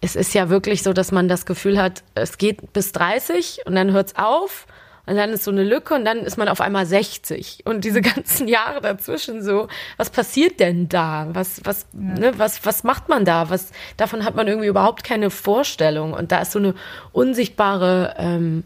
es 0.00 0.16
ist 0.16 0.34
ja 0.34 0.48
wirklich 0.48 0.82
so, 0.82 0.92
dass 0.92 1.12
man 1.12 1.28
das 1.28 1.46
Gefühl 1.46 1.80
hat, 1.80 2.02
es 2.14 2.38
geht 2.38 2.72
bis 2.72 2.92
30 2.92 3.62
und 3.66 3.74
dann 3.74 3.92
hört 3.92 4.08
es 4.08 4.16
auf 4.16 4.66
und 5.06 5.16
dann 5.16 5.30
ist 5.30 5.44
so 5.44 5.50
eine 5.50 5.64
Lücke 5.64 5.94
und 5.94 6.04
dann 6.04 6.18
ist 6.18 6.38
man 6.38 6.48
auf 6.48 6.60
einmal 6.60 6.86
60 6.86 7.64
und 7.66 7.84
diese 7.84 8.00
ganzen 8.02 8.48
Jahre 8.48 8.80
dazwischen 8.80 9.42
so, 9.42 9.68
was 9.96 10.10
passiert 10.10 10.60
denn 10.60 10.88
da? 10.88 11.28
Was 11.32 11.60
was 11.64 11.86
ja. 11.92 12.00
ne, 12.00 12.32
was 12.38 12.64
was 12.64 12.84
macht 12.84 13.08
man 13.08 13.24
da? 13.24 13.50
Was 13.50 13.72
davon 13.96 14.24
hat 14.24 14.36
man 14.36 14.48
irgendwie 14.48 14.68
überhaupt 14.68 15.04
keine 15.04 15.30
Vorstellung 15.30 16.12
und 16.12 16.32
da 16.32 16.40
ist 16.40 16.52
so 16.52 16.58
eine 16.58 16.74
unsichtbare 17.12 18.14
ähm, 18.18 18.64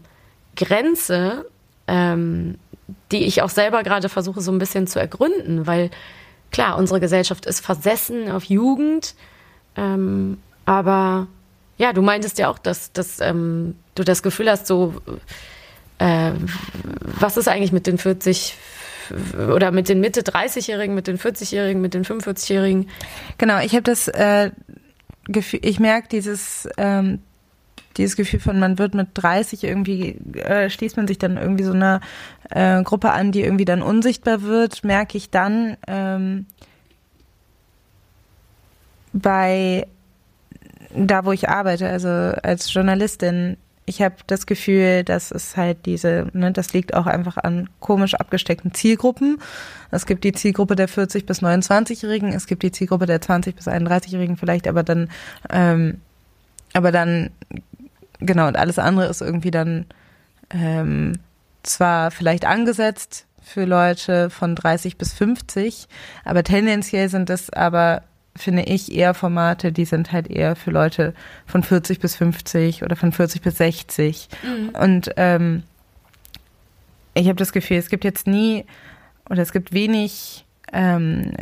Grenze, 0.55 1.45
ähm, 1.87 2.57
die 3.11 3.25
ich 3.25 3.41
auch 3.41 3.49
selber 3.49 3.83
gerade 3.83 4.07
versuche 4.07 4.41
so 4.41 4.51
ein 4.51 4.59
bisschen 4.59 4.87
zu 4.87 4.99
ergründen, 4.99 5.67
weil 5.67 5.89
klar, 6.51 6.77
unsere 6.77 6.99
Gesellschaft 6.99 7.45
ist 7.45 7.59
versessen 7.59 8.31
auf 8.31 8.45
Jugend 8.45 9.15
ähm, 9.75 10.37
aber 10.65 11.27
ja, 11.77 11.93
du 11.93 12.01
meintest 12.01 12.37
ja 12.39 12.49
auch, 12.49 12.57
dass, 12.57 12.91
dass 12.93 13.19
ähm, 13.19 13.75
du 13.95 14.03
das 14.03 14.23
Gefühl 14.23 14.49
hast, 14.49 14.67
so, 14.67 14.93
äh, 15.99 16.31
was 17.01 17.37
ist 17.37 17.47
eigentlich 17.47 17.71
mit 17.71 17.87
den 17.87 17.97
40 17.97 18.55
oder 19.53 19.71
mit 19.71 19.89
den 19.89 19.99
Mitte 19.99 20.21
30-Jährigen, 20.21 20.95
mit 20.95 21.07
den 21.07 21.19
40-Jährigen, 21.19 21.81
mit 21.81 21.93
den 21.93 22.05
45-Jährigen? 22.05 22.89
Genau, 23.37 23.59
ich 23.59 23.73
habe 23.73 23.83
das 23.83 24.07
äh, 24.07 24.51
Gefühl, 25.25 25.59
ich 25.63 25.79
merke 25.79 26.07
dieses, 26.07 26.67
ähm, 26.77 27.19
dieses 27.97 28.15
Gefühl 28.15 28.39
von, 28.39 28.59
man 28.59 28.77
wird 28.77 28.93
mit 28.93 29.09
30 29.13 29.63
irgendwie, 29.63 30.17
äh, 30.33 30.69
schließt 30.69 30.97
man 30.97 31.07
sich 31.07 31.17
dann 31.17 31.37
irgendwie 31.37 31.63
so 31.63 31.73
einer 31.73 32.01
äh, 32.49 32.81
Gruppe 32.83 33.11
an, 33.11 33.31
die 33.31 33.41
irgendwie 33.41 33.65
dann 33.65 33.81
unsichtbar 33.81 34.41
wird, 34.41 34.83
merke 34.83 35.17
ich 35.17 35.29
dann 35.29 35.77
ähm, 35.87 36.45
bei 39.13 39.87
da, 40.95 41.25
wo 41.25 41.31
ich 41.31 41.49
arbeite, 41.49 41.89
also 41.89 42.07
als 42.09 42.73
Journalistin, 42.73 43.57
ich 43.85 44.01
habe 44.01 44.15
das 44.27 44.47
Gefühl, 44.47 45.03
dass 45.03 45.31
es 45.31 45.57
halt 45.57 45.85
diese, 45.85 46.27
ne, 46.33 46.51
das 46.51 46.73
liegt 46.73 46.95
auch 46.95 47.05
einfach 47.05 47.37
an 47.37 47.69
komisch 47.79 48.15
abgesteckten 48.15 48.73
Zielgruppen. 48.73 49.37
Es 49.91 50.05
gibt 50.05 50.23
die 50.23 50.31
Zielgruppe 50.31 50.75
der 50.75 50.87
40 50.87 51.25
bis 51.25 51.43
29-Jährigen, 51.43 52.33
es 52.33 52.47
gibt 52.47 52.63
die 52.63 52.71
Zielgruppe 52.71 53.05
der 53.05 53.21
20 53.21 53.55
bis 53.55 53.67
31-Jährigen 53.67 54.37
vielleicht, 54.37 54.67
aber 54.67 54.83
dann, 54.83 55.09
ähm, 55.51 56.01
aber 56.73 56.91
dann, 56.91 57.29
genau, 58.19 58.47
und 58.47 58.57
alles 58.57 58.79
andere 58.79 59.07
ist 59.07 59.21
irgendwie 59.21 59.51
dann 59.51 59.85
ähm, 60.49 61.19
zwar 61.61 62.09
vielleicht 62.09 62.45
angesetzt 62.45 63.25
für 63.41 63.65
Leute 63.65 64.31
von 64.31 64.55
30 64.55 64.97
bis 64.97 65.13
50, 65.13 65.87
aber 66.23 66.43
tendenziell 66.43 67.09
sind 67.09 67.29
das 67.29 67.51
aber 67.51 68.01
finde 68.35 68.63
ich, 68.63 68.91
eher 68.91 69.13
Formate, 69.13 69.71
die 69.71 69.85
sind 69.85 70.11
halt 70.11 70.29
eher 70.29 70.55
für 70.55 70.71
Leute 70.71 71.13
von 71.45 71.63
40 71.63 71.99
bis 71.99 72.15
50 72.15 72.83
oder 72.83 72.95
von 72.95 73.11
40 73.11 73.41
bis 73.41 73.57
60. 73.57 74.27
Mhm. 74.43 74.69
Und 74.69 75.11
ähm, 75.17 75.63
ich 77.13 77.27
habe 77.27 77.37
das 77.37 77.53
Gefühl, 77.53 77.77
es 77.77 77.89
gibt 77.89 78.03
jetzt 78.03 78.27
nie 78.27 78.65
oder 79.29 79.41
es 79.41 79.53
gibt 79.53 79.73
wenig 79.73 80.45
ähm, 80.73 81.33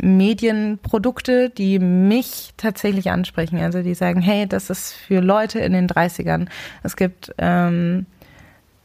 Medienprodukte, 0.00 1.50
die 1.50 1.78
mich 1.78 2.52
tatsächlich 2.56 3.10
ansprechen. 3.10 3.58
Also 3.60 3.82
die 3.82 3.94
sagen, 3.94 4.20
hey, 4.20 4.46
das 4.46 4.68
ist 4.68 4.92
für 4.92 5.20
Leute 5.20 5.60
in 5.60 5.72
den 5.72 5.88
30ern. 5.88 6.48
Es 6.82 6.96
gibt 6.96 7.32
ähm, 7.38 8.06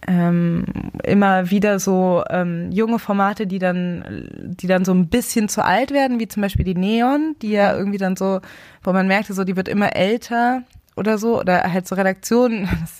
ähm, 0.06 0.66
immer 1.04 1.50
wieder 1.50 1.80
so 1.80 2.24
ähm, 2.30 2.72
junge 2.72 3.00
Formate, 3.00 3.48
die 3.48 3.60
dann, 3.60 4.28
die 4.60 4.68
dann 4.68 4.86
so 4.86 4.94
ein 4.94 5.08
bisschen 5.08 5.50
zu 5.50 5.64
alt 5.64 5.92
werden, 5.92 6.20
wie 6.20 6.28
zum 6.28 6.42
Beispiel 6.42 6.66
die 6.66 6.76
Neon, 6.76 7.36
die 7.42 7.52
ja 7.52 7.76
irgendwie 7.76 7.98
dann 7.98 8.16
so, 8.16 8.42
wo 8.84 8.94
man 8.94 9.08
merkte, 9.08 9.34
so 9.34 9.44
die 9.44 9.56
wird 9.56 9.68
immer 9.68 9.96
älter 9.96 10.64
oder 10.96 11.18
so, 11.18 11.40
oder 11.40 11.72
halt 11.72 11.88
so 11.88 11.96
Redaktionen, 11.96 12.70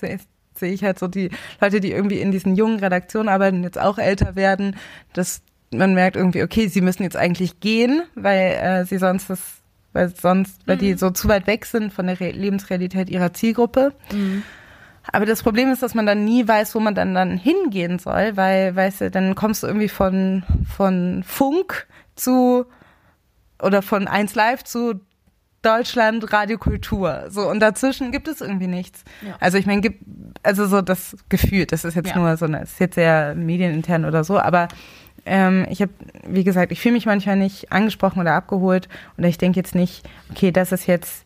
sehe 0.54 0.72
ich 0.72 0.82
halt 0.82 0.98
so 0.98 1.06
die 1.06 1.30
Leute, 1.60 1.80
die 1.80 1.92
irgendwie 1.92 2.20
in 2.20 2.32
diesen 2.32 2.56
jungen 2.56 2.80
Redaktionen 2.80 3.28
arbeiten, 3.28 3.62
jetzt 3.62 3.78
auch 3.78 3.98
älter 3.98 4.34
werden, 4.34 4.76
dass 5.12 5.42
man 5.70 5.94
merkt 5.94 6.16
irgendwie, 6.16 6.42
okay, 6.42 6.68
sie 6.68 6.80
müssen 6.80 7.02
jetzt 7.02 7.16
eigentlich 7.16 7.60
gehen, 7.60 8.02
weil 8.14 8.52
äh, 8.52 8.84
sie 8.84 8.98
sonst 8.98 9.30
das, 9.30 9.40
weil 9.92 10.08
sonst, 10.14 10.66
weil 10.66 10.76
die 10.76 10.92
mhm. 10.92 10.98
so 10.98 11.10
zu 11.10 11.28
weit 11.28 11.46
weg 11.46 11.66
sind 11.66 11.92
von 11.92 12.06
der 12.06 12.18
Re 12.20 12.30
Lebensrealität 12.30 13.10
ihrer 13.10 13.32
Zielgruppe. 13.32 13.92
Mhm. 14.12 14.42
Aber 15.12 15.26
das 15.26 15.42
Problem 15.42 15.70
ist, 15.70 15.82
dass 15.82 15.94
man 15.94 16.06
dann 16.06 16.24
nie 16.24 16.46
weiß, 16.46 16.74
wo 16.74 16.80
man 16.80 16.94
dann, 16.94 17.14
dann 17.14 17.38
hingehen 17.38 17.98
soll, 17.98 18.36
weil, 18.36 18.76
weißt 18.76 19.00
du, 19.02 19.10
dann 19.10 19.34
kommst 19.34 19.62
du 19.62 19.66
irgendwie 19.66 19.88
von, 19.88 20.44
von 20.76 21.22
Funk 21.26 21.86
zu, 22.14 22.66
oder 23.62 23.82
von 23.82 24.06
1 24.06 24.34
Live 24.34 24.64
zu 24.64 25.00
Deutschland 25.62 26.32
Radiokultur. 26.32 27.26
So, 27.28 27.48
und 27.48 27.60
dazwischen 27.60 28.12
gibt 28.12 28.28
es 28.28 28.40
irgendwie 28.40 28.68
nichts. 28.68 29.04
Ja. 29.26 29.36
Also 29.40 29.58
ich 29.58 29.66
meine, 29.66 29.80
gibt, 29.80 30.04
also 30.42 30.66
so 30.66 30.82
das 30.82 31.16
Gefühl, 31.28 31.66
das 31.66 31.84
ist 31.84 31.94
jetzt 31.94 32.10
ja. 32.10 32.18
nur 32.18 32.36
so, 32.36 32.46
das 32.46 32.72
ist 32.72 32.80
jetzt 32.80 32.94
sehr 32.94 33.34
medienintern 33.34 34.04
oder 34.04 34.22
so, 34.22 34.38
aber 34.38 34.68
ähm, 35.26 35.66
ich 35.68 35.82
habe, 35.82 35.92
wie 36.26 36.44
gesagt, 36.44 36.70
ich 36.70 36.80
fühle 36.80 36.94
mich 36.94 37.06
manchmal 37.06 37.36
nicht 37.36 37.72
angesprochen 37.72 38.20
oder 38.20 38.34
abgeholt 38.34 38.88
und 39.16 39.24
ich 39.24 39.36
denke 39.36 39.58
jetzt 39.58 39.74
nicht, 39.74 40.08
okay, 40.30 40.52
das 40.52 40.70
ist 40.70 40.86
jetzt 40.86 41.24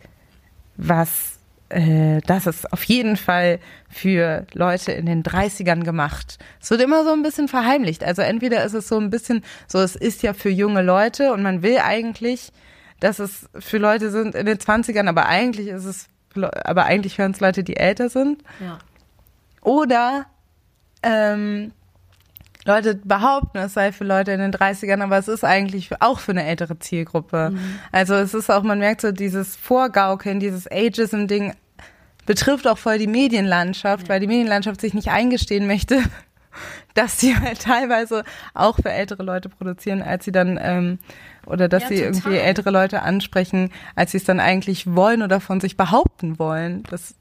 was 0.76 1.32
äh, 1.73 2.20
das 2.27 2.47
ist 2.47 2.70
auf 2.73 2.85
jeden 2.85 3.16
Fall 3.16 3.59
für 3.89 4.47
Leute 4.53 4.93
in 4.93 5.07
den 5.07 5.23
30ern 5.23 5.85
gemacht. 5.85 6.39
Es 6.61 6.70
wird 6.70 6.83
immer 6.83 7.05
so 7.05 7.12
ein 7.12 7.23
bisschen 7.23 7.49
verheimlicht. 7.49 8.05
Also 8.05 8.23
entweder 8.23 8.64
ist 8.64 8.75
es 8.75 8.89
so 8.89 8.99
ein 8.99 9.11
bisschen 9.11 9.43
so, 9.66 9.79
es 9.79 9.97
ist 9.97 10.23
ja 10.23 10.35
für 10.35 10.51
junge 10.51 10.83
Leute 10.83 11.33
und 11.33 11.43
man 11.43 11.62
will 11.62 11.79
eigentlich, 11.79 12.53
dass 13.01 13.18
es 13.18 13.49
für 13.59 13.79
Leute 13.79 14.11
sind 14.11 14.35
in 14.35 14.47
den 14.47 14.59
20ern, 14.59 15.09
aber 15.09 15.27
eigentlich 15.27 15.68
ist 15.68 15.85
es, 15.85 16.09
aber 16.37 16.85
eigentlich 16.85 17.18
hören 17.18 17.33
es 17.33 17.41
Leute, 17.41 17.64
die 17.64 17.77
älter 17.77 18.11
sind. 18.11 18.43
Ja. 18.61 18.79
Oder 19.62 20.27
ähm, 21.03 21.73
Leute 22.64 22.95
behaupten, 22.95 23.59
es 23.59 23.75
sei 23.75 23.93
für 23.93 24.05
Leute 24.05 24.33
in 24.33 24.41
den 24.41 24.53
30ern, 24.53 25.03
aber 25.03 25.18
es 25.18 25.27
ist 25.27 25.45
eigentlich 25.45 25.91
auch 26.01 26.20
für 26.20 26.33
eine 26.33 26.45
ältere 26.45 26.79
Zielgruppe. 26.79 27.51
Mhm. 27.51 27.79
Also 27.91 28.14
es 28.14 28.35
ist 28.35 28.51
auch, 28.51 28.62
man 28.62 28.79
merkt 28.79 29.01
so 29.01 29.11
dieses 29.11 29.57
Vorgaukeln, 29.57 30.39
dieses 30.39 30.70
Ageism-Ding 30.70 31.55
betrifft 32.27 32.66
auch 32.66 32.79
voll 32.79 32.99
die 32.99 33.07
Medienlandschaft, 33.07 34.09
weil 34.09 34.20
die 34.20 34.27
Medienlandschaft 34.27 34.81
sich 34.81 34.95
nicht 34.95 35.09
eingestehen 35.09 35.66
möchte, 35.66 36.03
dass 36.95 37.18
sie 37.20 37.37
halt 37.37 37.61
teilweise 37.62 38.25
auch 38.55 38.77
für 38.77 38.91
ältere 38.91 39.23
Leute 39.23 39.49
produzieren, 39.49 40.03
als 40.03 40.25
sie 40.25 40.33
dann 40.33 40.59
ähm, 40.61 40.99
oder 41.47 41.68
dass 41.68 41.85
ja, 41.85 41.89
sie 41.89 41.97
total. 41.97 42.12
irgendwie 42.12 42.37
ältere 42.37 42.70
Leute 42.70 43.03
ansprechen, 43.03 43.70
als 43.97 44.12
sie 44.12 44.18
es 44.18 44.25
dann 44.25 44.41
eigentlich 44.41 44.95
wollen 44.95 45.23
oder 45.23 45.41
von 45.41 45.61
sich 45.61 45.77
behaupten 45.77 46.39
wollen. 46.39 46.85
Das 46.91 47.14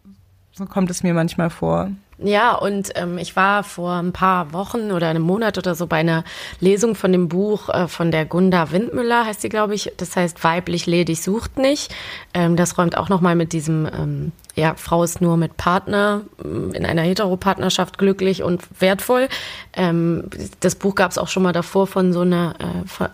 so 0.54 0.66
kommt 0.66 0.92
es 0.92 1.02
mir 1.02 1.14
manchmal 1.14 1.50
vor. 1.50 1.92
Ja, 2.24 2.54
und 2.54 2.92
ähm, 2.96 3.18
ich 3.18 3.36
war 3.36 3.64
vor 3.64 3.94
ein 3.94 4.14
paar 4.14 4.54
Wochen 4.54 4.92
oder 4.92 5.08
einem 5.08 5.24
Monat 5.24 5.58
oder 5.58 5.74
so 5.74 5.88
bei 5.88 5.98
einer 5.98 6.24
Lesung 6.60 6.94
von 6.94 7.12
dem 7.12 7.30
Buch 7.30 7.70
äh, 7.70 7.88
von 7.88 8.12
der 8.12 8.26
Gunda 8.26 8.72
Windmüller, 8.72 9.26
heißt 9.26 9.42
sie, 9.42 9.50
glaube 9.50 9.74
ich. 9.74 9.92
Das 9.98 10.16
heißt, 10.16 10.44
weiblich 10.44 10.86
ledig 10.86 11.22
sucht 11.24 11.58
nicht. 11.58 11.94
Ähm, 12.34 12.56
das 12.58 12.78
räumt 12.78 12.96
auch 12.96 13.10
nochmal 13.10 13.36
mit 13.36 13.54
diesem 13.54 13.88
ähm, 13.88 14.32
ja, 14.56 14.76
Frau 14.76 15.04
ist 15.04 15.22
nur 15.22 15.38
mit 15.38 15.58
Partner 15.58 16.22
mm, 16.44 16.72
in 16.74 16.86
einer 16.86 17.04
Heteropartnerschaft 17.04 17.98
glücklich 17.98 18.44
und 18.44 18.62
wertvoll. 18.80 19.30
Ähm, 19.74 20.30
das 20.60 20.76
Buch 20.76 20.96
gab 20.96 21.12
es 21.12 21.18
auch 21.18 21.28
schon 21.28 21.44
mal 21.44 21.54
davor 21.54 21.88
von 21.88 22.12
so 22.14 22.22
einer, 22.22 22.56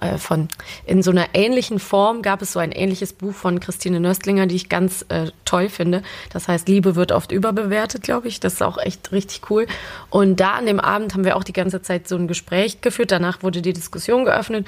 äh, 0.02 0.14
äh, 0.14 0.18
von, 0.18 0.48
in 0.86 1.04
so 1.04 1.12
einer 1.12 1.28
ähnlichen 1.34 1.80
Form 1.80 2.22
gab 2.22 2.42
es 2.42 2.54
so 2.54 2.60
ein 2.60 2.72
ähnliches 2.72 3.14
Buch 3.14 3.34
von 3.34 3.60
Christine 3.60 4.00
Nöstlinger, 4.00 4.48
die 4.48 4.56
ich 4.56 4.70
ganz 4.70 5.06
äh, 5.10 5.32
toll 5.46 5.70
finde. 5.70 6.02
Das 6.32 6.48
heißt, 6.48 6.68
Liebe 6.68 6.96
wird 6.96 7.12
oft 7.12 7.32
überbewertet, 7.32 8.04
glaube 8.04 8.28
ich. 8.28 8.40
Das 8.40 8.54
ist 8.54 8.64
auch 8.64 8.78
echt 8.78 9.12
richtig 9.12 9.50
cool. 9.50 9.68
Und 10.10 10.40
da 10.40 10.52
an 10.54 10.66
dem 10.66 10.80
Abend 10.80 11.14
haben 11.14 11.26
wir 11.26 11.36
auch 11.36 11.44
die 11.44 11.54
ganze 11.54 11.82
Zeit 11.82 12.08
so 12.08 12.16
ein 12.16 12.28
Gespräch 12.28 12.82
geführt. 12.82 13.12
Danach 13.12 13.44
wurde 13.44 13.62
die 13.62 13.74
Diskussion 13.74 14.26
geöffnet. 14.26 14.68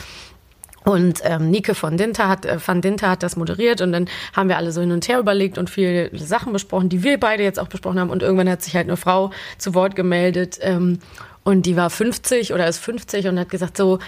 Und 0.86 1.22
ähm, 1.24 1.52
Nike 1.52 1.76
von 1.76 1.98
Dinter 1.98 2.28
hat, 2.28 2.46
äh, 2.46 2.58
van 2.66 2.82
Dinter 2.82 3.10
hat 3.10 3.24
das 3.24 3.36
moderiert 3.36 3.82
und 3.82 3.92
dann 3.92 4.08
haben 4.34 4.50
wir 4.50 4.58
alle 4.58 4.72
so 4.72 4.82
hin 4.82 4.92
und 4.92 5.08
her 5.08 5.20
überlegt 5.20 5.58
und 5.58 5.70
viele 5.70 6.10
Sachen 6.18 6.54
besprochen, 6.54 6.90
die 6.90 7.04
wir 7.04 7.20
beide 7.20 7.44
jetzt 7.44 7.60
auch 7.60 7.68
besprochen 7.68 8.00
haben. 8.00 8.10
Und 8.10 8.24
irgendwann 8.24 8.50
hat 8.50 8.62
sich 8.62 8.76
halt 8.76 8.88
eine 8.88 8.98
Frau 8.98 9.32
zu 9.58 9.74
Wort 9.74 9.96
gemeldet 9.96 10.58
ähm, 10.62 11.00
und 11.44 11.66
die 11.66 11.76
war 11.76 11.90
50 11.90 12.54
oder 12.54 12.68
ist 12.68 12.80
50 12.80 13.28
und 13.28 13.40
hat 13.40 13.50
gesagt 13.50 13.76
so, 13.76 14.00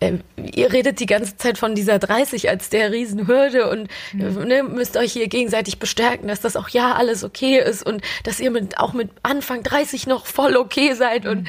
äh, 0.00 0.14
ihr 0.36 0.72
redet 0.72 1.00
die 1.00 1.06
ganze 1.06 1.36
Zeit 1.36 1.56
von 1.56 1.74
dieser 1.74 1.98
30 1.98 2.48
als 2.50 2.68
der 2.68 2.92
Riesenhürde 2.92 3.70
und 3.70 3.88
mhm. 4.12 4.46
ne, 4.46 4.62
müsst 4.62 4.96
euch 4.96 5.12
hier 5.12 5.28
gegenseitig 5.28 5.78
bestärken, 5.78 6.28
dass 6.28 6.40
das 6.40 6.56
auch 6.56 6.68
ja 6.68 6.94
alles 6.94 7.24
okay 7.24 7.58
ist 7.58 7.84
und 7.84 8.02
dass 8.24 8.40
ihr 8.40 8.50
mit, 8.50 8.78
auch 8.78 8.92
mit 8.92 9.10
Anfang 9.22 9.62
30 9.62 10.06
noch 10.06 10.26
voll 10.26 10.56
okay 10.56 10.94
seid 10.94 11.26
und 11.26 11.42
mhm 11.42 11.48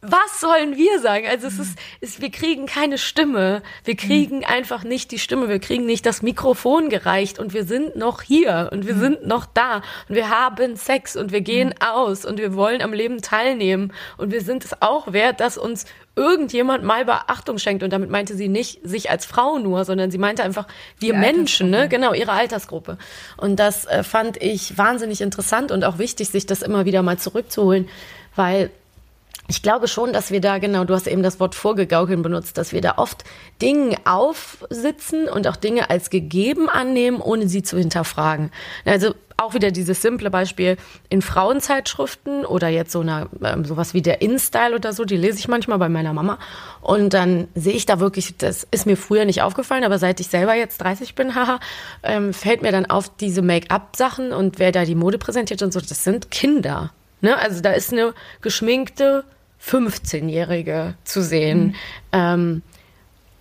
was 0.00 0.40
sollen 0.40 0.76
wir 0.76 1.00
sagen? 1.00 1.26
Also 1.26 1.48
es 1.48 1.58
ist, 1.58 1.78
ist, 2.00 2.20
wir 2.20 2.30
kriegen 2.30 2.66
keine 2.66 2.98
Stimme. 2.98 3.62
Wir 3.82 3.96
kriegen 3.96 4.38
mhm. 4.38 4.44
einfach 4.44 4.84
nicht 4.84 5.10
die 5.10 5.18
Stimme. 5.18 5.48
Wir 5.48 5.58
kriegen 5.58 5.86
nicht 5.86 6.06
das 6.06 6.22
Mikrofon 6.22 6.88
gereicht 6.88 7.40
und 7.40 7.52
wir 7.52 7.64
sind 7.64 7.96
noch 7.96 8.22
hier 8.22 8.68
und 8.70 8.86
wir 8.86 8.94
mhm. 8.94 9.00
sind 9.00 9.26
noch 9.26 9.44
da 9.44 9.82
und 10.08 10.14
wir 10.14 10.30
haben 10.30 10.76
Sex 10.76 11.16
und 11.16 11.32
wir 11.32 11.40
gehen 11.40 11.70
mhm. 11.70 11.74
aus 11.80 12.24
und 12.24 12.38
wir 12.38 12.54
wollen 12.54 12.80
am 12.80 12.92
Leben 12.92 13.20
teilnehmen 13.22 13.92
und 14.18 14.30
wir 14.30 14.40
sind 14.40 14.64
es 14.64 14.82
auch 14.82 15.12
wert, 15.12 15.40
dass 15.40 15.58
uns 15.58 15.84
irgendjemand 16.14 16.84
mal 16.84 17.04
Beachtung 17.04 17.58
schenkt. 17.58 17.82
Und 17.82 17.92
damit 17.92 18.08
meinte 18.08 18.36
sie 18.36 18.48
nicht 18.48 18.80
sich 18.84 19.10
als 19.10 19.26
Frau 19.26 19.58
nur, 19.58 19.84
sondern 19.84 20.12
sie 20.12 20.18
meinte 20.18 20.44
einfach 20.44 20.68
wir 20.98 21.14
die 21.14 21.18
Menschen, 21.18 21.70
ne? 21.70 21.88
Genau, 21.88 22.12
ihre 22.12 22.32
Altersgruppe. 22.32 22.98
Und 23.36 23.56
das 23.56 23.84
äh, 23.86 24.04
fand 24.04 24.40
ich 24.40 24.78
wahnsinnig 24.78 25.20
interessant 25.20 25.72
und 25.72 25.84
auch 25.84 25.98
wichtig, 25.98 26.28
sich 26.28 26.46
das 26.46 26.62
immer 26.62 26.84
wieder 26.84 27.02
mal 27.02 27.18
zurückzuholen, 27.18 27.88
weil 28.36 28.70
ich 29.48 29.62
glaube 29.62 29.88
schon, 29.88 30.12
dass 30.12 30.30
wir 30.30 30.42
da, 30.42 30.58
genau, 30.58 30.84
du 30.84 30.94
hast 30.94 31.06
eben 31.06 31.22
das 31.22 31.40
Wort 31.40 31.54
vorgegaukeln 31.54 32.20
benutzt, 32.20 32.58
dass 32.58 32.72
wir 32.72 32.82
da 32.82 32.94
oft 32.98 33.24
Dinge 33.62 33.96
aufsitzen 34.04 35.26
und 35.26 35.48
auch 35.48 35.56
Dinge 35.56 35.88
als 35.88 36.10
gegeben 36.10 36.68
annehmen, 36.68 37.20
ohne 37.20 37.48
sie 37.48 37.62
zu 37.62 37.78
hinterfragen. 37.78 38.50
Also 38.84 39.14
auch 39.38 39.54
wieder 39.54 39.70
dieses 39.70 40.02
simple 40.02 40.30
Beispiel 40.30 40.76
in 41.08 41.22
Frauenzeitschriften 41.22 42.44
oder 42.44 42.68
jetzt 42.68 42.92
so 42.92 43.00
eine, 43.00 43.28
ähm, 43.42 43.64
sowas 43.64 43.94
wie 43.94 44.02
der 44.02 44.20
InStyle 44.20 44.74
oder 44.74 44.92
so, 44.92 45.04
die 45.04 45.16
lese 45.16 45.38
ich 45.38 45.48
manchmal 45.48 45.78
bei 45.78 45.88
meiner 45.88 46.12
Mama. 46.12 46.38
Und 46.82 47.14
dann 47.14 47.48
sehe 47.54 47.74
ich 47.74 47.86
da 47.86 48.00
wirklich, 48.00 48.36
das 48.36 48.66
ist 48.70 48.84
mir 48.84 48.96
früher 48.96 49.24
nicht 49.24 49.40
aufgefallen, 49.40 49.84
aber 49.84 49.98
seit 49.98 50.20
ich 50.20 50.26
selber 50.26 50.54
jetzt 50.54 50.78
30 50.78 51.14
bin, 51.14 51.34
haha, 51.34 51.58
ähm, 52.02 52.34
fällt 52.34 52.60
mir 52.60 52.72
dann 52.72 52.84
auf 52.84 53.08
diese 53.16 53.40
Make-up-Sachen 53.40 54.32
und 54.32 54.58
wer 54.58 54.72
da 54.72 54.84
die 54.84 54.96
Mode 54.96 55.16
präsentiert 55.16 55.62
und 55.62 55.72
so, 55.72 55.80
das 55.80 56.04
sind 56.04 56.30
Kinder. 56.30 56.90
Ne? 57.20 57.36
Also 57.38 57.62
da 57.62 57.72
ist 57.72 57.92
eine 57.92 58.12
geschminkte 58.42 59.24
15-Jährige 59.64 60.94
zu 61.04 61.22
sehen. 61.22 61.66
Mhm. 61.66 61.74
Ähm, 62.12 62.62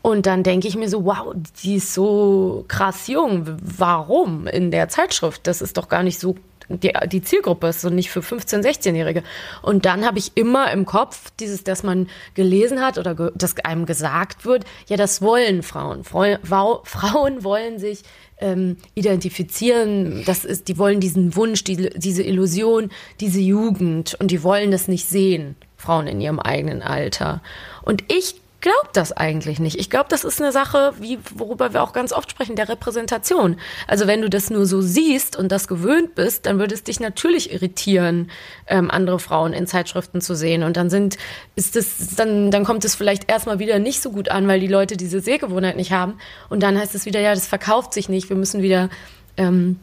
und 0.01 0.25
dann 0.25 0.43
denke 0.43 0.67
ich 0.67 0.77
mir 0.77 0.89
so, 0.89 1.03
wow, 1.03 1.33
die 1.63 1.75
ist 1.75 1.93
so 1.93 2.63
krass 2.67 3.07
jung. 3.07 3.45
Warum 3.61 4.47
in 4.47 4.71
der 4.71 4.87
Zeitschrift? 4.87 5.47
Das 5.47 5.61
ist 5.61 5.77
doch 5.77 5.89
gar 5.89 6.03
nicht 6.03 6.19
so 6.19 6.35
die, 6.69 6.91
die 7.07 7.21
Zielgruppe 7.21 7.67
ist 7.67 7.81
so 7.81 7.89
nicht 7.89 8.09
für 8.09 8.19
15-, 8.19 8.61
16-Jährige. 8.61 9.23
Und 9.61 9.85
dann 9.85 10.05
habe 10.05 10.19
ich 10.19 10.33
immer 10.35 10.71
im 10.71 10.85
Kopf 10.85 11.31
dieses, 11.39 11.63
dass 11.63 11.83
man 11.83 12.07
gelesen 12.33 12.81
hat 12.81 12.97
oder 12.97 13.15
ge 13.15 13.31
dass 13.35 13.57
einem 13.63 13.85
gesagt 13.85 14.45
wird, 14.45 14.65
ja, 14.87 14.97
das 14.97 15.21
wollen 15.21 15.63
Frauen. 15.63 16.03
Frau, 16.03 16.81
Frauen 16.83 17.43
wollen 17.43 17.79
sich 17.79 18.03
ähm, 18.39 18.77
identifizieren, 18.95 20.23
das 20.25 20.45
ist, 20.45 20.67
die 20.67 20.77
wollen 20.77 20.99
diesen 20.99 21.35
Wunsch, 21.35 21.63
die, 21.63 21.89
diese 21.95 22.23
Illusion, 22.23 22.89
diese 23.19 23.39
Jugend 23.39 24.15
und 24.19 24.31
die 24.31 24.43
wollen 24.43 24.71
das 24.71 24.87
nicht 24.87 25.07
sehen. 25.07 25.55
Frauen 25.77 26.07
in 26.07 26.19
ihrem 26.19 26.39
eigenen 26.39 26.81
Alter. 26.81 27.41
Und 27.83 28.03
ich 28.11 28.41
glaube 28.61 28.89
das 28.93 29.11
eigentlich 29.11 29.59
nicht. 29.59 29.77
Ich 29.79 29.89
glaube, 29.89 30.07
das 30.09 30.23
ist 30.23 30.41
eine 30.41 30.51
Sache, 30.51 30.93
wie, 30.99 31.19
worüber 31.35 31.73
wir 31.73 31.83
auch 31.83 31.93
ganz 31.93 32.11
oft 32.11 32.31
sprechen, 32.31 32.55
der 32.55 32.67
Repräsentation. 32.67 33.57
Also 33.87 34.07
wenn 34.07 34.21
du 34.21 34.29
das 34.29 34.49
nur 34.49 34.65
so 34.65 34.81
siehst 34.81 35.35
und 35.35 35.51
das 35.51 35.67
gewöhnt 35.67 36.15
bist, 36.15 36.45
dann 36.45 36.59
würde 36.59 36.73
es 36.73 36.83
dich 36.83 36.99
natürlich 36.99 37.53
irritieren, 37.53 38.31
ähm, 38.67 38.89
andere 38.89 39.19
Frauen 39.19 39.53
in 39.53 39.67
Zeitschriften 39.67 40.21
zu 40.21 40.35
sehen. 40.35 40.63
Und 40.63 40.75
dann 40.75 40.89
sind, 40.89 41.17
ist 41.55 41.75
es, 41.75 42.15
dann, 42.15 42.51
dann 42.51 42.65
kommt 42.65 42.83
es 42.83 42.95
vielleicht 42.95 43.29
erstmal 43.29 43.59
wieder 43.59 43.79
nicht 43.79 44.01
so 44.01 44.11
gut 44.11 44.29
an, 44.29 44.47
weil 44.47 44.59
die 44.59 44.67
Leute 44.67 44.97
diese 44.97 45.19
Sehgewohnheit 45.19 45.75
nicht 45.75 45.91
haben. 45.91 46.15
Und 46.49 46.63
dann 46.63 46.77
heißt 46.77 46.95
es 46.95 47.05
wieder, 47.05 47.19
ja, 47.19 47.33
das 47.33 47.47
verkauft 47.47 47.93
sich 47.93 48.09
nicht. 48.09 48.29
Wir 48.29 48.37
müssen 48.37 48.61
wieder 48.61 48.89
ähm, 49.37 49.79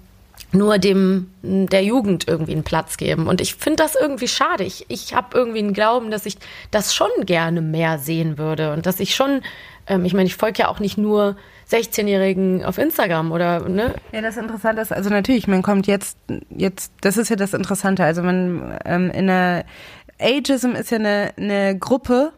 nur 0.54 0.78
dem 0.78 1.30
der 1.42 1.82
Jugend 1.82 2.26
irgendwie 2.26 2.52
einen 2.52 2.64
Platz 2.64 2.96
geben. 2.96 3.26
Und 3.26 3.40
ich 3.40 3.54
finde 3.54 3.82
das 3.82 3.94
irgendwie 3.94 4.28
schade. 4.28 4.64
Ich, 4.64 4.86
ich 4.88 5.14
habe 5.14 5.36
irgendwie 5.36 5.58
einen 5.58 5.74
Glauben, 5.74 6.10
dass 6.10 6.26
ich 6.26 6.36
das 6.70 6.94
schon 6.94 7.10
gerne 7.26 7.60
mehr 7.60 7.98
sehen 7.98 8.38
würde 8.38 8.72
und 8.72 8.86
dass 8.86 9.00
ich 9.00 9.14
schon, 9.14 9.42
ähm, 9.86 10.04
ich 10.04 10.14
meine, 10.14 10.26
ich 10.26 10.36
folge 10.36 10.60
ja 10.60 10.68
auch 10.68 10.80
nicht 10.80 10.96
nur 10.96 11.36
16-Jährigen 11.70 12.64
auf 12.64 12.78
Instagram 12.78 13.32
oder 13.32 13.68
ne? 13.68 13.94
Ja, 14.12 14.20
das 14.20 14.36
Interessante 14.36 14.82
ist, 14.82 14.92
also 14.92 15.10
natürlich, 15.10 15.48
man 15.48 15.62
kommt 15.62 15.86
jetzt, 15.86 16.18
jetzt, 16.50 16.92
das 17.00 17.16
ist 17.16 17.30
ja 17.30 17.36
das 17.36 17.54
Interessante. 17.54 18.04
Also 18.04 18.22
man 18.22 18.78
ähm, 18.84 19.10
in 19.10 19.26
der 19.26 19.64
Ageism 20.20 20.72
ist 20.72 20.90
ja 20.90 20.98
eine, 20.98 21.32
eine 21.36 21.78
Gruppe, 21.78 22.32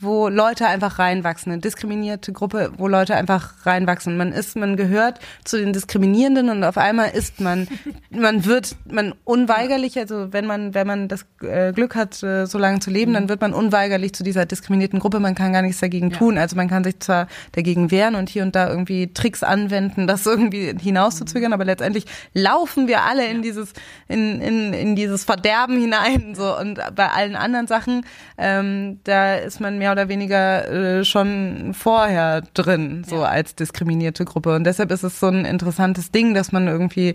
wo 0.00 0.28
Leute 0.28 0.66
einfach 0.66 0.98
reinwachsen, 0.98 1.50
eine 1.52 1.60
diskriminierte 1.60 2.32
Gruppe, 2.32 2.70
wo 2.76 2.86
Leute 2.86 3.16
einfach 3.16 3.66
reinwachsen. 3.66 4.16
Man 4.16 4.32
ist, 4.32 4.56
man 4.56 4.76
gehört 4.76 5.18
zu 5.44 5.58
den 5.58 5.72
Diskriminierenden 5.72 6.50
und 6.50 6.62
auf 6.62 6.78
einmal 6.78 7.10
ist 7.10 7.40
man, 7.40 7.66
man 8.10 8.44
wird, 8.44 8.76
man 8.90 9.14
unweigerlich, 9.24 9.98
also 9.98 10.32
wenn 10.32 10.46
man, 10.46 10.74
wenn 10.74 10.86
man 10.86 11.08
das 11.08 11.26
äh, 11.42 11.72
Glück 11.72 11.96
hat, 11.96 12.22
äh, 12.22 12.46
so 12.46 12.58
lange 12.58 12.78
zu 12.78 12.90
leben, 12.90 13.12
dann 13.12 13.28
wird 13.28 13.40
man 13.40 13.52
unweigerlich 13.52 14.12
zu 14.12 14.22
dieser 14.22 14.46
diskriminierten 14.46 15.00
Gruppe. 15.00 15.18
Man 15.18 15.34
kann 15.34 15.52
gar 15.52 15.62
nichts 15.62 15.80
dagegen 15.80 16.12
tun. 16.12 16.36
Ja. 16.36 16.42
Also 16.42 16.54
man 16.54 16.68
kann 16.68 16.84
sich 16.84 17.00
zwar 17.00 17.26
dagegen 17.52 17.90
wehren 17.90 18.14
und 18.14 18.28
hier 18.28 18.44
und 18.44 18.54
da 18.54 18.68
irgendwie 18.68 19.12
Tricks 19.12 19.42
anwenden, 19.42 20.06
das 20.06 20.26
irgendwie 20.26 20.74
hinauszuzögern, 20.80 21.52
aber 21.52 21.64
letztendlich 21.64 22.04
laufen 22.34 22.86
wir 22.86 23.02
alle 23.02 23.26
in 23.26 23.42
dieses, 23.42 23.72
in, 24.06 24.40
in, 24.40 24.72
in 24.72 24.94
dieses 24.94 25.24
Verderben 25.24 25.80
hinein, 25.80 26.34
so. 26.36 26.56
Und 26.56 26.78
bei 26.94 27.08
allen 27.08 27.34
anderen 27.34 27.66
Sachen, 27.66 28.04
ähm, 28.36 29.00
da 29.04 29.34
ist 29.34 29.60
man 29.60 29.78
mehr 29.78 29.87
mehr 29.88 29.92
oder 29.92 30.08
weniger 30.08 30.68
äh, 30.70 31.04
schon 31.04 31.72
vorher 31.72 32.42
drin, 32.54 33.04
so 33.06 33.16
ja. 33.16 33.22
als 33.24 33.54
diskriminierte 33.54 34.24
Gruppe. 34.24 34.54
Und 34.54 34.64
deshalb 34.64 34.90
ist 34.92 35.02
es 35.02 35.18
so 35.18 35.28
ein 35.28 35.44
interessantes 35.44 36.10
Ding, 36.10 36.34
dass 36.34 36.52
man 36.52 36.68
irgendwie 36.68 37.14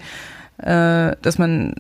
äh, 0.57 1.15
dass 1.21 1.37
man 1.37 1.75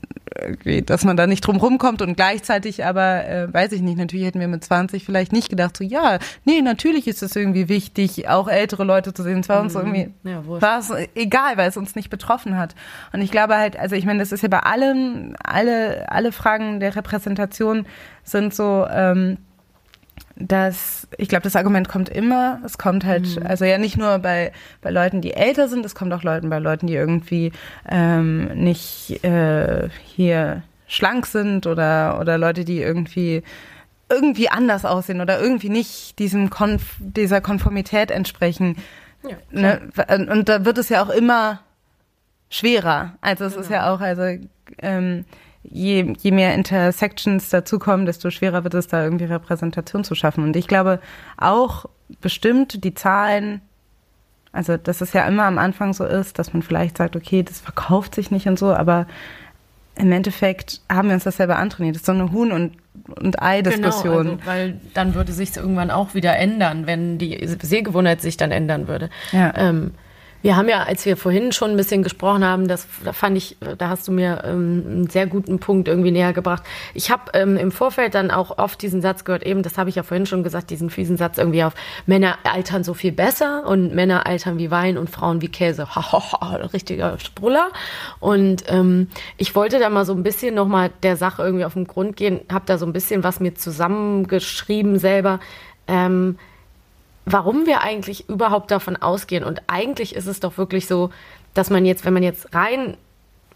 dass 0.85 1.05
man 1.05 1.15
da 1.15 1.27
nicht 1.27 1.45
drum 1.45 1.57
rumkommt 1.57 2.01
und 2.01 2.15
gleichzeitig 2.15 2.83
aber, 2.83 3.27
äh, 3.27 3.53
weiß 3.53 3.71
ich 3.71 3.81
nicht, 3.81 3.97
natürlich 3.97 4.25
hätten 4.25 4.39
wir 4.39 4.47
mit 4.47 4.63
20 4.63 5.05
vielleicht 5.05 5.31
nicht 5.31 5.49
gedacht, 5.49 5.77
so 5.77 5.83
ja, 5.83 6.17
nee, 6.43 6.61
natürlich 6.61 7.07
ist 7.07 7.21
es 7.21 7.35
irgendwie 7.35 7.69
wichtig, 7.69 8.27
auch 8.27 8.47
ältere 8.47 8.83
Leute 8.83 9.13
zu 9.13 9.21
sehen. 9.21 9.41
Es 9.41 9.49
war 9.49 9.61
uns 9.61 9.75
mhm. 9.75 9.79
irgendwie, 9.79 10.13
ja, 10.23 10.43
war 10.47 10.79
es 10.79 10.91
egal, 11.13 11.57
weil 11.57 11.69
es 11.69 11.77
uns 11.77 11.95
nicht 11.95 12.09
betroffen 12.09 12.57
hat. 12.57 12.73
Und 13.13 13.21
ich 13.21 13.29
glaube 13.29 13.55
halt, 13.55 13.77
also 13.77 13.95
ich 13.95 14.05
meine, 14.05 14.19
das 14.19 14.31
ist 14.31 14.41
ja 14.41 14.49
bei 14.49 14.61
allen, 14.61 15.35
alle, 15.43 16.11
alle 16.11 16.31
Fragen 16.31 16.79
der 16.79 16.95
Repräsentation 16.95 17.85
sind 18.23 18.55
so, 18.55 18.87
ähm, 18.89 19.37
dass 20.35 21.07
ich 21.17 21.29
glaube, 21.29 21.43
das 21.43 21.55
Argument 21.55 21.87
kommt 21.87 22.09
immer. 22.09 22.59
Es 22.65 22.77
kommt 22.77 23.05
halt, 23.05 23.39
mhm. 23.39 23.45
also 23.45 23.65
ja 23.65 23.77
nicht 23.77 23.97
nur 23.97 24.19
bei, 24.19 24.51
bei 24.81 24.89
Leuten, 24.89 25.21
die 25.21 25.33
älter 25.33 25.67
sind, 25.67 25.85
es 25.85 25.95
kommt 25.95 26.13
auch 26.13 26.23
Leuten 26.23 26.49
bei 26.49 26.59
Leuten, 26.59 26.87
die 26.87 26.95
irgendwie 26.95 27.51
ähm, 27.87 28.47
nicht 28.55 29.23
äh, 29.23 29.89
hier 30.03 30.63
schlank 30.87 31.25
sind 31.25 31.67
oder, 31.67 32.19
oder 32.19 32.37
Leute, 32.37 32.65
die 32.65 32.81
irgendwie 32.81 33.43
irgendwie 34.09 34.49
anders 34.49 34.85
aussehen 34.85 35.21
oder 35.21 35.39
irgendwie 35.41 35.69
nicht 35.69 36.19
diesem 36.19 36.49
Konf 36.49 36.95
dieser 36.99 37.41
Konformität 37.41 38.11
entsprechen. 38.11 38.77
Ja, 39.27 39.37
ne? 39.51 39.81
Und 40.29 40.49
da 40.49 40.65
wird 40.65 40.77
es 40.77 40.89
ja 40.89 41.03
auch 41.03 41.09
immer 41.09 41.61
schwerer. 42.49 43.13
Also 43.21 43.45
es 43.45 43.53
genau. 43.53 43.63
ist 43.63 43.71
ja 43.71 43.93
auch, 43.93 44.01
also 44.01 44.37
ähm, 44.79 45.25
je, 45.63 46.13
je 46.19 46.31
mehr 46.31 46.53
Intersections 46.53 47.49
dazukommen, 47.49 48.05
desto 48.05 48.29
schwerer 48.29 48.63
wird 48.63 48.73
es 48.73 48.87
da 48.87 49.03
irgendwie 49.03 49.25
Repräsentation 49.25 50.03
zu 50.03 50.15
schaffen. 50.15 50.43
Und 50.43 50.55
ich 50.55 50.67
glaube 50.67 50.99
auch 51.37 51.85
bestimmt 52.21 52.83
die 52.83 52.93
Zahlen, 52.93 53.61
also 54.51 54.77
dass 54.77 55.01
es 55.01 55.13
ja 55.13 55.25
immer 55.27 55.43
am 55.43 55.57
Anfang 55.57 55.93
so 55.93 56.05
ist, 56.05 56.37
dass 56.39 56.53
man 56.53 56.61
vielleicht 56.61 56.97
sagt, 56.97 57.15
okay, 57.15 57.43
das 57.43 57.59
verkauft 57.59 58.15
sich 58.15 58.31
nicht 58.31 58.47
und 58.47 58.59
so, 58.59 58.73
aber 58.73 59.07
im 59.95 60.11
Endeffekt 60.11 60.81
haben 60.91 61.09
wir 61.09 61.15
uns 61.15 61.23
das 61.23 61.37
selber 61.37 61.57
antrainiert. 61.57 61.95
Das 61.95 62.01
ist 62.01 62.07
so 62.07 62.13
eine 62.13 62.31
Huhn- 62.31 62.51
und, 62.51 62.77
und 63.19 63.41
Ei-Diskussion. 63.41 64.23
Genau, 64.23 64.31
also, 64.33 64.45
weil 64.45 64.79
dann 64.95 65.13
würde 65.13 65.31
sich 65.31 65.55
irgendwann 65.55 65.91
auch 65.91 66.15
wieder 66.15 66.35
ändern, 66.35 66.87
wenn 66.87 67.19
die 67.19 67.47
Sehgewohnheit 67.61 68.21
sich 68.21 68.35
dann 68.35 68.51
ändern 68.51 68.87
würde. 68.87 69.11
Ja. 69.31 69.53
Ähm, 69.55 69.91
wir 70.43 70.57
haben 70.57 70.67
ja, 70.67 70.83
als 70.83 71.05
wir 71.05 71.15
vorhin 71.15 71.53
schon 71.53 71.71
ein 71.71 71.77
bisschen 71.77 72.03
gesprochen 72.03 72.43
haben, 72.43 72.67
das 72.67 72.85
da 73.03 73.13
fand 73.13 73.37
ich, 73.37 73.57
da 73.77 73.87
hast 73.87 74.07
du 74.09 74.11
mir 74.11 74.43
ähm, 74.45 74.83
einen 74.85 75.09
sehr 75.09 75.25
guten 75.25 75.59
Punkt 75.59 75.87
irgendwie 75.87 76.11
näher 76.11 76.33
gebracht. 76.33 76.63
Ich 76.93 77.09
habe 77.09 77.31
ähm, 77.33 77.55
im 77.55 77.71
Vorfeld 77.71 78.13
dann 78.13 78.29
auch 78.29 78.57
oft 78.57 78.81
diesen 78.81 79.01
Satz 79.01 79.23
gehört, 79.23 79.43
eben, 79.45 79.63
das 79.63 79.77
habe 79.77 79.89
ich 79.89 79.95
ja 79.95 80.03
vorhin 80.03 80.25
schon 80.25 80.43
gesagt, 80.43 80.69
diesen 80.69 80.89
fiesen 80.89 81.15
Satz 81.15 81.37
irgendwie 81.37 81.63
auf 81.63 81.73
Männer 82.05 82.37
altern 82.43 82.83
so 82.83 82.93
viel 82.93 83.13
besser 83.13 83.65
und 83.65 83.95
Männer 83.95 84.27
altern 84.27 84.57
wie 84.57 84.69
Wein 84.69 84.97
und 84.97 85.09
Frauen 85.09 85.41
wie 85.41 85.47
Käse. 85.47 85.95
Ha, 85.95 86.11
ha, 86.11 86.41
ha, 86.41 86.55
richtiger 86.73 87.17
Spruller. 87.19 87.69
Und 88.19 88.65
ähm, 88.67 89.07
ich 89.37 89.55
wollte 89.55 89.79
da 89.79 89.89
mal 89.89 90.05
so 90.05 90.11
ein 90.11 90.23
bisschen 90.23 90.55
nochmal 90.55 90.91
der 91.03 91.15
Sache 91.15 91.41
irgendwie 91.41 91.63
auf 91.63 91.73
den 91.73 91.87
Grund 91.87 92.17
gehen, 92.17 92.41
habe 92.51 92.65
da 92.65 92.77
so 92.77 92.85
ein 92.85 92.91
bisschen 92.91 93.23
was 93.23 93.39
mir 93.39 93.55
zusammengeschrieben 93.55 94.99
selber. 94.99 95.39
Ähm, 95.87 96.37
warum 97.25 97.65
wir 97.65 97.81
eigentlich 97.81 98.29
überhaupt 98.29 98.71
davon 98.71 98.95
ausgehen. 98.95 99.43
Und 99.43 99.61
eigentlich 99.67 100.15
ist 100.15 100.27
es 100.27 100.39
doch 100.39 100.57
wirklich 100.57 100.87
so, 100.87 101.11
dass 101.53 101.69
man 101.69 101.85
jetzt, 101.85 102.05
wenn 102.05 102.13
man 102.13 102.23
jetzt 102.23 102.53
rein 102.53 102.97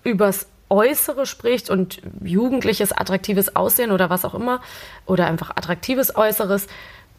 übers 0.03 0.47
Äußere 0.69 1.25
spricht 1.25 1.69
und 1.69 2.01
jugendliches, 2.21 2.91
attraktives 2.91 3.55
Aussehen 3.55 3.91
oder 3.91 4.09
was 4.09 4.25
auch 4.25 4.33
immer, 4.33 4.61
oder 5.05 5.25
einfach 5.27 5.51
attraktives 5.51 6.15
Äußeres, 6.15 6.67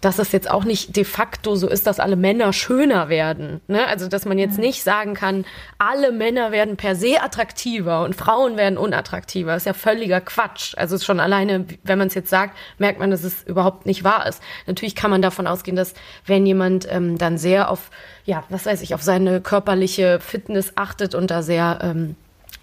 dass 0.01 0.19
es 0.19 0.31
jetzt 0.31 0.49
auch 0.51 0.65
nicht 0.65 0.95
de 0.97 1.05
facto 1.05 1.57
so 1.57 1.69
ist, 1.69 1.87
dass 1.87 1.99
alle 1.99 2.17
Männer 2.17 2.53
schöner 2.53 3.09
werden. 3.09 3.61
Ne? 3.67 3.87
Also, 3.87 4.09
dass 4.09 4.25
man 4.25 4.39
jetzt 4.39 4.59
nicht 4.59 4.85
sagen 4.85 5.15
kann, 5.15 5.45
alle 5.79 6.13
Männer 6.13 6.53
werden 6.53 6.77
per 6.77 6.95
se 6.95 7.21
attraktiver 7.21 8.05
und 8.05 8.15
Frauen 8.15 8.57
werden 8.57 8.79
unattraktiver. 8.79 9.53
Das 9.53 9.63
ist 9.63 9.67
ja 9.67 9.73
völliger 9.73 10.21
Quatsch. 10.21 10.75
Also 10.77 10.99
schon 10.99 11.19
alleine, 11.19 11.67
wenn 11.83 11.99
man 11.99 12.09
es 12.09 12.15
jetzt 12.15 12.31
sagt, 12.31 12.57
merkt 12.79 13.01
man, 13.01 13.11
dass 13.11 13.25
es 13.25 13.43
überhaupt 13.43 13.87
nicht 13.87 14.05
wahr 14.05 14.27
ist. 14.27 14.41
Natürlich 14.67 14.95
kann 14.95 15.11
man 15.11 15.23
davon 15.23 15.47
ausgehen, 15.47 15.77
dass 15.77 15.95
wenn 16.27 16.47
jemand 16.47 16.87
ähm, 16.91 17.19
dann 17.19 17.37
sehr 17.37 17.71
auf, 17.71 17.91
ja, 18.25 18.45
was 18.51 18.67
weiß 18.67 18.83
ich, 18.83 18.95
auf 18.95 19.03
seine 19.03 19.41
körperliche 19.41 20.21
Fitness 20.21 20.73
achtet 20.77 21.17
und 21.17 21.31
da 21.31 21.43
sehr 21.43 21.81
ähm, 21.83 22.15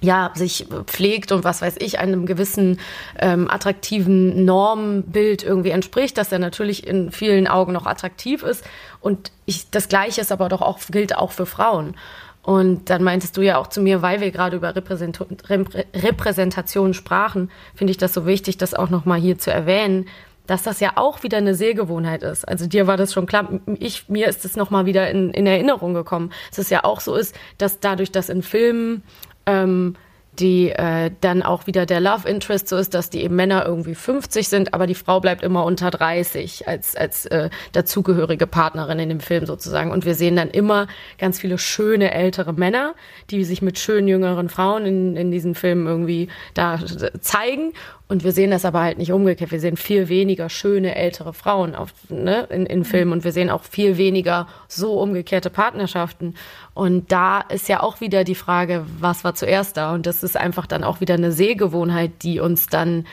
ja, 0.02 0.32
sich 0.36 0.68
pflegt 0.86 1.32
und 1.32 1.44
was 1.44 1.62
weiß 1.62 1.76
ich, 1.80 2.00
einem 2.00 2.26
gewissen 2.26 2.80
ähm, 3.20 3.50
attraktiven 3.50 4.46
Normbild 4.46 5.44
irgendwie 5.44 5.70
entspricht, 5.70 6.18
dass 6.18 6.32
er 6.32 6.40
natürlich 6.40 6.86
in 6.86 7.12
vielen 7.12 7.48
Augen 7.48 7.74
noch 7.74 7.86
attraktiv 7.86 8.44
ist. 8.44 8.64
Und 9.02 9.32
ich, 9.46 9.70
das 9.72 9.88
Gleiche 9.88 10.22
ist 10.22 10.32
aber 10.32 10.50
doch 10.50 10.62
auch, 10.62 10.80
gilt 10.90 11.16
auch 11.16 11.32
für 11.32 11.46
Frauen. 11.46 11.96
Und 12.44 12.92
dann 12.92 13.02
meintest 13.02 13.38
du 13.38 13.42
ja 13.42 13.58
auch 13.58 13.68
zu 13.68 13.82
mir, 13.82 14.04
weil 14.04 14.22
wir 14.22 14.30
gerade 14.30 14.58
über 14.58 14.76
Repräsent 14.76 15.20
Repräsentation 15.50 16.94
sprachen, 16.94 17.50
finde 17.74 17.90
ich 17.92 17.98
das 17.98 18.14
so 18.14 18.28
wichtig, 18.28 18.58
das 18.58 18.76
auch 18.76 18.92
nochmal 18.92 19.20
hier 19.20 19.40
zu 19.40 19.52
erwähnen, 19.52 20.06
dass 20.46 20.62
das 20.62 20.80
ja 20.80 20.92
auch 20.96 21.24
wieder 21.24 21.40
eine 21.40 21.56
Sehgewohnheit 21.56 22.22
ist. 22.22 22.48
Also 22.48 22.68
dir 22.68 22.86
war 22.86 22.98
das 22.98 23.14
schon 23.14 23.26
klar, 23.26 23.50
ich, 23.80 24.10
mir 24.10 24.28
ist 24.28 24.46
es 24.46 24.56
nochmal 24.56 24.86
wieder 24.86 25.10
in, 25.10 25.32
in 25.32 25.48
Erinnerung 25.48 25.96
gekommen. 25.96 26.32
Dass 26.50 26.60
es 26.60 26.70
ja 26.70 26.84
auch 26.84 27.00
so 27.00 27.16
ist, 27.16 27.36
dass 27.58 27.80
dadurch, 27.80 28.12
dass 28.12 28.30
in 28.30 28.44
Filmen 28.44 29.04
ähm, 29.46 29.96
die 30.40 30.72
äh, 30.72 31.12
dann 31.22 31.44
auch 31.44 31.68
wieder 31.68 31.86
der 31.86 32.00
Love 32.00 32.28
Interest 32.28 32.68
so 32.68 32.78
ist, 32.78 32.94
dass 32.94 33.10
die 33.10 33.24
eben 33.24 33.36
Männer 33.36 33.66
irgendwie 33.66 33.96
50 33.96 34.48
sind, 34.48 34.74
aber 34.74 34.88
die 34.88 34.96
Frau 34.96 35.20
bleibt 35.20 35.44
immer 35.44 35.64
unter 35.64 35.92
30 35.92 36.68
als, 36.68 36.96
als 36.96 37.26
äh, 37.28 37.50
dazugehörige 37.72 38.48
Partnerin 38.48 39.00
in 39.00 39.10
dem 39.10 39.20
Film 39.20 39.46
sozusagen. 39.46 39.92
Und 39.92 40.06
wir 40.06 40.16
sehen 40.16 40.36
dann 40.36 40.50
immer 40.50 40.88
ganz 41.18 41.40
viele 41.40 41.58
schöne 41.58 42.12
ältere 42.14 42.54
Männer, 42.54 42.96
die 43.30 43.44
sich 43.44 43.62
mit 43.62 43.80
schönen 43.80 44.08
jüngeren 44.08 44.50
Frauen 44.50 44.86
in, 44.86 45.16
in 45.16 45.32
diesen 45.32 45.56
Filmen 45.56 45.88
irgendwie 45.88 46.28
da 46.54 46.80
zeigen. 47.22 47.74
Und 48.08 48.24
wir 48.24 48.34
sehen 48.34 48.52
das 48.52 48.66
aber 48.66 48.82
halt 48.82 49.00
nicht 49.00 49.12
umgekehrt. 49.12 49.52
Wir 49.52 49.60
sehen 49.60 49.78
viel 49.78 50.10
weniger 50.10 50.48
schöne 50.48 50.94
ältere 50.94 51.34
Frauen 51.34 51.74
auf, 51.74 51.92
ne, 52.10 52.48
in, 52.52 52.68
in 52.68 52.86
Filmen 52.86 53.12
und 53.12 53.24
wir 53.24 53.32
sehen 53.32 53.50
auch 53.50 53.64
viel 53.64 53.98
weniger 53.98 54.48
so 54.68 55.00
umgekehrte 55.00 55.50
Partnerschaften. 55.50 56.36
Und 56.76 57.12
da 57.12 57.42
ist 57.42 57.68
ja 57.68 57.82
auch 57.82 58.02
wieder 58.02 58.24
die 58.24 58.36
Frage, 58.36 58.86
was 59.00 59.24
war 59.24 59.34
zuerst 59.34 59.78
da? 59.78 59.94
Und 59.94 60.06
das 60.06 60.22
ist 60.22 60.38
einfach 60.38 60.68
dann 60.68 60.84
auch 60.84 61.02
wieder 61.02 61.16
eine 61.16 61.32
Sehgewohnheit, 61.32 62.12
die 62.22 62.40
uns 62.40 62.68
dann 62.68 63.06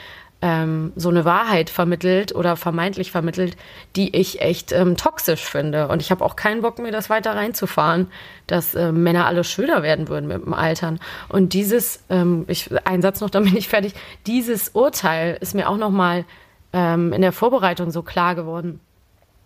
ähm, 0.42 0.92
so 0.96 1.08
eine 1.08 1.24
Wahrheit 1.24 1.70
vermittelt 1.70 2.34
oder 2.34 2.56
vermeintlich 2.56 3.12
vermittelt, 3.12 3.56
die 3.94 4.14
ich 4.14 4.40
echt 4.40 4.72
ähm, 4.72 4.96
toxisch 4.96 5.44
finde. 5.44 5.86
Und 5.86 6.02
ich 6.02 6.10
habe 6.10 6.24
auch 6.24 6.34
keinen 6.34 6.62
Bock, 6.62 6.80
mir 6.80 6.90
das 6.90 7.08
weiter 7.08 7.36
reinzufahren, 7.36 8.08
dass 8.48 8.74
äh, 8.74 8.90
Männer 8.90 9.26
alle 9.26 9.44
schöner 9.44 9.84
werden 9.84 10.08
würden 10.08 10.26
mit 10.26 10.44
dem 10.44 10.52
Altern. 10.52 10.98
Und 11.28 11.52
dieses, 11.54 12.02
ähm, 12.10 12.44
ich, 12.48 12.70
ein 12.84 13.02
Satz 13.02 13.20
noch, 13.20 13.30
dann 13.30 13.44
bin 13.44 13.56
ich 13.56 13.68
fertig, 13.68 13.94
dieses 14.26 14.70
Urteil 14.70 15.38
ist 15.40 15.54
mir 15.54 15.68
auch 15.68 15.76
nochmal 15.76 16.24
ähm, 16.72 17.12
in 17.12 17.22
der 17.22 17.32
Vorbereitung 17.32 17.92
so 17.92 18.02
klar 18.02 18.34
geworden. 18.34 18.80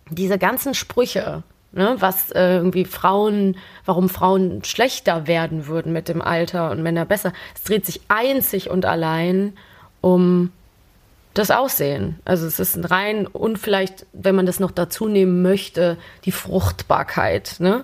Diese 0.09 0.39
ganzen 0.39 0.73
Sprüche, 0.73 1.43
ne, 1.73 1.95
was 1.99 2.31
äh, 2.31 2.55
irgendwie 2.55 2.85
Frauen, 2.85 3.55
warum 3.85 4.09
Frauen 4.09 4.63
schlechter 4.63 5.27
werden 5.27 5.67
würden 5.67 5.93
mit 5.93 6.09
dem 6.09 6.23
Alter 6.23 6.71
und 6.71 6.81
Männer 6.81 7.05
besser, 7.05 7.33
es 7.53 7.63
dreht 7.65 7.85
sich 7.85 8.01
einzig 8.07 8.71
und 8.71 8.85
allein 8.85 9.53
um 10.01 10.51
das 11.37 11.51
Aussehen. 11.51 12.19
Also 12.25 12.45
es 12.47 12.59
ist 12.59 12.75
ein 12.75 12.85
rein 12.85 13.27
und 13.27 13.57
vielleicht, 13.57 14.05
wenn 14.13 14.35
man 14.35 14.45
das 14.45 14.59
noch 14.59 14.71
dazu 14.71 15.07
nehmen 15.07 15.41
möchte, 15.41 15.97
die 16.25 16.31
Fruchtbarkeit. 16.31 17.57
Ne? 17.59 17.83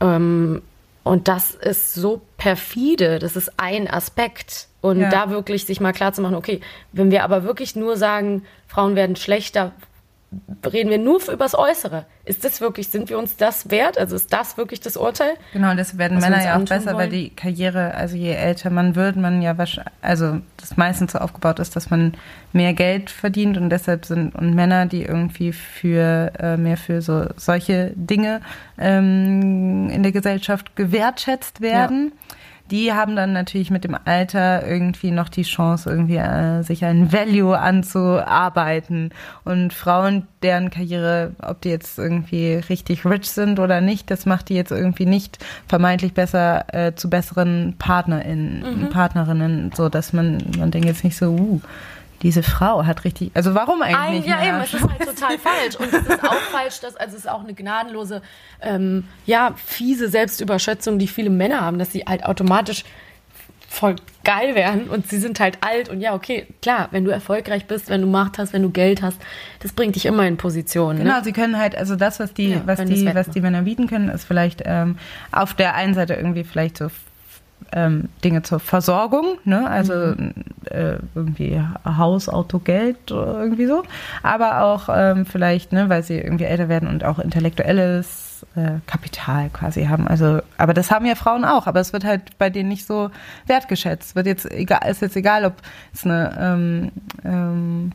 Ähm, 0.00 0.62
und 1.02 1.28
das 1.28 1.54
ist 1.54 1.94
so 1.94 2.20
perfide, 2.36 3.18
das 3.18 3.36
ist 3.36 3.52
ein 3.56 3.88
Aspekt. 3.88 4.68
Und 4.80 5.00
ja. 5.00 5.10
da 5.10 5.30
wirklich 5.30 5.66
sich 5.66 5.80
mal 5.80 5.92
klar 5.92 6.12
zu 6.12 6.22
machen, 6.22 6.34
okay, 6.34 6.60
wenn 6.92 7.10
wir 7.10 7.24
aber 7.24 7.44
wirklich 7.44 7.76
nur 7.76 7.96
sagen, 7.96 8.44
Frauen 8.66 8.96
werden 8.96 9.16
schlechter, 9.16 9.72
reden 10.72 10.90
wir 10.90 10.98
nur 10.98 11.20
über 11.22 11.44
das 11.44 11.56
Äußere. 11.58 12.06
Ist 12.24 12.44
das 12.44 12.60
wirklich, 12.60 12.88
sind 12.88 13.08
wir 13.10 13.18
uns 13.18 13.36
das 13.36 13.70
wert? 13.70 13.98
Also 13.98 14.14
ist 14.14 14.32
das 14.32 14.56
wirklich 14.56 14.80
das 14.80 14.96
Urteil? 14.96 15.34
Genau, 15.52 15.74
das 15.74 15.98
werden 15.98 16.18
Männer 16.18 16.44
ja 16.44 16.56
auch 16.56 16.64
besser, 16.64 16.86
wollen? 16.86 16.96
weil 16.96 17.08
die 17.08 17.30
Karriere, 17.30 17.94
also 17.94 18.16
je 18.16 18.32
älter 18.32 18.70
man 18.70 18.94
wird, 18.94 19.16
man 19.16 19.42
ja 19.42 19.58
wahrscheinlich, 19.58 19.92
also 20.02 20.38
das 20.56 20.76
meistens 20.76 21.12
so 21.12 21.18
aufgebaut 21.18 21.58
ist, 21.58 21.74
dass 21.74 21.90
man 21.90 22.14
mehr 22.52 22.74
Geld 22.74 23.10
verdient 23.10 23.56
und 23.56 23.70
deshalb 23.70 24.04
sind 24.04 24.34
und 24.34 24.54
Männer, 24.54 24.86
die 24.86 25.02
irgendwie 25.02 25.52
für 25.52 26.32
äh, 26.38 26.56
mehr 26.56 26.76
für 26.76 27.02
so 27.02 27.26
solche 27.36 27.92
Dinge 27.96 28.40
ähm, 28.78 29.90
in 29.90 30.02
der 30.02 30.12
Gesellschaft 30.12 30.76
gewertschätzt 30.76 31.60
werden. 31.60 32.12
Ja 32.14 32.36
die 32.70 32.92
haben 32.92 33.16
dann 33.16 33.32
natürlich 33.32 33.70
mit 33.70 33.84
dem 33.84 33.96
Alter 34.04 34.66
irgendwie 34.66 35.10
noch 35.10 35.28
die 35.28 35.42
Chance, 35.42 35.90
irgendwie 35.90 36.16
äh, 36.16 36.62
sich 36.62 36.84
ein 36.84 37.12
Value 37.12 37.58
anzuarbeiten. 37.58 39.10
Und 39.44 39.72
Frauen, 39.72 40.26
deren 40.42 40.70
Karriere, 40.70 41.32
ob 41.42 41.60
die 41.60 41.70
jetzt 41.70 41.98
irgendwie 41.98 42.54
richtig 42.54 43.04
rich 43.04 43.30
sind 43.30 43.58
oder 43.58 43.80
nicht, 43.80 44.10
das 44.10 44.26
macht 44.26 44.48
die 44.48 44.54
jetzt 44.54 44.70
irgendwie 44.72 45.06
nicht 45.06 45.44
vermeintlich 45.66 46.14
besser 46.14 46.64
äh, 46.72 46.94
zu 46.94 47.10
besseren 47.10 47.74
PartnerInnen, 47.78 48.82
mhm. 48.84 48.90
Partnerinnen, 48.90 49.72
so 49.74 49.88
dass 49.88 50.12
man, 50.12 50.38
man 50.58 50.70
denkt 50.70 50.86
jetzt 50.86 51.04
nicht 51.04 51.16
so, 51.16 51.30
uh, 51.30 51.60
diese 52.22 52.42
Frau 52.42 52.84
hat 52.84 53.04
richtig, 53.04 53.30
also 53.34 53.54
warum 53.54 53.82
eigentlich 53.82 53.98
Ein, 53.98 54.14
nicht 54.14 54.28
Ja, 54.28 54.46
eben, 54.46 54.60
es 54.60 54.74
ist 54.74 54.82
halt 54.82 55.16
total 55.16 55.38
falsch. 55.38 55.76
Und 55.76 55.92
es 55.92 56.06
ist 56.06 56.22
auch 56.22 56.34
falsch, 56.34 56.80
dass, 56.80 56.96
also 56.96 57.16
es 57.16 57.24
ist 57.24 57.28
auch 57.28 57.42
eine 57.42 57.54
gnadenlose, 57.54 58.22
ähm, 58.60 59.04
ja, 59.26 59.54
fiese 59.56 60.08
Selbstüberschätzung, 60.08 60.98
die 60.98 61.06
viele 61.06 61.30
Männer 61.30 61.62
haben, 61.62 61.78
dass 61.78 61.92
sie 61.92 62.04
halt 62.06 62.24
automatisch 62.24 62.84
voll 63.70 63.94
geil 64.24 64.56
werden 64.56 64.90
und 64.90 65.08
sie 65.08 65.18
sind 65.18 65.38
halt 65.38 65.58
alt 65.60 65.88
und 65.88 66.00
ja, 66.00 66.12
okay, 66.12 66.48
klar, 66.60 66.88
wenn 66.90 67.04
du 67.04 67.12
erfolgreich 67.12 67.66
bist, 67.66 67.88
wenn 67.88 68.00
du 68.00 68.08
Macht 68.08 68.36
hast, 68.36 68.52
wenn 68.52 68.62
du 68.62 68.70
Geld 68.70 69.00
hast, 69.00 69.16
das 69.60 69.72
bringt 69.72 69.94
dich 69.94 70.06
immer 70.06 70.26
in 70.26 70.36
Position. 70.36 70.96
Ne? 70.96 71.04
Genau, 71.04 71.18
ne? 71.18 71.24
sie 71.24 71.32
können 71.32 71.56
halt, 71.56 71.76
also 71.76 71.94
das, 71.94 72.18
was 72.18 72.34
die, 72.34 72.50
ja, 72.50 72.62
was 72.66 72.84
die, 72.84 73.14
was 73.14 73.30
die 73.30 73.40
Männer 73.40 73.62
bieten 73.62 73.86
können, 73.86 74.08
ist 74.08 74.24
vielleicht 74.24 74.62
ähm, 74.66 74.98
auf 75.30 75.54
der 75.54 75.76
einen 75.76 75.94
Seite 75.94 76.14
irgendwie 76.14 76.42
vielleicht 76.42 76.78
so 76.78 76.88
ähm, 77.72 78.08
Dinge 78.24 78.42
zur 78.42 78.60
Versorgung, 78.60 79.38
ne? 79.44 79.68
also 79.68 79.94
mhm. 79.94 80.34
äh, 80.64 80.96
irgendwie 81.14 81.62
Haus, 81.84 82.28
Auto, 82.28 82.58
Geld 82.58 83.10
irgendwie 83.10 83.66
so, 83.66 83.84
aber 84.22 84.62
auch 84.62 84.88
ähm, 84.92 85.26
vielleicht, 85.26 85.72
ne, 85.72 85.88
weil 85.88 86.02
sie 86.02 86.18
irgendwie 86.18 86.44
älter 86.44 86.68
werden 86.68 86.88
und 86.88 87.04
auch 87.04 87.18
intellektuelles 87.18 88.44
äh, 88.56 88.80
Kapital 88.86 89.50
quasi 89.50 89.84
haben. 89.84 90.08
Also, 90.08 90.40
aber 90.56 90.74
das 90.74 90.90
haben 90.90 91.06
ja 91.06 91.14
Frauen 91.14 91.44
auch, 91.44 91.66
aber 91.66 91.80
es 91.80 91.92
wird 91.92 92.04
halt 92.04 92.38
bei 92.38 92.50
denen 92.50 92.68
nicht 92.68 92.86
so 92.86 93.10
wertgeschätzt. 93.46 94.16
Wird 94.16 94.26
jetzt 94.26 94.50
egal, 94.50 94.80
ist 94.90 95.02
jetzt 95.02 95.16
egal, 95.16 95.44
ob 95.44 95.54
es 95.92 96.04
eine 96.04 96.36
ähm, 96.40 96.92
ähm, 97.24 97.92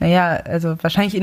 naja, 0.00 0.40
also 0.44 0.76
wahrscheinlich 0.80 1.20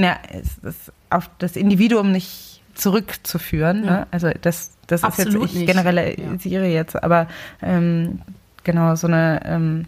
auf 1.09 1.29
das 1.39 1.55
Individuum 1.55 2.11
nicht 2.11 2.44
zurückzuführen. 2.75 3.83
Ja. 3.85 3.91
Ne? 3.91 4.07
Also 4.11 4.29
das, 4.41 4.71
das 4.87 5.03
ist 5.03 5.17
jetzt, 5.17 5.35
ich 5.35 5.65
generalisiere 5.65 6.67
ja. 6.67 6.73
jetzt, 6.73 7.01
aber 7.01 7.27
ähm, 7.61 8.21
genau, 8.63 8.95
so 8.95 9.07
eine 9.07 9.41
ähm, 9.45 9.85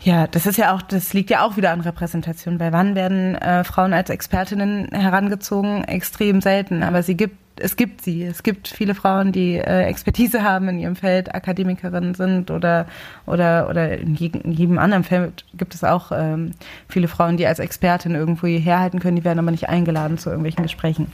ja, 0.00 0.28
das 0.28 0.46
ist 0.46 0.56
ja 0.56 0.74
auch, 0.74 0.82
das 0.82 1.12
liegt 1.12 1.30
ja 1.30 1.42
auch 1.42 1.56
wieder 1.56 1.72
an 1.72 1.80
Repräsentation. 1.80 2.58
Bei 2.58 2.72
wann 2.72 2.94
werden 2.94 3.34
äh, 3.34 3.64
Frauen 3.64 3.92
als 3.92 4.10
Expertinnen 4.10 4.88
herangezogen? 4.92 5.84
Extrem 5.84 6.40
selten, 6.40 6.84
aber 6.84 7.02
sie 7.02 7.16
gibt, 7.16 7.36
es 7.60 7.74
gibt 7.74 8.02
sie. 8.02 8.22
Es 8.22 8.44
gibt 8.44 8.68
viele 8.68 8.94
Frauen, 8.94 9.32
die 9.32 9.56
äh, 9.56 9.82
Expertise 9.86 10.44
haben 10.44 10.68
in 10.68 10.78
ihrem 10.78 10.94
Feld, 10.94 11.34
Akademikerinnen 11.34 12.14
sind 12.14 12.52
oder 12.52 12.86
oder 13.26 13.68
oder 13.68 13.98
in, 13.98 14.14
jedem, 14.14 14.42
in 14.42 14.52
jedem 14.52 14.78
anderen 14.78 15.02
Feld 15.02 15.44
gibt 15.54 15.74
es 15.74 15.82
auch 15.82 16.12
ähm, 16.12 16.52
viele 16.88 17.08
Frauen, 17.08 17.36
die 17.36 17.48
als 17.48 17.58
Expertin 17.58 18.14
irgendwo 18.14 18.46
hierher 18.46 18.78
halten 18.78 19.00
können, 19.00 19.16
die 19.16 19.24
werden 19.24 19.40
aber 19.40 19.50
nicht 19.50 19.68
eingeladen 19.68 20.16
zu 20.16 20.30
irgendwelchen 20.30 20.62
Gesprächen. 20.62 21.10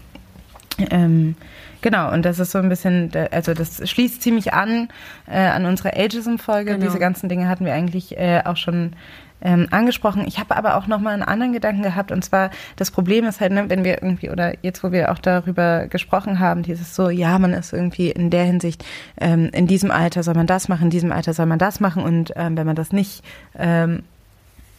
Ähm, 0.91 1.37
Genau, 1.85 2.11
und 2.11 2.25
das 2.25 2.39
ist 2.39 2.51
so 2.51 2.57
ein 2.57 2.71
bisschen, 2.71 3.11
also 3.31 3.53
das 3.53 3.87
schließt 3.87 4.23
ziemlich 4.23 4.55
an 4.55 4.89
äh, 5.27 5.37
an 5.37 5.67
unsere 5.67 5.95
Ageism-Folge. 5.95 6.73
Genau. 6.73 6.87
Diese 6.87 6.99
ganzen 6.99 7.29
Dinge 7.29 7.47
hatten 7.47 7.67
wir 7.67 7.75
eigentlich 7.75 8.17
äh, 8.17 8.41
auch 8.43 8.57
schon 8.57 8.95
ähm, 9.43 9.69
angesprochen. 9.71 10.25
Ich 10.27 10.39
habe 10.39 10.57
aber 10.57 10.79
auch 10.79 10.87
noch 10.87 10.99
mal 10.99 11.13
einen 11.13 11.23
anderen 11.23 11.53
Gedanken 11.53 11.83
gehabt 11.83 12.11
und 12.11 12.25
zwar 12.25 12.51
das 12.77 12.91
Problem 12.91 13.27
ist 13.27 13.43
halt, 13.43 13.53
ne, 13.53 13.69
wenn 13.69 13.85
wir 13.85 14.03
irgendwie 14.03 14.31
oder 14.31 14.55
jetzt, 14.63 14.83
wo 14.83 14.93
wir 14.93 15.13
auch 15.13 15.19
darüber 15.19 15.87
gesprochen 15.87 16.39
haben, 16.41 16.63
dieses 16.63 16.95
so, 16.95 17.11
ja, 17.11 17.39
man 17.39 17.53
ist 17.53 17.75
irgendwie 17.75 18.11
in 18.11 18.31
der 18.31 18.45
Hinsicht 18.45 18.83
ähm, 19.21 19.51
in 19.53 19.67
diesem 19.67 19.91
Alter 19.91 20.23
soll 20.23 20.35
man 20.35 20.47
das 20.47 20.69
machen, 20.69 20.85
in 20.85 20.91
diesem 20.91 21.13
Alter 21.13 21.35
soll 21.35 21.45
man 21.45 21.59
das 21.59 21.81
machen 21.81 22.03
und 22.03 22.33
ähm, 22.37 22.57
wenn 22.57 22.67
man 22.67 22.77
das 22.77 22.93
nicht 22.93 23.23
ähm, 23.59 24.05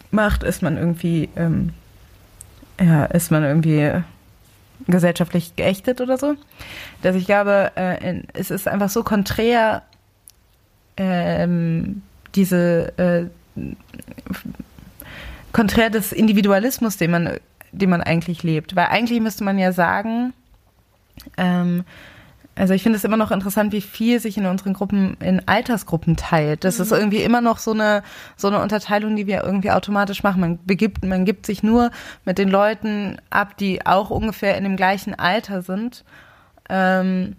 macht, 0.09 0.41
ist 0.41 0.63
man 0.63 0.75
irgendwie 0.75 1.29
ähm, 1.35 1.73
ja, 2.81 3.05
ist 3.05 3.29
man 3.29 3.43
irgendwie 3.43 3.91
gesellschaftlich 4.87 5.55
geächtet 5.55 6.01
oder 6.01 6.17
so. 6.17 6.35
Dass 7.01 7.15
ich 7.15 7.25
glaube, 7.25 7.71
äh, 7.75 8.21
es 8.33 8.51
ist 8.51 8.67
einfach 8.67 8.89
so 8.89 9.03
konträr, 9.03 9.83
ähm, 10.97 12.01
diese 12.35 12.93
äh, 12.97 13.61
konträr 15.51 15.89
des 15.89 16.11
Individualismus, 16.11 16.97
den 16.97 17.11
man, 17.11 17.37
den 17.71 17.89
man 17.89 18.01
eigentlich 18.01 18.43
lebt. 18.43 18.75
Weil 18.75 18.87
eigentlich 18.87 19.21
müsste 19.21 19.43
man 19.43 19.57
ja 19.57 19.71
sagen, 19.71 20.33
ähm, 21.37 21.83
also 22.55 22.73
ich 22.73 22.83
finde 22.83 22.97
es 22.97 23.03
immer 23.03 23.17
noch 23.17 23.31
interessant, 23.31 23.73
wie 23.73 23.81
viel 23.81 24.19
sich 24.19 24.37
in 24.37 24.45
unseren 24.45 24.73
Gruppen 24.73 25.17
in 25.19 25.45
Altersgruppen 25.45 26.15
teilt. 26.15 26.63
Das 26.63 26.77
mhm. 26.77 26.83
ist 26.83 26.91
irgendwie 26.91 27.21
immer 27.21 27.41
noch 27.41 27.57
so 27.57 27.71
eine 27.71 28.01
so 28.37 28.47
eine 28.47 28.61
Unterteilung, 28.61 29.15
die 29.15 29.27
wir 29.27 29.43
irgendwie 29.43 29.71
automatisch 29.71 30.23
machen. 30.23 30.39
Man 30.39 30.59
begibt, 30.65 31.03
man 31.03 31.25
gibt 31.25 31.45
sich 31.45 31.63
nur 31.63 31.91
mit 32.23 32.37
den 32.37 32.49
Leuten 32.49 33.17
ab, 33.29 33.57
die 33.57 33.85
auch 33.85 34.09
ungefähr 34.09 34.57
in 34.57 34.63
dem 34.63 34.77
gleichen 34.77 35.13
Alter 35.13 35.61
sind. 35.61 36.05
Ähm, 36.69 37.35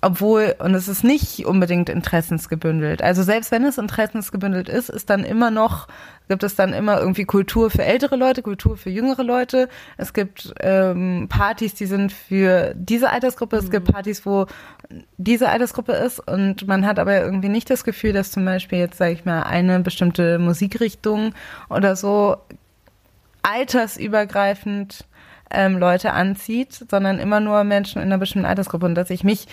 obwohl, 0.00 0.54
und 0.60 0.74
es 0.74 0.86
ist 0.86 1.02
nicht 1.02 1.44
unbedingt 1.44 1.88
interessensgebündelt. 1.88 3.02
Also 3.02 3.24
selbst 3.24 3.50
wenn 3.50 3.64
es 3.64 3.78
interessensgebündelt 3.78 4.68
ist, 4.68 4.90
ist 4.90 5.10
dann 5.10 5.24
immer 5.24 5.50
noch, 5.50 5.88
gibt 6.28 6.44
es 6.44 6.54
dann 6.54 6.72
immer 6.72 7.00
irgendwie 7.00 7.24
Kultur 7.24 7.68
für 7.70 7.84
ältere 7.84 8.14
Leute, 8.14 8.42
Kultur 8.42 8.76
für 8.76 8.90
jüngere 8.90 9.24
Leute. 9.24 9.68
Es 9.96 10.12
gibt 10.12 10.54
ähm, 10.60 11.26
Partys, 11.28 11.74
die 11.74 11.86
sind 11.86 12.12
für 12.12 12.74
diese 12.76 13.10
Altersgruppe, 13.10 13.56
es 13.56 13.70
gibt 13.70 13.88
mhm. 13.88 13.92
Partys, 13.92 14.24
wo 14.24 14.46
diese 15.16 15.48
Altersgruppe 15.48 15.92
ist 15.92 16.20
und 16.20 16.68
man 16.68 16.86
hat 16.86 17.00
aber 17.00 17.20
irgendwie 17.20 17.48
nicht 17.48 17.68
das 17.68 17.82
Gefühl, 17.82 18.12
dass 18.12 18.30
zum 18.30 18.44
Beispiel 18.44 18.78
jetzt, 18.78 18.98
sage 18.98 19.12
ich 19.12 19.24
mal, 19.24 19.42
eine 19.42 19.80
bestimmte 19.80 20.38
Musikrichtung 20.38 21.34
oder 21.68 21.96
so 21.96 22.36
altersübergreifend 23.42 25.06
ähm, 25.50 25.78
Leute 25.78 26.12
anzieht, 26.12 26.84
sondern 26.90 27.18
immer 27.18 27.40
nur 27.40 27.64
Menschen 27.64 28.02
in 28.02 28.08
einer 28.08 28.18
bestimmten 28.18 28.46
Altersgruppe 28.46 28.86
und 28.86 28.94
dass 28.94 29.10
ich 29.10 29.24
mich 29.24 29.46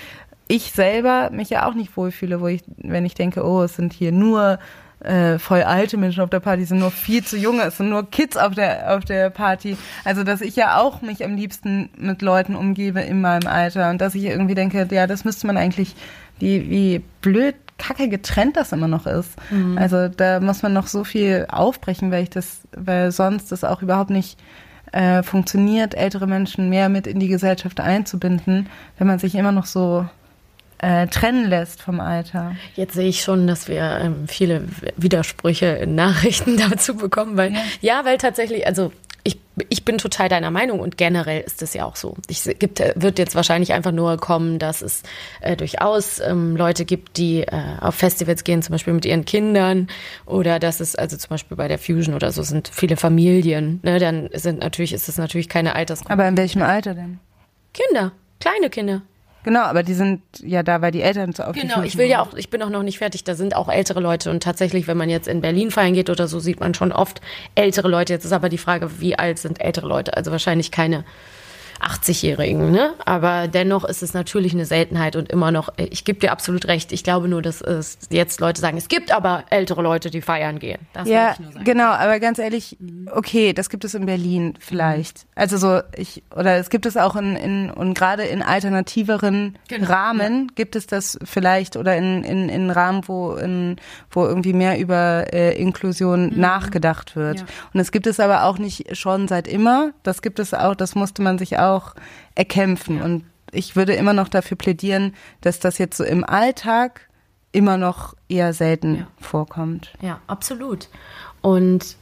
ich 0.47 0.71
selber 0.71 1.29
mich 1.31 1.49
ja 1.49 1.67
auch 1.67 1.73
nicht 1.73 1.97
wohlfühle, 1.97 2.39
wo 2.39 2.47
ich, 2.47 2.61
wenn 2.77 3.05
ich 3.05 3.15
denke, 3.15 3.43
oh, 3.43 3.63
es 3.63 3.75
sind 3.75 3.93
hier 3.93 4.11
nur 4.11 4.59
äh, 4.99 5.39
voll 5.39 5.63
alte 5.63 5.97
Menschen 5.97 6.21
auf 6.21 6.29
der 6.29 6.39
Party, 6.39 6.63
es 6.63 6.69
sind 6.69 6.79
nur 6.79 6.91
viel 6.91 7.23
zu 7.23 7.37
junge, 7.37 7.63
es 7.63 7.77
sind 7.77 7.89
nur 7.89 8.09
Kids 8.09 8.37
auf 8.37 8.53
der, 8.53 8.95
auf 8.95 9.05
der 9.05 9.29
Party. 9.29 9.77
Also, 10.03 10.23
dass 10.23 10.41
ich 10.41 10.55
ja 10.55 10.79
auch 10.79 11.01
mich 11.01 11.23
am 11.23 11.35
liebsten 11.35 11.89
mit 11.97 12.21
Leuten 12.21 12.55
umgebe 12.55 13.01
in 13.01 13.21
meinem 13.21 13.47
Alter 13.47 13.89
und 13.89 14.01
dass 14.01 14.15
ich 14.15 14.23
irgendwie 14.23 14.55
denke, 14.55 14.87
ja, 14.89 15.07
das 15.07 15.25
müsste 15.25 15.47
man 15.47 15.57
eigentlich, 15.57 15.95
wie, 16.39 16.69
wie 16.69 17.03
blöd 17.21 17.55
kacke 17.77 18.07
getrennt 18.07 18.55
das 18.55 18.71
immer 18.71 18.87
noch 18.87 19.05
ist. 19.05 19.31
Mhm. 19.51 19.77
Also 19.77 20.07
da 20.07 20.39
muss 20.39 20.63
man 20.63 20.73
noch 20.73 20.87
so 20.87 21.03
viel 21.03 21.45
aufbrechen, 21.49 22.09
weil 22.09 22.23
ich 22.23 22.29
das, 22.29 22.61
weil 22.75 23.11
sonst 23.11 23.51
das 23.51 23.63
auch 23.63 23.81
überhaupt 23.81 24.11
nicht 24.11 24.39
äh, 24.95 25.23
funktioniert, 25.23 25.93
ältere 25.93 26.25
Menschen 26.25 26.69
mehr 26.69 26.87
mit 26.87 27.05
in 27.05 27.19
die 27.19 27.27
Gesellschaft 27.27 27.81
einzubinden, 27.81 28.69
wenn 28.97 29.07
man 29.07 29.19
sich 29.19 29.35
immer 29.35 29.51
noch 29.51 29.65
so 29.65 30.05
äh, 30.77 31.07
trennen 31.07 31.49
lässt 31.49 31.81
vom 31.81 31.99
Alter. 31.99 32.55
Jetzt 32.75 32.93
sehe 32.93 33.09
ich 33.09 33.21
schon, 33.21 33.45
dass 33.45 33.67
wir 33.67 33.99
ähm, 34.01 34.27
viele 34.27 34.63
Widersprüche 34.95 35.65
in 35.65 35.95
Nachrichten 35.95 36.55
dazu 36.69 36.95
bekommen, 36.95 37.35
weil 37.35 37.51
ja, 37.51 37.59
ja 37.81 38.05
weil 38.05 38.17
tatsächlich, 38.17 38.65
also 38.67 38.93
ich, 39.25 39.39
ich 39.69 39.83
bin 39.83 39.97
total 39.97 40.29
deiner 40.29 40.51
Meinung 40.51 40.79
und 40.79 40.97
generell 40.97 41.41
ist 41.41 41.63
es 41.63 41.73
ja 41.73 41.83
auch 41.83 41.95
so. 41.95 42.15
Ich 42.29 42.43
gibt, 42.59 42.79
wird 42.95 43.17
jetzt 43.17 43.33
wahrscheinlich 43.33 43.73
einfach 43.73 43.91
nur 43.91 44.17
kommen, 44.17 44.59
dass 44.59 44.83
es 44.83 45.01
äh, 45.41 45.57
durchaus 45.57 46.19
ähm, 46.19 46.55
Leute 46.55 46.85
gibt, 46.85 47.17
die 47.17 47.41
äh, 47.41 47.61
auf 47.81 47.95
Festivals 47.95 48.43
gehen, 48.43 48.61
zum 48.61 48.73
Beispiel 48.73 48.93
mit 48.93 49.03
ihren 49.03 49.25
Kindern 49.25 49.87
oder 50.27 50.59
dass 50.59 50.79
es 50.79 50.95
also 50.95 51.17
zum 51.17 51.29
Beispiel 51.29 51.57
bei 51.57 51.67
der 51.67 51.79
Fusion 51.79 52.13
oder 52.13 52.31
so 52.31 52.43
sind 52.43 52.67
viele 52.71 52.97
Familien. 52.97 53.79
Ne, 53.81 53.97
dann 53.97 54.29
sind 54.33 54.59
natürlich 54.59 54.93
ist 54.93 55.09
es 55.09 55.17
natürlich 55.17 55.49
keine 55.49 55.75
Altersgruppe. 55.75 56.13
Aber 56.13 56.27
in 56.27 56.37
welchem 56.37 56.61
Alter 56.61 56.93
denn? 56.93 57.19
Kinder, 57.73 58.11
kleine 58.39 58.69
Kinder. 58.69 59.01
Genau, 59.45 59.61
aber 59.61 59.83
die 59.83 59.93
sind 59.93 60.23
ja 60.41 60.63
da, 60.63 60.81
weil 60.81 60.89
die 60.91 61.03
Eltern 61.03 61.31
zu 61.35 61.47
oft. 61.47 61.53
Genau, 61.53 61.83
ich 61.83 61.99
will 61.99 62.07
ja 62.07 62.19
auch, 62.19 62.33
ich 62.33 62.49
bin 62.49 62.63
auch 62.63 62.71
noch 62.71 62.81
nicht 62.81 62.97
fertig. 62.97 63.23
Da 63.23 63.35
sind 63.35 63.55
auch 63.55 63.69
ältere 63.69 63.99
Leute 63.99 64.31
und 64.31 64.41
tatsächlich, 64.41 64.87
wenn 64.87 64.97
man 64.97 65.07
jetzt 65.07 65.27
in 65.27 65.39
Berlin 65.41 65.69
feiern 65.69 65.93
geht 65.93 66.09
oder 66.09 66.27
so, 66.27 66.39
sieht 66.39 66.59
man 66.59 66.73
schon 66.73 66.91
oft 66.91 67.21
ältere 67.53 67.87
Leute. 67.87 68.11
Jetzt 68.11 68.25
ist 68.25 68.31
aber 68.31 68.49
die 68.49 68.57
Frage, 68.57 68.99
wie 68.99 69.19
alt 69.19 69.37
sind 69.37 69.61
ältere 69.61 69.87
Leute? 69.87 70.17
Also 70.17 70.31
wahrscheinlich 70.31 70.71
keine 70.71 71.05
80-Jährigen, 71.85 72.71
ne? 72.71 72.93
Aber 73.05 73.47
dennoch 73.47 73.83
ist 73.83 74.01
es 74.01 74.13
natürlich 74.13 74.53
eine 74.53 74.65
Seltenheit 74.65 75.15
und 75.15 75.31
immer 75.31 75.51
noch, 75.51 75.69
ich 75.77 76.03
gebe 76.03 76.19
dir 76.19 76.31
absolut 76.31 76.67
recht. 76.67 76.91
Ich 76.91 77.03
glaube 77.03 77.27
nur, 77.27 77.41
dass 77.41 77.61
es 77.61 77.99
jetzt 78.09 78.39
Leute 78.39 78.59
sagen, 78.59 78.77
es 78.77 78.87
gibt 78.87 79.11
aber 79.11 79.43
ältere 79.49 79.81
Leute, 79.81 80.09
die 80.09 80.21
feiern 80.21 80.59
gehen. 80.59 80.79
Das 80.93 81.07
ja, 81.07 81.35
genau, 81.63 81.89
aber 81.89 82.19
ganz 82.19 82.39
ehrlich, 82.39 82.77
mhm. 82.79 83.09
okay, 83.13 83.53
das 83.53 83.69
gibt 83.69 83.85
es 83.85 83.93
in 83.93 84.05
Berlin 84.05 84.55
vielleicht. 84.59 85.25
Also 85.35 85.57
so, 85.57 85.81
ich, 85.95 86.23
oder 86.35 86.57
es 86.57 86.69
gibt 86.69 86.85
es 86.85 86.97
auch 86.97 87.15
in, 87.15 87.35
in 87.35 87.69
und 87.69 87.93
gerade 87.93 88.23
in 88.23 88.41
alternativeren 88.41 89.57
genau. 89.67 89.87
Rahmen 89.87 90.47
ja. 90.47 90.53
gibt 90.55 90.75
es 90.75 90.87
das 90.87 91.19
vielleicht 91.23 91.77
oder 91.77 91.95
in, 91.95 92.23
in, 92.23 92.49
in 92.49 92.69
Rahmen, 92.69 93.03
wo, 93.07 93.33
in, 93.35 93.75
wo 94.09 94.25
irgendwie 94.25 94.53
mehr 94.53 94.79
über 94.79 95.33
äh, 95.33 95.55
Inklusion 95.59 96.29
mhm. 96.29 96.39
nachgedacht 96.39 97.15
wird. 97.15 97.39
Ja. 97.39 97.45
Und 97.73 97.79
es 97.79 97.91
gibt 97.91 98.07
es 98.07 98.19
aber 98.19 98.43
auch 98.45 98.57
nicht 98.57 98.95
schon 98.97 99.27
seit 99.27 99.47
immer. 99.47 99.91
Das 100.03 100.21
gibt 100.21 100.39
es 100.39 100.53
auch, 100.53 100.75
das 100.75 100.95
musste 100.95 101.21
man 101.21 101.37
sich 101.37 101.59
auch 101.59 101.74
auch 101.75 101.95
erkämpfen. 102.35 103.01
Und 103.01 103.25
ich 103.51 103.75
würde 103.75 103.93
immer 103.93 104.13
noch 104.13 104.29
dafür 104.29 104.57
plädieren, 104.57 105.13
dass 105.41 105.59
das 105.59 105.77
jetzt 105.77 105.97
so 105.97 106.03
im 106.03 106.23
Alltag 106.23 107.01
immer 107.51 107.77
noch 107.77 108.15
eher 108.27 108.53
selten 108.53 108.95
ja. 108.95 109.07
vorkommt. 109.19 109.93
Ja, 110.01 110.19
absolut. 110.27 110.89
Und 111.41 111.95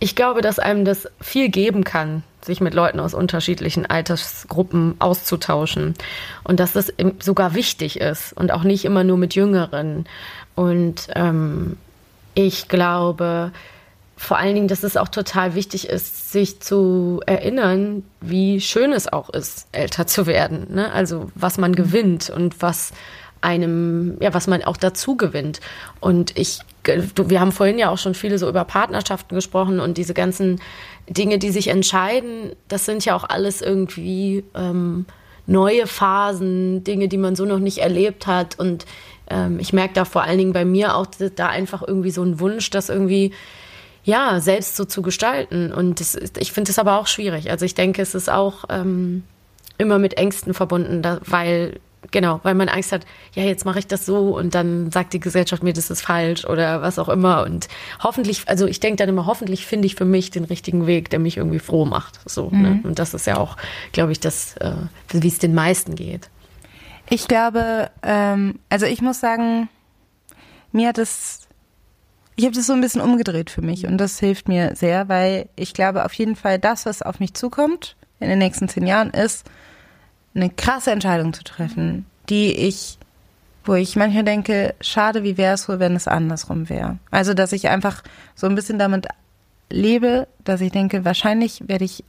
ich 0.00 0.14
glaube, 0.14 0.40
dass 0.40 0.58
einem 0.58 0.84
das 0.84 1.08
viel 1.20 1.48
geben 1.48 1.84
kann, 1.84 2.22
sich 2.40 2.60
mit 2.60 2.72
Leuten 2.72 3.00
aus 3.00 3.14
unterschiedlichen 3.14 3.84
Altersgruppen 3.84 4.94
auszutauschen. 5.00 5.94
Und 6.44 6.60
dass 6.60 6.72
das 6.72 6.92
sogar 7.20 7.54
wichtig 7.54 8.00
ist 8.00 8.32
und 8.32 8.52
auch 8.52 8.62
nicht 8.62 8.84
immer 8.84 9.04
nur 9.04 9.18
mit 9.18 9.34
Jüngeren. 9.34 10.06
Und 10.54 11.08
ähm, 11.14 11.76
ich 12.34 12.68
glaube, 12.68 13.52
vor 14.18 14.36
allen 14.36 14.54
Dingen, 14.54 14.68
dass 14.68 14.82
es 14.82 14.96
auch 14.96 15.08
total 15.08 15.54
wichtig 15.54 15.88
ist, 15.88 16.32
sich 16.32 16.60
zu 16.60 17.20
erinnern, 17.24 18.02
wie 18.20 18.60
schön 18.60 18.92
es 18.92 19.10
auch 19.10 19.30
ist, 19.30 19.68
älter 19.70 20.08
zu 20.08 20.26
werden. 20.26 20.66
Ne? 20.74 20.92
Also 20.92 21.30
was 21.36 21.56
man 21.56 21.70
mhm. 21.70 21.76
gewinnt 21.76 22.28
und 22.28 22.60
was 22.60 22.92
einem, 23.40 24.16
ja, 24.20 24.34
was 24.34 24.48
man 24.48 24.64
auch 24.64 24.76
dazu 24.76 25.16
gewinnt. 25.16 25.60
Und 26.00 26.36
ich, 26.36 26.58
wir 26.84 27.40
haben 27.40 27.52
vorhin 27.52 27.78
ja 27.78 27.90
auch 27.90 27.98
schon 27.98 28.14
viele 28.14 28.38
so 28.38 28.48
über 28.48 28.64
Partnerschaften 28.64 29.36
gesprochen 29.36 29.78
und 29.78 29.96
diese 29.96 30.14
ganzen 30.14 30.60
Dinge, 31.08 31.38
die 31.38 31.50
sich 31.50 31.68
entscheiden, 31.68 32.52
das 32.66 32.86
sind 32.86 33.04
ja 33.04 33.14
auch 33.14 33.22
alles 33.22 33.62
irgendwie 33.62 34.42
ähm, 34.56 35.06
neue 35.46 35.86
Phasen, 35.86 36.82
Dinge, 36.82 37.06
die 37.06 37.18
man 37.18 37.36
so 37.36 37.44
noch 37.44 37.60
nicht 37.60 37.78
erlebt 37.78 38.26
hat. 38.26 38.58
Und 38.58 38.84
ähm, 39.30 39.60
ich 39.60 39.72
merke 39.72 39.94
da 39.94 40.04
vor 40.04 40.24
allen 40.24 40.38
Dingen 40.38 40.52
bei 40.52 40.64
mir 40.64 40.96
auch 40.96 41.06
da 41.36 41.46
einfach 41.46 41.82
irgendwie 41.86 42.10
so 42.10 42.24
ein 42.24 42.40
Wunsch, 42.40 42.70
dass 42.70 42.88
irgendwie 42.88 43.32
ja, 44.08 44.40
selbst 44.40 44.74
so 44.74 44.86
zu 44.86 45.02
gestalten. 45.02 45.70
Und 45.70 46.00
das, 46.00 46.14
ich 46.38 46.52
finde 46.52 46.70
es 46.70 46.78
aber 46.78 46.98
auch 46.98 47.06
schwierig. 47.06 47.50
Also 47.50 47.66
ich 47.66 47.74
denke, 47.74 48.00
es 48.00 48.14
ist 48.14 48.30
auch 48.30 48.64
ähm, 48.70 49.22
immer 49.76 49.98
mit 49.98 50.14
Ängsten 50.14 50.54
verbunden, 50.54 51.02
da, 51.02 51.20
weil 51.26 51.78
genau, 52.10 52.40
weil 52.42 52.54
man 52.54 52.70
Angst 52.70 52.90
hat, 52.90 53.04
ja, 53.34 53.42
jetzt 53.42 53.66
mache 53.66 53.80
ich 53.80 53.86
das 53.86 54.06
so 54.06 54.34
und 54.34 54.54
dann 54.54 54.90
sagt 54.90 55.12
die 55.12 55.20
Gesellschaft 55.20 55.62
mir, 55.62 55.74
das 55.74 55.90
ist 55.90 56.00
falsch 56.00 56.46
oder 56.46 56.80
was 56.80 56.98
auch 56.98 57.10
immer. 57.10 57.42
Und 57.42 57.68
hoffentlich, 58.02 58.48
also 58.48 58.66
ich 58.66 58.80
denke 58.80 58.96
dann 58.96 59.10
immer, 59.10 59.26
hoffentlich 59.26 59.66
finde 59.66 59.84
ich 59.84 59.94
für 59.94 60.06
mich 60.06 60.30
den 60.30 60.44
richtigen 60.44 60.86
Weg, 60.86 61.10
der 61.10 61.18
mich 61.18 61.36
irgendwie 61.36 61.58
froh 61.58 61.84
macht. 61.84 62.18
So, 62.24 62.48
ne? 62.48 62.56
mhm. 62.56 62.62
ne? 62.62 62.80
Und 62.84 62.98
das 62.98 63.12
ist 63.12 63.26
ja 63.26 63.36
auch, 63.36 63.58
glaube 63.92 64.12
ich, 64.12 64.20
das, 64.20 64.56
äh, 64.56 64.72
wie 65.12 65.28
es 65.28 65.38
den 65.38 65.54
meisten 65.54 65.96
geht. 65.96 66.30
Ich 67.10 67.28
glaube, 67.28 67.90
ähm, 68.02 68.58
also 68.70 68.86
ich 68.86 69.02
muss 69.02 69.20
sagen, 69.20 69.68
mir 70.72 70.88
hat 70.88 70.96
es 70.96 71.47
ich 72.38 72.44
habe 72.44 72.54
das 72.54 72.68
so 72.68 72.72
ein 72.72 72.80
bisschen 72.80 73.00
umgedreht 73.00 73.50
für 73.50 73.62
mich 73.62 73.84
und 73.84 73.98
das 73.98 74.20
hilft 74.20 74.46
mir 74.46 74.76
sehr, 74.76 75.08
weil 75.08 75.48
ich 75.56 75.74
glaube 75.74 76.04
auf 76.04 76.12
jeden 76.12 76.36
Fall, 76.36 76.60
das, 76.60 76.86
was 76.86 77.02
auf 77.02 77.18
mich 77.18 77.34
zukommt 77.34 77.96
in 78.20 78.28
den 78.28 78.38
nächsten 78.38 78.68
zehn 78.68 78.86
Jahren, 78.86 79.10
ist 79.10 79.44
eine 80.36 80.48
krasse 80.48 80.92
Entscheidung 80.92 81.32
zu 81.32 81.42
treffen, 81.42 82.06
die 82.28 82.52
ich, 82.52 82.96
wo 83.64 83.74
ich 83.74 83.96
manchmal 83.96 84.22
denke, 84.22 84.76
schade, 84.80 85.24
wie 85.24 85.36
wäre 85.36 85.54
es 85.54 85.68
wohl, 85.68 85.80
wenn 85.80 85.96
es 85.96 86.06
andersrum 86.06 86.68
wäre. 86.68 86.98
Also, 87.10 87.34
dass 87.34 87.50
ich 87.50 87.68
einfach 87.68 88.04
so 88.36 88.46
ein 88.46 88.54
bisschen 88.54 88.78
damit 88.78 89.08
lebe, 89.68 90.28
dass 90.44 90.60
ich 90.60 90.70
denke, 90.70 91.04
wahrscheinlich 91.04 91.64
werde 91.66 91.86
ich 91.86 92.04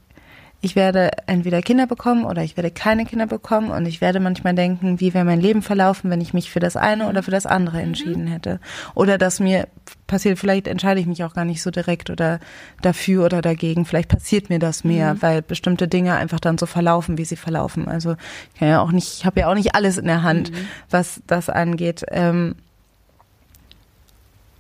ich 0.62 0.76
werde 0.76 1.12
entweder 1.26 1.62
Kinder 1.62 1.88
bekommen 1.88 2.26
oder 2.26 2.44
ich 2.44 2.58
werde 2.58 2.70
keine 2.70 3.06
Kinder 3.06 3.28
bekommen 3.28 3.72
und 3.72 3.86
ich 3.86 4.02
werde 4.02 4.20
manchmal 4.20 4.54
denken, 4.54 5.00
wie 5.00 5.14
wäre 5.14 5.24
mein 5.24 5.40
Leben 5.40 5.62
verlaufen, 5.62 6.10
wenn 6.10 6.20
ich 6.20 6.34
mich 6.34 6.52
für 6.52 6.60
das 6.60 6.76
eine 6.76 7.08
oder 7.08 7.24
für 7.24 7.32
das 7.32 7.46
andere 7.46 7.78
mhm. 7.78 7.84
entschieden 7.84 8.28
hätte. 8.28 8.60
Oder 8.94 9.18
dass 9.18 9.40
mir 9.40 9.70
passiert, 10.06 10.38
vielleicht 10.38 10.68
entscheide 10.68 11.00
ich 11.00 11.08
mich 11.08 11.24
auch 11.24 11.34
gar 11.34 11.46
nicht 11.46 11.62
so 11.62 11.72
direkt 11.72 12.10
oder 12.10 12.42
dafür 12.82 13.24
oder 13.24 13.42
dagegen. 13.42 13.86
Vielleicht 13.86 14.10
passiert 14.10 14.50
mir 14.50 14.60
das 14.60 14.84
mehr, 14.84 15.14
mhm. 15.14 15.22
weil 15.22 15.42
bestimmte 15.42 15.88
Dinge 15.88 16.16
einfach 16.16 16.42
dann 16.42 16.58
so 16.58 16.66
verlaufen, 16.66 17.18
wie 17.18 17.26
sie 17.26 17.38
verlaufen. 17.38 17.88
Also 17.88 18.18
ich 18.54 18.60
kann 18.60 18.68
ja 18.68 18.82
auch 18.82 18.92
nicht, 18.92 19.20
ich 19.20 19.26
habe 19.26 19.40
ja 19.40 19.48
auch 19.50 19.56
nicht 19.56 19.76
alles 19.76 19.98
in 19.98 20.06
der 20.06 20.24
Hand, 20.24 20.52
mhm. 20.52 20.68
was 20.90 21.22
das 21.26 21.50
angeht. 21.50 22.04
Ähm, 22.12 22.56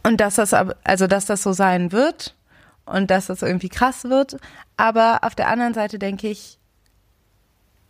und 0.04 0.22
dass 0.22 0.36
das 0.36 0.54
also 0.54 1.08
dass 1.08 1.26
das 1.26 1.43
so 1.43 1.52
sein 1.52 1.91
wird, 1.91 2.36
und 2.89 3.12
dass 3.12 3.28
das 3.28 3.41
irgendwie 3.41 3.70
krass 3.70 4.06
wird. 4.06 4.38
Aber 4.80 5.26
auf 5.26 5.36
der 5.36 5.50
anderen 5.50 5.74
Seite 5.74 6.00
denke 6.00 6.30
ich, 6.30 6.58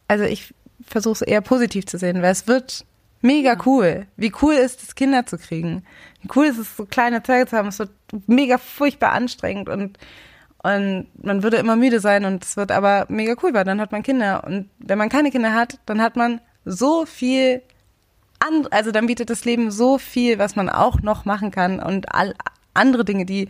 also 0.07 0.23
ich 0.23 0.55
versuche 0.81 1.13
es 1.13 1.21
eher 1.21 1.41
positiv 1.41 1.85
zu 1.85 1.99
sehen, 1.99 2.23
weil 2.23 2.31
es 2.31 2.47
wird 2.47 2.83
mega 3.21 3.55
cool. 3.63 4.07
Wie 4.17 4.33
cool 4.41 4.55
ist 4.55 4.81
es, 4.81 4.95
Kinder 4.95 5.23
zu 5.27 5.37
kriegen? 5.37 5.85
Wie 6.23 6.29
cool 6.35 6.47
ist 6.47 6.57
es, 6.57 6.75
so 6.75 6.85
kleine 6.85 7.21
Zeuge 7.21 7.45
zu 7.45 7.57
haben? 7.57 7.67
Es 7.67 7.77
wird 7.77 7.91
mega 8.25 8.57
furchtbar 8.57 9.11
anstrengend 9.11 9.69
und, 9.69 9.99
und 10.63 11.05
man 11.23 11.43
würde 11.43 11.57
immer 11.57 11.75
müde 11.75 11.99
sein 11.99 12.25
und 12.25 12.43
es 12.43 12.57
wird 12.57 12.71
aber 12.71 13.05
mega 13.07 13.35
cool, 13.43 13.53
weil 13.53 13.65
dann 13.65 13.79
hat 13.79 13.91
man 13.91 14.01
Kinder. 14.01 14.43
Und 14.43 14.71
wenn 14.79 14.97
man 14.97 15.09
keine 15.09 15.29
Kinder 15.29 15.53
hat, 15.53 15.77
dann 15.85 16.01
hat 16.01 16.15
man 16.15 16.41
so 16.65 17.05
viel 17.05 17.61
also 18.71 18.91
dann 18.91 19.05
bietet 19.05 19.29
das 19.29 19.45
Leben 19.45 19.69
so 19.69 19.97
viel, 19.97 20.39
was 20.39 20.55
man 20.55 20.69
auch 20.69 21.01
noch 21.01 21.25
machen 21.25 21.51
kann 21.51 21.79
und 21.81 22.15
all, 22.15 22.33
andere 22.73 23.05
Dinge, 23.05 23.25
die 23.25 23.47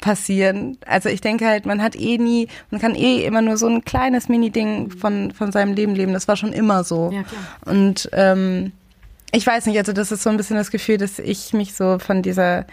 passieren. 0.00 0.78
Also 0.86 1.08
ich 1.08 1.20
denke 1.20 1.46
halt, 1.46 1.66
man 1.66 1.82
hat 1.82 1.96
eh 1.96 2.18
nie, 2.18 2.48
man 2.70 2.80
kann 2.80 2.94
eh 2.94 3.24
immer 3.24 3.42
nur 3.42 3.56
so 3.56 3.66
ein 3.66 3.84
kleines 3.84 4.28
Mini-Ding 4.28 4.90
von, 4.90 5.32
von 5.32 5.52
seinem 5.52 5.74
Leben 5.74 5.94
leben. 5.94 6.12
Das 6.12 6.28
war 6.28 6.36
schon 6.36 6.52
immer 6.52 6.84
so. 6.84 7.10
Ja. 7.12 7.24
Und 7.70 8.08
ähm, 8.12 8.72
ich 9.32 9.46
weiß 9.46 9.66
nicht, 9.66 9.78
also 9.78 9.92
das 9.92 10.10
ist 10.12 10.22
so 10.22 10.30
ein 10.30 10.36
bisschen 10.36 10.56
das 10.56 10.70
Gefühl, 10.70 10.96
dass 10.96 11.18
ich 11.18 11.52
mich 11.52 11.74
so 11.74 11.98
von 11.98 12.22
dieser, 12.22 12.66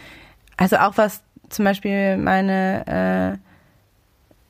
also 0.55 0.77
auch 0.77 0.97
was 0.97 1.21
zum 1.49 1.65
Beispiel 1.65 2.17
meine 2.17 3.37
äh, 3.37 3.46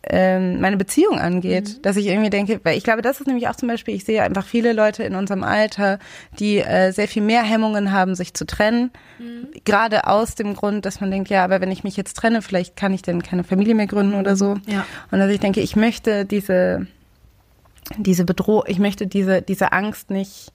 ähm, 0.09 0.61
meine 0.61 0.77
Beziehung 0.77 1.19
angeht, 1.19 1.77
mhm. 1.77 1.81
dass 1.81 1.97
ich 1.97 2.07
irgendwie 2.07 2.29
denke, 2.29 2.59
weil 2.63 2.77
ich 2.77 2.83
glaube, 2.83 3.01
das 3.01 3.19
ist 3.19 3.27
nämlich 3.27 3.47
auch 3.47 3.55
zum 3.55 3.67
Beispiel, 3.67 3.95
ich 3.95 4.05
sehe 4.05 4.23
einfach 4.23 4.45
viele 4.45 4.73
Leute 4.73 5.03
in 5.03 5.15
unserem 5.15 5.43
Alter, 5.43 5.99
die 6.39 6.59
äh, 6.59 6.91
sehr 6.91 7.07
viel 7.07 7.21
mehr 7.21 7.43
Hemmungen 7.43 7.91
haben, 7.91 8.15
sich 8.15 8.33
zu 8.33 8.45
trennen, 8.45 8.91
mhm. 9.19 9.47
gerade 9.65 10.07
aus 10.07 10.35
dem 10.35 10.53
Grund, 10.53 10.85
dass 10.85 11.01
man 11.01 11.11
denkt, 11.11 11.29
ja, 11.29 11.43
aber 11.43 11.61
wenn 11.61 11.71
ich 11.71 11.83
mich 11.83 11.97
jetzt 11.97 12.15
trenne, 12.15 12.41
vielleicht 12.41 12.75
kann 12.75 12.93
ich 12.93 13.01
dann 13.01 13.21
keine 13.21 13.43
Familie 13.43 13.75
mehr 13.75 13.87
gründen 13.87 14.15
oder 14.15 14.35
so. 14.35 14.55
Ja. 14.67 14.85
Und 15.11 15.19
dass 15.19 15.31
ich 15.31 15.39
denke, 15.39 15.61
ich 15.61 15.75
möchte 15.75 16.25
diese 16.25 16.87
diese 17.97 18.25
Bedrohung, 18.25 18.63
ich 18.67 18.79
möchte 18.79 19.07
diese 19.07 19.41
diese 19.41 19.71
Angst 19.71 20.09
nicht 20.09 20.51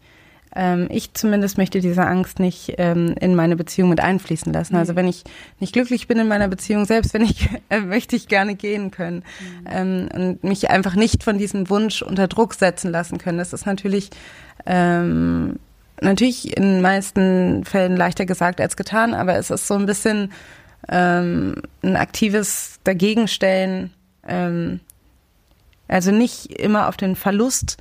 ähm, 0.55 0.89
ich 0.91 1.15
zumindest 1.15 1.57
möchte 1.57 1.81
diese 1.81 2.05
Angst 2.05 2.39
nicht 2.39 2.75
ähm, 2.79 3.15
in 3.21 3.35
meine 3.35 3.57
Beziehung 3.57 3.89
mit 3.89 4.01
einfließen 4.01 4.53
lassen. 4.53 4.77
Also 4.77 4.93
mhm. 4.93 4.97
wenn 4.97 5.09
ich 5.09 5.25
nicht 5.61 5.73
glücklich 5.73 6.09
bin 6.09 6.19
in 6.19 6.29
meiner 6.29 6.49
Beziehung, 6.49 6.85
selbst 6.85 7.15
wenn 7.15 7.23
ich, 7.23 7.49
äh, 7.71 7.81
möchte 7.81 8.17
ich 8.17 8.29
gerne 8.29 8.55
gehen 8.55 8.91
können 8.91 9.25
mhm. 9.41 9.67
ähm, 9.71 10.09
und 10.15 10.45
mich 10.45 10.71
einfach 10.71 10.95
nicht 10.95 11.25
von 11.25 11.39
diesem 11.39 11.71
Wunsch 11.71 12.03
unter 12.03 12.29
Druck 12.29 12.55
setzen 12.55 12.91
lassen 12.91 13.19
können. 13.19 13.39
Das 13.39 13.53
ist 13.53 13.67
natürlich 13.67 14.11
ähm, 14.67 15.59
natürlich 16.01 16.57
in 16.57 16.63
den 16.63 16.81
meisten 16.83 17.65
Fällen 17.65 17.97
leichter 17.97 18.27
gesagt 18.27 18.61
als 18.61 18.77
getan, 18.77 19.15
aber 19.15 19.37
es 19.37 19.51
ist 19.51 19.67
so 19.67 19.75
ein 19.75 19.87
bisschen 19.87 20.33
ähm, 20.89 21.63
ein 21.83 21.97
aktives 21.97 22.81
Dagegenstellen. 22.85 23.93
Ähm, 24.27 24.81
also 25.89 26.11
nicht 26.11 26.47
immer 26.59 26.89
auf 26.89 26.97
den 26.97 27.17
Verlust 27.17 27.77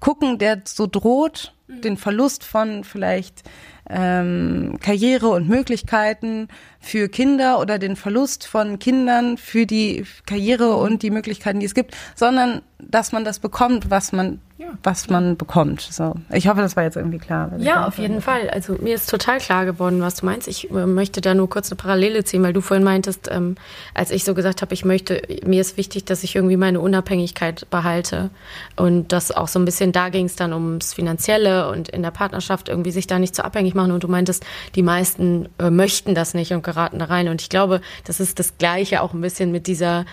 gucken, 0.00 0.38
der 0.38 0.62
so 0.64 0.86
droht, 0.86 1.52
den 1.68 1.96
Verlust 1.96 2.44
von 2.44 2.82
vielleicht 2.82 3.42
ähm, 3.90 4.78
Karriere 4.80 5.28
und 5.28 5.48
Möglichkeiten 5.48 6.48
für 6.80 7.08
Kinder 7.08 7.60
oder 7.60 7.78
den 7.78 7.96
Verlust 7.96 8.46
von 8.46 8.78
Kindern 8.78 9.36
für 9.36 9.66
die 9.66 10.04
Karriere 10.26 10.76
und 10.76 11.02
die 11.02 11.10
Möglichkeiten, 11.10 11.60
die 11.60 11.66
es 11.66 11.74
gibt, 11.74 11.96
sondern 12.14 12.62
dass 12.78 13.12
man 13.12 13.24
das 13.24 13.38
bekommt, 13.38 13.90
was 13.90 14.12
man 14.12 14.40
ja. 14.58 14.66
was 14.82 15.08
man 15.08 15.36
bekommt. 15.36 15.80
So, 15.80 16.14
ich 16.32 16.48
hoffe, 16.48 16.60
das 16.60 16.76
war 16.76 16.82
jetzt 16.82 16.96
irgendwie 16.96 17.18
klar. 17.18 17.50
Ja, 17.58 17.86
auf 17.86 17.98
jeden 17.98 18.20
Fall. 18.20 18.50
Also 18.50 18.74
mir 18.74 18.96
ist 18.96 19.08
total 19.08 19.38
klar 19.38 19.64
geworden, 19.64 20.00
was 20.00 20.16
du 20.16 20.26
meinst. 20.26 20.48
Ich 20.48 20.70
äh, 20.70 20.86
möchte 20.86 21.20
da 21.20 21.32
nur 21.34 21.48
kurz 21.48 21.70
eine 21.70 21.76
Parallele 21.76 22.24
ziehen, 22.24 22.42
weil 22.42 22.52
du 22.52 22.60
vorhin 22.60 22.82
meintest, 22.84 23.28
ähm, 23.30 23.54
als 23.94 24.10
ich 24.10 24.24
so 24.24 24.34
gesagt 24.34 24.60
habe, 24.60 24.74
ich 24.74 24.84
möchte, 24.84 25.22
mir 25.46 25.60
ist 25.60 25.76
wichtig, 25.76 26.04
dass 26.06 26.24
ich 26.24 26.34
irgendwie 26.34 26.56
meine 26.56 26.80
Unabhängigkeit 26.80 27.70
behalte 27.70 28.30
und 28.76 29.12
das 29.12 29.30
auch 29.30 29.48
so 29.48 29.60
ein 29.60 29.64
bisschen 29.64 29.92
da 29.92 30.08
ging 30.08 30.26
es 30.26 30.34
dann 30.34 30.52
ums 30.52 30.92
Finanzielle 30.92 31.70
und 31.70 31.88
in 31.88 32.02
der 32.02 32.10
Partnerschaft 32.10 32.68
irgendwie 32.68 32.90
sich 32.90 33.06
da 33.06 33.20
nicht 33.20 33.36
so 33.36 33.44
abhängig 33.44 33.74
machen. 33.74 33.92
Und 33.92 34.02
du 34.02 34.08
meintest, 34.08 34.44
die 34.74 34.82
meisten 34.82 35.48
äh, 35.58 35.70
möchten 35.70 36.16
das 36.16 36.34
nicht 36.34 36.52
und 36.52 36.64
geraten 36.64 36.98
da 36.98 37.04
rein. 37.04 37.28
Und 37.28 37.40
ich 37.40 37.48
glaube, 37.48 37.80
das 38.04 38.18
ist 38.18 38.40
das 38.40 38.58
Gleiche 38.58 39.02
auch 39.02 39.14
ein 39.14 39.20
bisschen 39.20 39.52
mit 39.52 39.68
dieser 39.68 40.04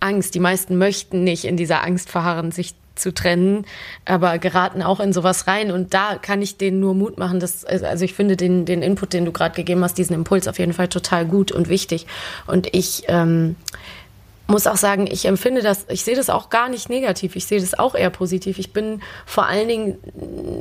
Angst. 0.00 0.34
Die 0.34 0.40
meisten 0.40 0.76
möchten 0.76 1.24
nicht 1.24 1.46
in 1.46 1.56
dieser 1.56 1.82
Angst 1.82 2.10
verharren, 2.10 2.52
sich 2.52 2.74
zu 2.94 3.12
trennen, 3.12 3.66
aber 4.04 4.38
geraten 4.38 4.82
auch 4.82 5.00
in 5.00 5.12
sowas 5.12 5.46
rein. 5.46 5.70
Und 5.70 5.94
da 5.94 6.16
kann 6.20 6.42
ich 6.42 6.56
denen 6.56 6.80
nur 6.80 6.94
Mut 6.94 7.18
machen. 7.18 7.40
Dass, 7.40 7.64
also 7.64 8.04
ich 8.04 8.14
finde 8.14 8.36
den, 8.36 8.64
den 8.64 8.82
Input, 8.82 9.12
den 9.12 9.24
du 9.24 9.32
gerade 9.32 9.54
gegeben 9.54 9.82
hast, 9.82 9.98
diesen 9.98 10.14
Impuls 10.14 10.48
auf 10.48 10.58
jeden 10.58 10.72
Fall 10.72 10.88
total 10.88 11.26
gut 11.26 11.52
und 11.52 11.68
wichtig. 11.68 12.06
Und 12.46 12.74
ich 12.74 13.04
ähm, 13.08 13.56
muss 14.46 14.66
auch 14.66 14.76
sagen, 14.76 15.06
ich 15.10 15.24
empfinde 15.24 15.62
das, 15.62 15.86
ich 15.88 16.04
sehe 16.04 16.16
das 16.16 16.30
auch 16.30 16.50
gar 16.50 16.68
nicht 16.68 16.90
negativ. 16.90 17.36
Ich 17.36 17.46
sehe 17.46 17.60
das 17.60 17.78
auch 17.78 17.94
eher 17.94 18.10
positiv. 18.10 18.58
Ich 18.58 18.72
bin 18.72 19.00
vor 19.26 19.46
allen 19.46 19.68
Dingen, 19.68 19.98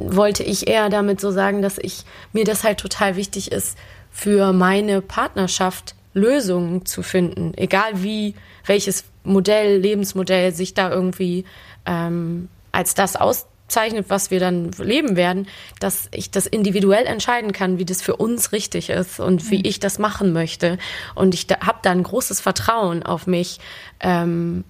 wollte 0.07 0.43
ich 0.43 0.67
eher 0.67 0.89
damit 0.89 1.19
so 1.19 1.31
sagen, 1.31 1.61
dass 1.61 1.77
ich 1.77 2.03
mir 2.31 2.45
das 2.45 2.63
halt 2.63 2.79
total 2.79 3.15
wichtig 3.15 3.51
ist, 3.51 3.77
für 4.11 4.53
meine 4.53 5.01
Partnerschaft 5.01 5.95
Lösungen 6.13 6.85
zu 6.85 7.01
finden. 7.01 7.53
Egal 7.55 8.03
wie, 8.03 8.35
welches 8.65 9.05
Modell, 9.23 9.79
Lebensmodell 9.79 10.53
sich 10.53 10.73
da 10.73 10.91
irgendwie 10.91 11.45
ähm, 11.85 12.49
als 12.71 12.93
das 12.95 13.15
auszeichnet, 13.15 14.05
was 14.09 14.31
wir 14.31 14.39
dann 14.39 14.71
leben 14.71 15.15
werden, 15.15 15.47
dass 15.79 16.09
ich 16.11 16.31
das 16.31 16.47
individuell 16.47 17.05
entscheiden 17.05 17.51
kann, 17.51 17.77
wie 17.77 17.85
das 17.85 18.01
für 18.01 18.15
uns 18.15 18.51
richtig 18.51 18.89
ist 18.89 19.19
und 19.19 19.49
wie 19.51 19.59
mhm. 19.59 19.65
ich 19.65 19.79
das 19.79 19.99
machen 19.99 20.33
möchte. 20.33 20.77
Und 21.15 21.33
ich 21.33 21.47
da, 21.47 21.59
habe 21.61 21.79
da 21.81 21.91
ein 21.91 22.03
großes 22.03 22.41
Vertrauen 22.41 23.03
auf 23.03 23.27
mich. 23.27 23.59
Ähm, 23.99 24.63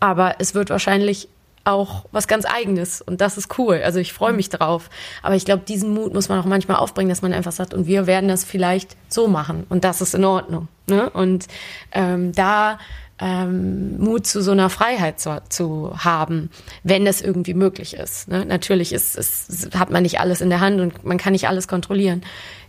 aber 0.00 0.36
es 0.38 0.54
wird 0.54 0.70
wahrscheinlich 0.70 1.28
auch 1.68 2.06
was 2.12 2.26
ganz 2.26 2.46
Eigenes 2.46 3.02
und 3.02 3.20
das 3.20 3.36
ist 3.36 3.58
cool. 3.58 3.82
Also 3.84 4.00
ich 4.00 4.12
freue 4.12 4.30
mhm. 4.30 4.36
mich 4.36 4.48
drauf. 4.48 4.88
Aber 5.22 5.34
ich 5.34 5.44
glaube, 5.44 5.64
diesen 5.68 5.92
Mut 5.92 6.14
muss 6.14 6.28
man 6.28 6.40
auch 6.40 6.46
manchmal 6.46 6.78
aufbringen, 6.78 7.10
dass 7.10 7.22
man 7.22 7.32
einfach 7.32 7.52
sagt, 7.52 7.74
und 7.74 7.86
wir 7.86 8.06
werden 8.06 8.28
das 8.28 8.44
vielleicht 8.44 8.96
so 9.08 9.28
machen 9.28 9.66
und 9.68 9.84
das 9.84 10.00
ist 10.00 10.14
in 10.14 10.24
Ordnung. 10.24 10.68
Ne? 10.86 11.10
Und 11.10 11.46
ähm, 11.92 12.32
da 12.32 12.78
ähm, 13.20 13.98
Mut 13.98 14.26
zu 14.26 14.42
so 14.42 14.52
einer 14.52 14.70
Freiheit 14.70 15.20
zu, 15.20 15.42
zu 15.48 15.92
haben, 15.96 16.50
wenn 16.84 17.06
es 17.06 17.20
irgendwie 17.20 17.54
möglich 17.54 17.94
ist. 17.94 18.28
Ne? 18.28 18.44
Natürlich 18.46 18.92
ist, 18.92 19.16
ist, 19.16 19.76
hat 19.76 19.90
man 19.90 20.02
nicht 20.02 20.20
alles 20.20 20.40
in 20.40 20.50
der 20.50 20.60
Hand 20.60 20.80
und 20.80 21.04
man 21.04 21.18
kann 21.18 21.32
nicht 21.32 21.48
alles 21.48 21.68
kontrollieren. 21.68 22.22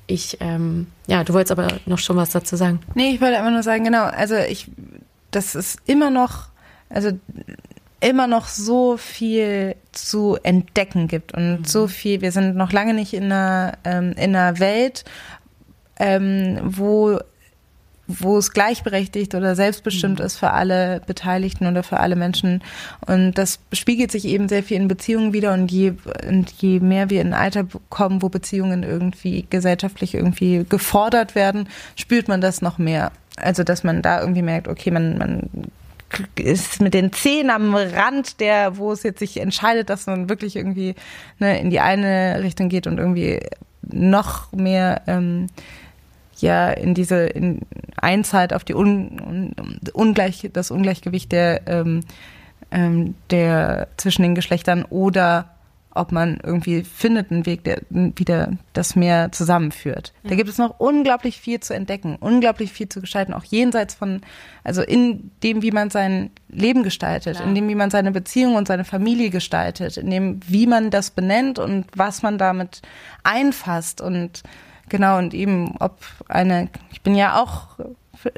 Ich, 0.07 0.37
ähm, 0.39 0.87
ja, 1.07 1.23
du 1.23 1.33
wolltest 1.33 1.51
aber 1.51 1.67
noch 1.85 1.99
schon 1.99 2.17
was 2.17 2.31
dazu 2.31 2.55
sagen. 2.55 2.79
Nee, 2.95 3.11
ich 3.11 3.21
wollte 3.21 3.37
einfach 3.37 3.51
nur 3.51 3.63
sagen, 3.63 3.83
genau, 3.83 4.05
also 4.05 4.35
ich, 4.35 4.71
das 5.29 5.53
ist 5.53 5.79
immer 5.85 6.09
noch, 6.09 6.47
also 6.89 7.11
immer 8.01 8.25
noch 8.25 8.47
so 8.47 8.97
viel 8.97 9.75
zu 9.91 10.37
entdecken 10.41 11.07
gibt 11.07 11.33
und 11.33 11.59
mhm. 11.59 11.65
so 11.65 11.87
viel, 11.87 12.21
wir 12.21 12.31
sind 12.31 12.55
noch 12.55 12.71
lange 12.71 12.93
nicht 12.93 13.13
in 13.13 13.25
einer, 13.25 13.77
ähm, 13.83 14.13
in 14.13 14.35
einer 14.35 14.59
Welt, 14.59 15.03
ähm, 15.99 16.59
wo 16.63 17.19
wo 18.09 18.37
es 18.37 18.51
gleichberechtigt 18.51 19.35
oder 19.35 19.55
selbstbestimmt 19.55 20.19
mhm. 20.19 20.25
ist 20.25 20.37
für 20.37 20.51
alle 20.51 21.01
Beteiligten 21.05 21.67
oder 21.67 21.83
für 21.83 21.99
alle 21.99 22.15
Menschen. 22.15 22.63
Und 23.05 23.33
das 23.33 23.59
spiegelt 23.71 24.11
sich 24.11 24.25
eben 24.25 24.49
sehr 24.49 24.63
viel 24.63 24.77
in 24.77 24.87
Beziehungen 24.87 25.31
wieder. 25.31 25.53
Und 25.53 25.71
je, 25.71 25.93
und 26.27 26.51
je 26.57 26.79
mehr 26.79 27.11
wir 27.11 27.21
in 27.21 27.27
ein 27.27 27.39
Alter 27.39 27.67
kommen, 27.89 28.23
wo 28.23 28.29
Beziehungen 28.29 28.81
irgendwie 28.81 29.45
gesellschaftlich 29.49 30.15
irgendwie 30.15 30.65
gefordert 30.67 31.35
werden, 31.35 31.69
spürt 31.95 32.27
man 32.27 32.41
das 32.41 32.63
noch 32.63 32.79
mehr. 32.79 33.11
Also, 33.37 33.63
dass 33.63 33.83
man 33.83 34.01
da 34.01 34.19
irgendwie 34.19 34.41
merkt, 34.41 34.67
okay, 34.67 34.89
man, 34.89 35.17
man 35.17 35.49
ist 36.35 36.81
mit 36.81 36.95
den 36.95 37.13
Zehen 37.13 37.51
am 37.51 37.75
Rand 37.75 38.39
der, 38.39 38.77
wo 38.77 38.91
es 38.91 39.03
jetzt 39.03 39.19
sich 39.19 39.39
entscheidet, 39.39 39.91
dass 39.91 40.07
man 40.07 40.29
wirklich 40.29 40.55
irgendwie 40.55 40.95
ne, 41.37 41.59
in 41.59 41.69
die 41.69 41.79
eine 41.79 42.41
Richtung 42.41 42.69
geht 42.69 42.87
und 42.87 42.97
irgendwie 42.97 43.39
noch 43.83 44.51
mehr 44.51 45.03
ähm, 45.05 45.47
ja 46.41 46.69
in 46.69 46.93
diese 46.93 47.25
in 47.25 47.61
Einzahlt 47.97 48.53
auf 48.53 48.63
die 48.63 48.75
Un, 48.75 49.19
un, 49.19 49.79
Ungleich, 49.93 50.49
das 50.53 50.71
Ungleichgewicht 50.71 51.31
der, 51.31 51.67
ähm, 51.67 52.01
ähm, 52.71 53.15
der 53.29 53.87
zwischen 53.97 54.23
den 54.23 54.35
Geschlechtern 54.35 54.85
oder 54.85 55.49
ob 55.91 56.11
man 56.11 56.39
irgendwie 56.43 56.83
findet 56.83 57.31
einen 57.31 57.45
Weg, 57.45 57.63
der 57.63 57.81
wieder 57.89 58.53
das 58.73 58.95
mehr 58.95 59.31
zusammenführt. 59.31 60.13
Da 60.23 60.35
gibt 60.35 60.47
es 60.47 60.57
noch 60.57 60.79
unglaublich 60.79 61.41
viel 61.41 61.59
zu 61.59 61.73
entdecken, 61.73 62.15
unglaublich 62.19 62.71
viel 62.71 62.87
zu 62.87 63.01
gestalten, 63.01 63.33
auch 63.33 63.43
jenseits 63.43 63.95
von, 63.95 64.21
also 64.63 64.81
in 64.83 65.31
dem, 65.43 65.61
wie 65.61 65.71
man 65.71 65.89
sein 65.89 66.29
Leben 66.47 66.83
gestaltet, 66.83 67.37
Klar. 67.37 67.47
in 67.47 67.55
dem, 67.55 67.67
wie 67.67 67.75
man 67.75 67.89
seine 67.89 68.11
Beziehung 68.11 68.55
und 68.55 68.67
seine 68.67 68.85
Familie 68.85 69.31
gestaltet, 69.31 69.97
in 69.97 70.09
dem, 70.11 70.39
wie 70.47 70.67
man 70.67 70.91
das 70.91 71.09
benennt 71.09 71.57
und 71.57 71.85
was 71.95 72.21
man 72.21 72.37
damit 72.37 72.81
einfasst 73.23 73.99
und 73.99 74.43
Genau, 74.89 75.17
und 75.17 75.33
eben, 75.33 75.75
ob 75.79 75.97
eine, 76.27 76.69
ich 76.91 77.01
bin 77.01 77.15
ja 77.15 77.41
auch, 77.41 77.77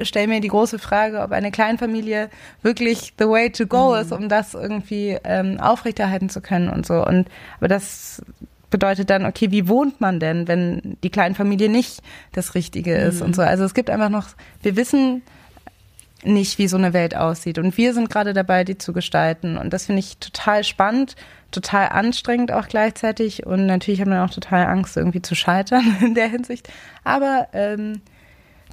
stelle 0.00 0.28
mir 0.28 0.40
die 0.40 0.48
große 0.48 0.78
Frage, 0.78 1.20
ob 1.22 1.32
eine 1.32 1.50
Kleinfamilie 1.50 2.30
wirklich 2.62 3.14
the 3.18 3.26
way 3.26 3.50
to 3.50 3.66
go 3.66 3.94
mhm. 3.94 4.00
ist, 4.00 4.12
um 4.12 4.28
das 4.28 4.54
irgendwie 4.54 5.18
ähm, 5.24 5.58
aufrechterhalten 5.58 6.28
zu 6.28 6.40
können 6.40 6.68
und 6.68 6.86
so. 6.86 7.04
Und 7.04 7.28
aber 7.58 7.68
das 7.68 8.22
bedeutet 8.70 9.10
dann, 9.10 9.26
okay, 9.26 9.50
wie 9.50 9.68
wohnt 9.68 10.00
man 10.00 10.20
denn, 10.20 10.48
wenn 10.48 10.96
die 11.02 11.10
Kleinfamilie 11.10 11.68
nicht 11.68 12.02
das 12.32 12.54
Richtige 12.54 12.94
ist 12.94 13.20
mhm. 13.20 13.26
und 13.26 13.36
so. 13.36 13.42
Also 13.42 13.64
es 13.64 13.74
gibt 13.74 13.90
einfach 13.90 14.08
noch, 14.08 14.28
wir 14.62 14.76
wissen 14.76 15.22
nicht, 16.24 16.58
wie 16.58 16.68
so 16.68 16.76
eine 16.76 16.92
Welt 16.92 17.16
aussieht. 17.16 17.58
Und 17.58 17.76
wir 17.76 17.94
sind 17.94 18.10
gerade 18.10 18.32
dabei, 18.32 18.64
die 18.64 18.78
zu 18.78 18.92
gestalten. 18.92 19.56
Und 19.56 19.72
das 19.72 19.86
finde 19.86 20.00
ich 20.00 20.18
total 20.18 20.64
spannend 20.64 21.16
total 21.52 21.88
anstrengend 21.90 22.52
auch 22.52 22.68
gleichzeitig 22.68 23.46
und 23.46 23.66
natürlich 23.66 24.00
haben 24.00 24.10
wir 24.10 24.24
auch 24.24 24.30
total 24.30 24.66
Angst, 24.66 24.96
irgendwie 24.96 25.22
zu 25.22 25.34
scheitern 25.34 25.96
in 26.00 26.14
der 26.14 26.28
Hinsicht. 26.28 26.68
Aber 27.04 27.48
ähm, 27.52 28.00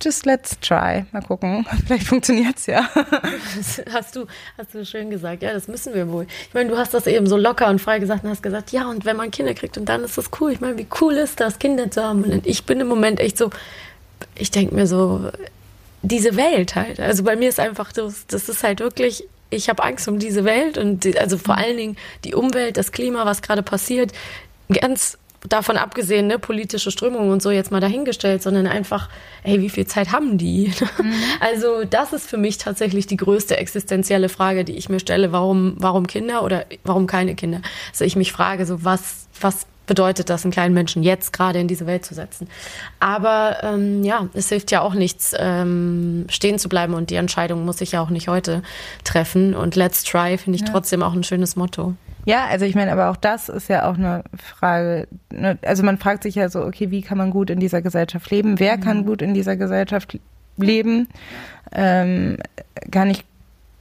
just 0.02 0.26
let's 0.26 0.58
try. 0.60 1.06
Mal 1.12 1.22
gucken. 1.22 1.66
Vielleicht 1.86 2.08
funktioniert's 2.08 2.66
ja. 2.66 2.90
hast 3.94 4.16
du, 4.16 4.26
hast 4.58 4.74
du 4.74 4.86
schön 4.86 5.10
gesagt. 5.10 5.44
Ja, 5.44 5.54
das 5.54 5.68
müssen 5.68 5.94
wir 5.94 6.12
wohl. 6.12 6.26
Ich 6.48 6.54
meine, 6.54 6.70
du 6.70 6.78
hast 6.78 6.94
das 6.94 7.08
eben 7.08 7.28
so 7.28 7.38
locker 7.38 7.68
und 7.68 7.80
frei 7.80 8.00
gesagt 8.00 8.24
und 8.24 8.30
hast 8.30 8.44
gesagt, 8.44 8.72
ja, 8.72 8.88
und 8.90 9.06
wenn 9.06 9.18
man 9.18 9.32
Kinder 9.32 9.54
kriegt 9.54 9.78
und 9.78 9.86
dann 9.86 10.04
ist 10.04 10.18
das 10.18 10.32
cool. 10.40 10.52
Ich 10.52 10.62
meine, 10.62 10.78
wie 10.78 10.88
cool 11.02 11.14
ist 11.14 11.40
das, 11.40 11.60
Kinder 11.60 11.92
zu 11.92 12.04
haben? 12.04 12.24
Und 12.24 12.48
ich 12.48 12.66
bin 12.66 12.80
im 12.80 12.88
Moment 12.88 13.20
echt 13.20 13.38
so, 13.38 13.50
ich 14.36 14.52
denke 14.52 14.76
mir 14.76 14.88
so, 14.88 15.32
diese 16.02 16.36
Welt 16.38 16.76
halt. 16.76 17.00
Also 17.00 17.24
bei 17.24 17.36
mir 17.36 17.50
ist 17.50 17.60
einfach, 17.60 17.92
das, 17.92 18.26
das 18.28 18.50
ist 18.50 18.64
halt 18.64 18.80
wirklich 18.80 19.28
ich 19.50 19.70
habe 19.70 19.84
Angst 19.84 20.08
um 20.08 20.20
diese 20.20 20.46
Welt 20.46 20.78
und 20.78 21.04
die, 21.04 21.18
also 21.18 21.38
vor 21.38 21.58
allen 21.58 21.78
Dingen 21.78 21.98
die 22.24 22.36
Umwelt, 22.36 22.78
das 22.78 22.92
Klima, 22.92 23.26
was 23.26 23.42
gerade 23.42 23.64
passiert. 23.64 24.12
Ganz 24.70 25.18
davon 25.48 25.78
abgesehen, 25.78 26.28
ne, 26.28 26.38
politische 26.38 26.92
Strömungen 26.92 27.32
und 27.32 27.42
so 27.42 27.50
jetzt 27.50 27.72
mal 27.72 27.80
dahingestellt, 27.80 28.44
sondern 28.44 28.68
einfach, 28.68 29.10
ey, 29.44 29.62
wie 29.62 29.70
viel 29.70 29.88
Zeit 29.88 30.12
haben 30.12 30.38
die? 30.38 30.72
Mhm. 31.00 31.14
Also 31.40 31.86
das 31.86 32.12
ist 32.14 32.30
für 32.30 32.38
mich 32.38 32.58
tatsächlich 32.58 33.08
die 33.08 33.16
größte 33.16 33.56
existenzielle 33.56 34.28
Frage, 34.28 34.66
die 34.66 34.76
ich 34.76 34.90
mir 34.90 35.00
stelle, 35.00 35.32
warum, 35.32 35.76
warum 35.78 36.08
Kinder 36.08 36.44
oder 36.44 36.66
warum 36.84 37.08
keine 37.08 37.36
Kinder? 37.36 37.62
Also 37.92 38.04
ich 38.04 38.16
mich 38.16 38.32
frage, 38.34 38.66
so 38.66 38.84
was, 38.84 39.28
was 39.40 39.66
bedeutet 39.90 40.30
das, 40.30 40.46
einen 40.46 40.54
kleinen 40.54 40.74
Menschen 40.74 41.04
jetzt 41.04 41.34
gerade 41.34 41.60
in 41.60 41.68
diese 41.68 41.86
Welt 41.86 42.06
zu 42.06 42.14
setzen. 42.14 42.48
Aber 43.02 43.58
ähm, 43.64 44.04
ja, 44.06 44.30
es 44.34 44.48
hilft 44.48 44.72
ja 44.72 44.82
auch 44.82 44.94
nichts, 44.94 45.34
ähm, 45.38 46.28
stehen 46.30 46.60
zu 46.60 46.70
bleiben 46.70 46.94
und 46.94 47.10
die 47.10 47.16
Entscheidung 47.16 47.66
muss 47.66 47.82
ich 47.82 47.92
ja 47.94 48.02
auch 48.02 48.12
nicht 48.12 48.30
heute 48.30 48.62
treffen. 49.04 49.56
Und 49.56 49.76
Let's 49.76 50.04
Try 50.04 50.38
finde 50.38 50.58
ich 50.58 50.62
ja. 50.62 50.72
trotzdem 50.72 51.04
auch 51.04 51.14
ein 51.14 51.24
schönes 51.24 51.58
Motto. 51.58 51.96
Ja, 52.26 52.46
also 52.46 52.66
ich 52.66 52.76
meine, 52.76 52.92
aber 52.92 53.10
auch 53.10 53.16
das 53.16 53.50
ist 53.50 53.68
ja 53.68 53.90
auch 53.90 53.98
eine 53.98 54.24
Frage. 54.38 55.08
Ne? 55.34 55.58
Also 55.64 55.84
man 55.84 55.98
fragt 55.98 56.24
sich 56.24 56.36
ja 56.36 56.50
so, 56.50 56.64
okay, 56.64 56.92
wie 56.92 57.02
kann 57.02 57.18
man 57.18 57.32
gut 57.32 57.50
in 57.50 57.60
dieser 57.60 57.82
Gesellschaft 57.82 58.30
leben? 58.30 58.60
Wer 58.60 58.78
mhm. 58.78 58.82
kann 58.82 59.06
gut 59.06 59.24
in 59.24 59.34
dieser 59.34 59.58
Gesellschaft 59.58 60.20
leben? 60.58 61.08
Ähm, 61.72 62.38
kann 62.92 63.10
ich 63.10 63.26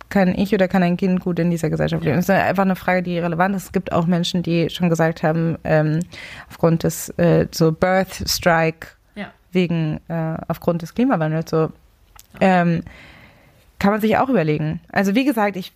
kann 0.08 0.34
ich 0.34 0.54
oder 0.54 0.68
kann 0.68 0.82
ein 0.82 0.96
Kind 0.96 1.20
gut 1.20 1.38
in 1.38 1.50
dieser 1.50 1.70
Gesellschaft 1.70 2.02
leben? 2.02 2.16
Das 2.16 2.28
ist 2.28 2.30
einfach 2.30 2.62
eine 2.62 2.76
Frage, 2.76 3.02
die 3.02 3.18
relevant 3.18 3.54
ist. 3.54 3.64
Es 3.64 3.72
gibt 3.72 3.92
auch 3.92 4.06
Menschen, 4.06 4.42
die 4.42 4.70
schon 4.70 4.88
gesagt 4.88 5.22
haben, 5.22 5.58
ähm, 5.64 6.00
aufgrund 6.48 6.84
des 6.84 7.10
äh, 7.18 7.46
so 7.50 7.72
Birth 7.72 8.24
Strike 8.26 8.88
ja. 9.14 9.26
wegen 9.52 10.00
äh, 10.08 10.36
aufgrund 10.48 10.82
des 10.82 10.94
Klimawandels 10.94 11.50
so 11.50 11.70
ähm, 12.40 12.82
kann 13.78 13.92
man 13.92 14.00
sich 14.00 14.16
auch 14.16 14.28
überlegen. 14.28 14.80
Also 14.90 15.14
wie 15.14 15.24
gesagt, 15.24 15.56
ich 15.56 15.72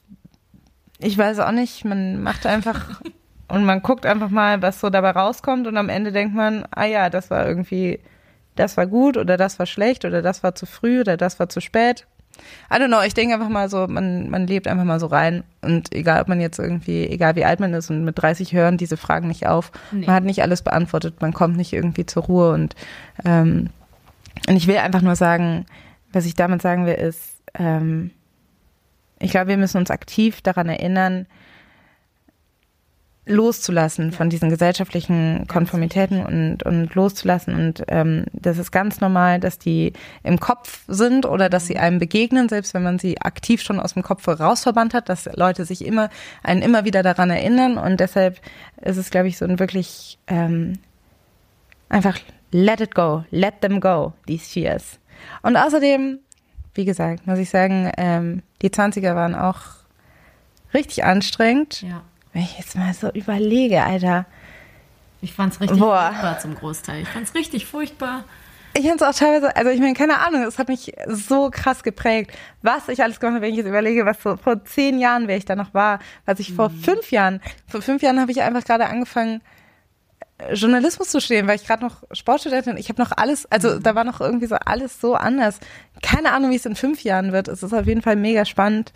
ich 1.03 1.19
weiß 1.19 1.41
auch 1.41 1.53
nicht. 1.53 1.85
Man 1.85 2.23
macht 2.23 2.47
einfach 2.47 3.01
und 3.49 3.65
man 3.65 3.83
guckt 3.83 4.07
einfach 4.07 4.31
mal, 4.31 4.63
was 4.63 4.81
so 4.81 4.91
dabei 4.91 5.11
rauskommt 5.11 5.67
und 5.67 5.77
am 5.77 5.89
Ende 5.89 6.13
denkt 6.13 6.35
man, 6.35 6.65
ah 6.71 6.85
ja, 6.85 7.11
das 7.11 7.31
war 7.31 7.47
irgendwie, 7.47 8.01
das 8.55 8.77
war 8.77 8.87
gut 8.87 9.17
oder 9.17 9.37
das 9.37 9.59
war 9.59 9.67
schlecht 9.67 10.05
oder 10.05 10.23
das 10.23 10.43
war 10.43 10.55
zu 10.55 10.67
früh 10.67 11.01
oder 11.01 11.17
das 11.17 11.39
war 11.39 11.49
zu 11.49 11.61
spät. 11.61 12.07
I 12.71 12.77
don't 12.77 12.89
know, 12.89 13.03
ich 13.03 13.15
denke 13.15 13.35
einfach 13.35 13.49
mal 13.49 13.69
so, 13.69 13.87
man, 13.87 14.31
man 14.31 14.47
lebt 14.47 14.67
einfach 14.67 14.85
mal 14.85 15.01
so 15.01 15.07
rein 15.07 15.45
und 15.61 15.95
egal, 15.95 16.23
ob 16.23 16.29
man 16.29 16.41
jetzt 16.41 16.59
irgendwie, 16.59 17.07
egal 17.07 17.37
wie 17.37 17.45
alt 17.45 17.61
man 17.61 17.75
ist 17.75 17.91
und 17.91 18.05
mit 18.05 18.21
30 18.21 18.53
hören 18.53 18.79
diese 18.79 18.97
Fragen 18.97 19.29
nicht 19.29 19.47
auf, 19.47 19.73
nee. 19.91 20.07
man 20.07 20.15
hat 20.15 20.25
nicht 20.25 20.43
alles 20.43 20.63
beantwortet, 20.63 21.21
man 21.21 21.33
kommt 21.33 21.57
nicht 21.57 21.73
irgendwie 21.73 22.07
zur 22.07 22.25
Ruhe 22.25 22.53
und, 22.53 22.75
ähm, 23.25 23.71
und 24.49 24.57
ich 24.57 24.67
will 24.67 24.79
einfach 24.79 25.03
nur 25.03 25.17
sagen, 25.17 25.67
was 26.13 26.27
ich 26.27 26.35
damit 26.35 26.63
sagen 26.63 26.87
will, 26.87 26.95
ist, 26.95 27.37
ähm, 27.55 28.11
ich 29.19 29.31
glaube, 29.31 29.49
wir 29.49 29.57
müssen 29.57 29.79
uns 29.79 29.91
aktiv 29.91 30.41
daran 30.43 30.69
erinnern, 30.69 31.27
loszulassen 33.25 34.11
von 34.11 34.31
diesen 34.31 34.51
gesellschaftlichen 34.51 35.47
Konformitäten 35.47 36.25
und, 36.25 36.65
und 36.65 36.95
loszulassen. 36.95 37.55
Und 37.55 37.85
ähm, 37.87 38.25
das 38.33 38.59
ist 38.59 38.73
ganz 38.73 39.01
normal, 39.01 39.39
dass 39.39 39.59
die 39.59 39.93
im 40.25 40.41
Kopf 40.41 40.83
sind 40.89 41.25
oder 41.25 41.49
dass 41.49 41.67
sie 41.67 41.79
einem 41.79 42.01
begegnen, 42.01 42.49
selbst 42.49 42.75
wenn 42.75 42.83
man 42.83 42.99
sie 42.99 43.21
aktiv 43.21 43.63
schon 43.63 43.79
aus 43.79 43.95
dem 43.95 44.03
Kopf 44.03 44.27
rausverbannt 44.27 44.93
hat, 44.93 45.09
dass 45.09 45.27
Leute 45.37 45.65
sich 45.65 45.85
immer 45.85 46.11
einen 46.43 46.63
immer 46.63 46.85
wieder 46.85 47.05
daran 47.05 47.31
erinnern. 47.31 47.79
Und 47.79 48.01
deshalb 48.01 48.41
ist 48.81 48.97
es, 48.97 49.11
glaube 49.11 49.29
ich, 49.29 49.39
so 49.39 49.45
ein 49.45 49.61
wirklich 49.61 50.19
ähm, 50.27 50.79
einfach 51.89 52.19
let 52.51 52.81
it 52.81 52.95
go, 52.95 53.25
let 53.31 53.61
them 53.61 53.81
go, 53.81 54.15
these 54.27 54.51
fears. 54.51 54.99
Und 55.43 55.57
außerdem, 55.57 56.19
wie 56.75 56.85
gesagt, 56.85 57.29
muss 57.29 57.39
ich 57.39 57.51
sagen, 57.51 57.93
ähm, 57.97 58.43
die 58.63 58.71
20er 58.71 59.15
waren 59.15 59.37
auch 59.37 59.61
richtig 60.75 61.05
anstrengend. 61.05 61.83
Ja 61.83 62.03
wenn 62.33 62.43
ich 62.43 62.59
jetzt 62.59 62.77
mal 62.77 62.93
so 62.95 63.11
überlege, 63.11 63.83
Alter. 63.83 64.27
Ich 65.21 65.33
fand's 65.33 65.61
richtig 65.61 65.79
Boah. 65.79 66.09
furchtbar 66.09 66.39
zum 66.41 66.55
Großteil. 66.55 67.03
Ich 67.03 67.09
fand's 67.09 67.35
richtig 67.35 67.67
furchtbar. 67.67 68.25
Ich 68.75 68.87
fand's 68.87 69.03
auch 69.03 69.15
teilweise, 69.15 69.55
also 69.55 69.71
ich 69.71 69.81
meine, 69.81 69.93
keine 69.93 70.19
Ahnung, 70.19 70.43
es 70.45 70.59
hat 70.59 70.69
mich 70.69 70.95
so 71.07 71.51
krass 71.51 71.83
geprägt, 71.83 72.33
was 72.63 72.89
ich 72.89 73.03
alles 73.03 73.21
gemacht 73.21 73.35
habe, 73.35 73.43
wenn 73.45 73.51
ich 73.51 73.59
jetzt 73.59 73.69
überlege, 73.69 74.07
was 74.07 74.23
so 74.23 74.37
vor 74.37 74.65
zehn 74.65 74.99
Jahren, 74.99 75.29
wer 75.29 75.37
ich 75.37 75.45
da 75.45 75.55
noch 75.57 75.75
war, 75.75 75.99
was 76.25 76.41
ich 76.41 76.51
mhm. 76.51 76.55
vor 76.57 76.71
fünf 76.71 77.11
Jahren, 77.11 77.41
vor 77.69 77.83
fünf 77.83 78.03
Jahren 78.03 78.19
habe 78.19 78.33
ich 78.33 78.41
einfach 78.41 78.65
gerade 78.65 78.87
angefangen, 78.87 79.43
äh, 80.39 80.55
Journalismus 80.55 81.11
zu 81.11 81.21
stehen, 81.21 81.47
weil 81.47 81.57
ich 81.57 81.67
gerade 81.67 81.85
noch 81.85 82.03
Sportstudentin, 82.13 82.79
ich 82.79 82.89
habe 82.89 83.01
noch 83.01 83.13
alles, 83.15 83.45
also 83.53 83.75
mhm. 83.75 83.83
da 83.83 83.95
war 83.95 84.05
noch 84.05 84.23
irgendwie 84.23 84.47
so 84.47 84.57
alles 84.57 85.01
so 85.01 85.15
anders. 85.17 85.61
Keine 86.03 86.33
Ahnung, 86.33 86.51
wie 86.51 86.57
es 86.57 86.65
in 86.65 86.75
fünf 86.75 87.05
Jahren 87.05 87.33
wird. 87.33 87.49
Es 87.49 87.63
ist 87.63 87.75
auf 87.75 87.87
jeden 87.87 88.03
Fall 88.03 88.17
mega 88.17 88.47
spannend. 88.47 88.95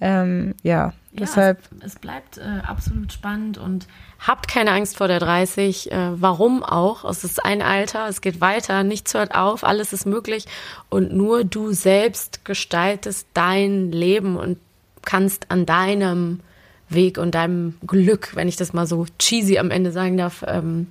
Ähm, 0.00 0.54
ja, 0.62 0.92
ja, 1.12 1.20
deshalb. 1.20 1.58
Es, 1.80 1.94
es 1.94 1.98
bleibt 1.98 2.38
äh, 2.38 2.60
absolut 2.64 3.12
spannend 3.12 3.58
und 3.58 3.86
habt 4.20 4.48
keine 4.48 4.70
Angst 4.70 4.96
vor 4.96 5.08
der 5.08 5.18
30. 5.18 5.90
Äh, 5.90 6.20
warum 6.20 6.62
auch? 6.62 7.04
Es 7.04 7.24
ist 7.24 7.44
ein 7.44 7.62
Alter, 7.62 8.08
es 8.08 8.20
geht 8.20 8.40
weiter, 8.40 8.84
nichts 8.84 9.14
hört 9.14 9.34
auf, 9.34 9.64
alles 9.64 9.92
ist 9.92 10.06
möglich 10.06 10.46
und 10.88 11.12
nur 11.12 11.44
du 11.44 11.72
selbst 11.72 12.44
gestaltest 12.44 13.26
dein 13.34 13.90
Leben 13.90 14.36
und 14.36 14.58
kannst 15.04 15.50
an 15.50 15.66
deinem 15.66 16.40
Weg 16.88 17.18
und 17.18 17.34
deinem 17.34 17.76
Glück, 17.86 18.34
wenn 18.34 18.48
ich 18.48 18.56
das 18.56 18.72
mal 18.72 18.86
so 18.86 19.06
cheesy 19.18 19.58
am 19.58 19.70
Ende 19.70 19.92
sagen 19.92 20.16
darf, 20.16 20.44
ähm, 20.46 20.88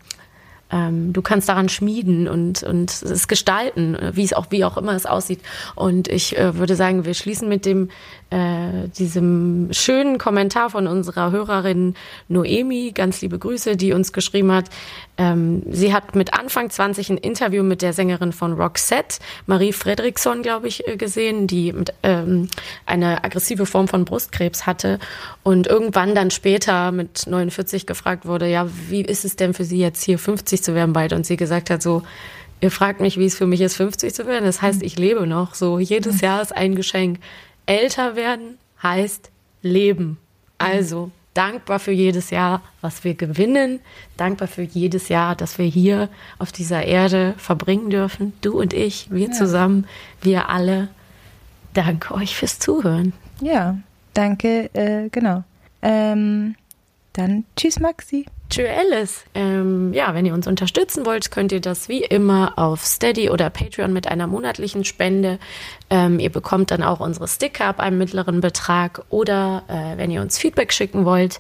ähm, 0.72 1.14
du 1.14 1.22
kannst 1.22 1.48
daran 1.50 1.70
schmieden 1.70 2.28
und, 2.28 2.64
und 2.64 2.92
es 2.92 3.28
gestalten, 3.28 3.98
wie 4.14 4.24
es 4.24 4.34
auch, 4.34 4.48
wie 4.50 4.66
auch 4.66 4.78
immer 4.78 4.94
es 4.94 5.06
aussieht. 5.06 5.40
Und 5.76 6.08
ich 6.08 6.38
äh, 6.38 6.58
würde 6.58 6.76
sagen, 6.76 7.06
wir 7.06 7.14
schließen 7.14 7.48
mit 7.48 7.66
dem, 7.66 7.90
äh, 8.30 8.90
diesem 8.98 9.70
schönen 9.72 10.18
Kommentar 10.18 10.70
von 10.70 10.88
unserer 10.88 11.32
Hörerin 11.32 11.96
Noemi, 12.28 12.92
ganz 12.94 13.22
liebe 13.22 13.40
Grüße, 13.40 13.78
die 13.78 13.94
uns 13.94 14.12
geschrieben 14.12 14.52
hat, 14.52 14.66
ähm, 15.18 15.64
sie 15.72 15.94
hat 15.94 16.16
mit 16.16 16.34
Anfang 16.34 16.70
20 16.70 17.10
ein 17.10 17.18
Interview 17.18 17.64
mit 17.64 17.82
der 17.82 17.94
Sängerin 17.94 18.34
von 18.34 18.54
Roxette, 18.54 19.18
Marie 19.48 19.74
Fredriksson, 19.74 20.44
glaube 20.44 20.68
ich, 20.68 20.88
äh, 20.88 20.96
gesehen, 20.96 21.48
die 21.48 21.74
mit, 21.74 21.94
ähm, 22.04 22.50
eine 22.86 23.24
aggressive 23.24 23.66
Form 23.66 23.88
von 23.88 24.06
Brustkrebs 24.06 24.66
hatte. 24.66 25.00
Und 25.44 25.66
irgendwann 25.66 26.14
dann 26.14 26.30
später 26.30 26.92
mit 26.92 27.26
49 27.26 27.88
gefragt 27.88 28.26
wurde, 28.26 28.48
ja, 28.48 28.68
wie 28.90 29.02
ist 29.02 29.26
es 29.26 29.38
denn 29.38 29.54
für 29.54 29.64
sie 29.64 29.80
jetzt 29.80 30.04
hier 30.04 30.20
50 30.20 30.57
zu 30.64 30.76
werden 30.76 30.94
bald? 30.94 31.14
Und 31.14 31.26
sie 31.26 31.38
gesagt 31.38 31.70
hat 31.70 31.82
so, 31.82 32.04
ihr 32.62 32.72
fragt 32.72 33.02
mich, 33.02 33.18
wie 33.18 33.26
es 33.26 33.36
für 33.36 33.48
mich 33.48 33.62
ist, 33.62 33.76
50 33.76 34.14
zu 34.14 34.26
werden. 34.28 34.46
Das 34.46 34.62
heißt, 34.62 34.84
ich 34.84 34.98
lebe 34.98 35.28
noch. 35.28 35.56
So, 35.56 35.80
jedes 35.80 36.22
Jahr 36.22 36.42
ist 36.42 36.56
ein 36.56 36.76
Geschenk. 36.76 37.20
Älter 37.66 38.16
werden 38.16 38.58
heißt 38.82 39.32
leben. 39.62 40.18
Also, 40.58 41.12
dankbar 41.34 41.80
für 41.80 41.92
jedes 41.92 42.32
Jahr, 42.32 42.64
was 42.82 43.04
wir 43.04 43.14
gewinnen, 43.14 43.80
dankbar 44.18 44.48
für 44.48 44.64
jedes 44.64 45.10
Jahr, 45.10 45.36
dass 45.36 45.60
wir 45.60 45.66
hier 45.66 46.10
auf 46.40 46.52
dieser 46.52 46.84
Erde 46.84 47.36
verbringen 47.38 47.92
dürfen. 47.92 48.34
Du 48.42 48.60
und 48.60 48.74
ich, 48.74 49.12
wir 49.12 49.28
ja. 49.28 49.32
zusammen, 49.32 49.86
wir 50.22 50.50
alle. 50.50 50.90
Danke 51.74 52.16
euch 52.16 52.36
fürs 52.36 52.58
Zuhören. 52.58 53.14
Ja, 53.40 53.78
danke, 54.16 54.74
äh, 54.74 55.10
genau. 55.10 55.44
Ähm, 55.84 56.56
dann 57.14 57.46
tschüss, 57.56 57.80
Maxi. 57.80 58.26
Tschüss, 58.50 58.68
Alice. 58.70 59.24
Ähm, 59.34 59.94
ja, 59.94 60.14
wenn 60.14 60.26
ihr 60.26 60.34
uns 60.34 60.48
unterstützen 60.48 61.06
wollt, 61.06 61.32
könnt 61.32 61.52
ihr 61.52 61.60
das 61.60 61.90
wie 61.90 62.04
immer 62.04 62.54
auf 62.56 62.86
Steady 62.86 63.30
oder 63.30 63.50
Patreon 63.50 63.92
mit 63.92 64.08
einer 64.08 64.26
monatlichen 64.28 64.86
Spende. 64.86 65.38
Ähm, 65.90 66.20
ihr 66.20 66.30
bekommt 66.30 66.72
dann 66.72 66.82
auch 66.82 67.02
unsere 67.02 67.28
Sticker 67.28 67.66
ab 67.66 67.80
einem 67.80 67.98
mittleren 67.98 68.40
Betrag. 68.40 69.04
Oder 69.10 69.64
äh, 69.68 69.98
wenn 69.98 70.12
ihr 70.12 70.22
uns 70.22 70.38
Feedback 70.38 70.72
schicken 70.72 71.04
wollt, 71.04 71.40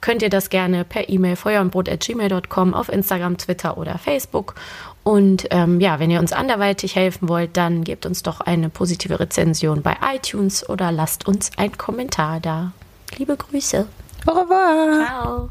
könnt 0.00 0.22
ihr 0.22 0.30
das 0.30 0.48
gerne 0.48 0.84
per 0.84 1.08
E-Mail 1.08 1.36
feuerundbrot.gmail.com 1.36 2.74
auf 2.74 2.88
Instagram, 2.88 3.36
Twitter 3.36 3.76
oder 3.76 3.98
Facebook. 3.98 4.54
Und 5.04 5.46
ähm, 5.50 5.80
ja, 5.80 6.00
wenn 6.00 6.10
ihr 6.10 6.20
uns 6.20 6.32
anderweitig 6.32 6.96
helfen 6.96 7.28
wollt, 7.28 7.56
dann 7.56 7.84
gebt 7.84 8.06
uns 8.06 8.22
doch 8.22 8.40
eine 8.40 8.70
positive 8.70 9.20
Rezension 9.20 9.82
bei 9.82 9.96
iTunes 10.14 10.68
oder 10.68 10.90
lasst 10.90 11.28
uns 11.28 11.50
einen 11.56 11.76
Kommentar 11.76 12.40
da. 12.40 12.72
Liebe 13.16 13.36
Grüße. 13.36 13.86
Au 14.26 14.32
revoir. 14.32 15.06
Ciao. 15.06 15.50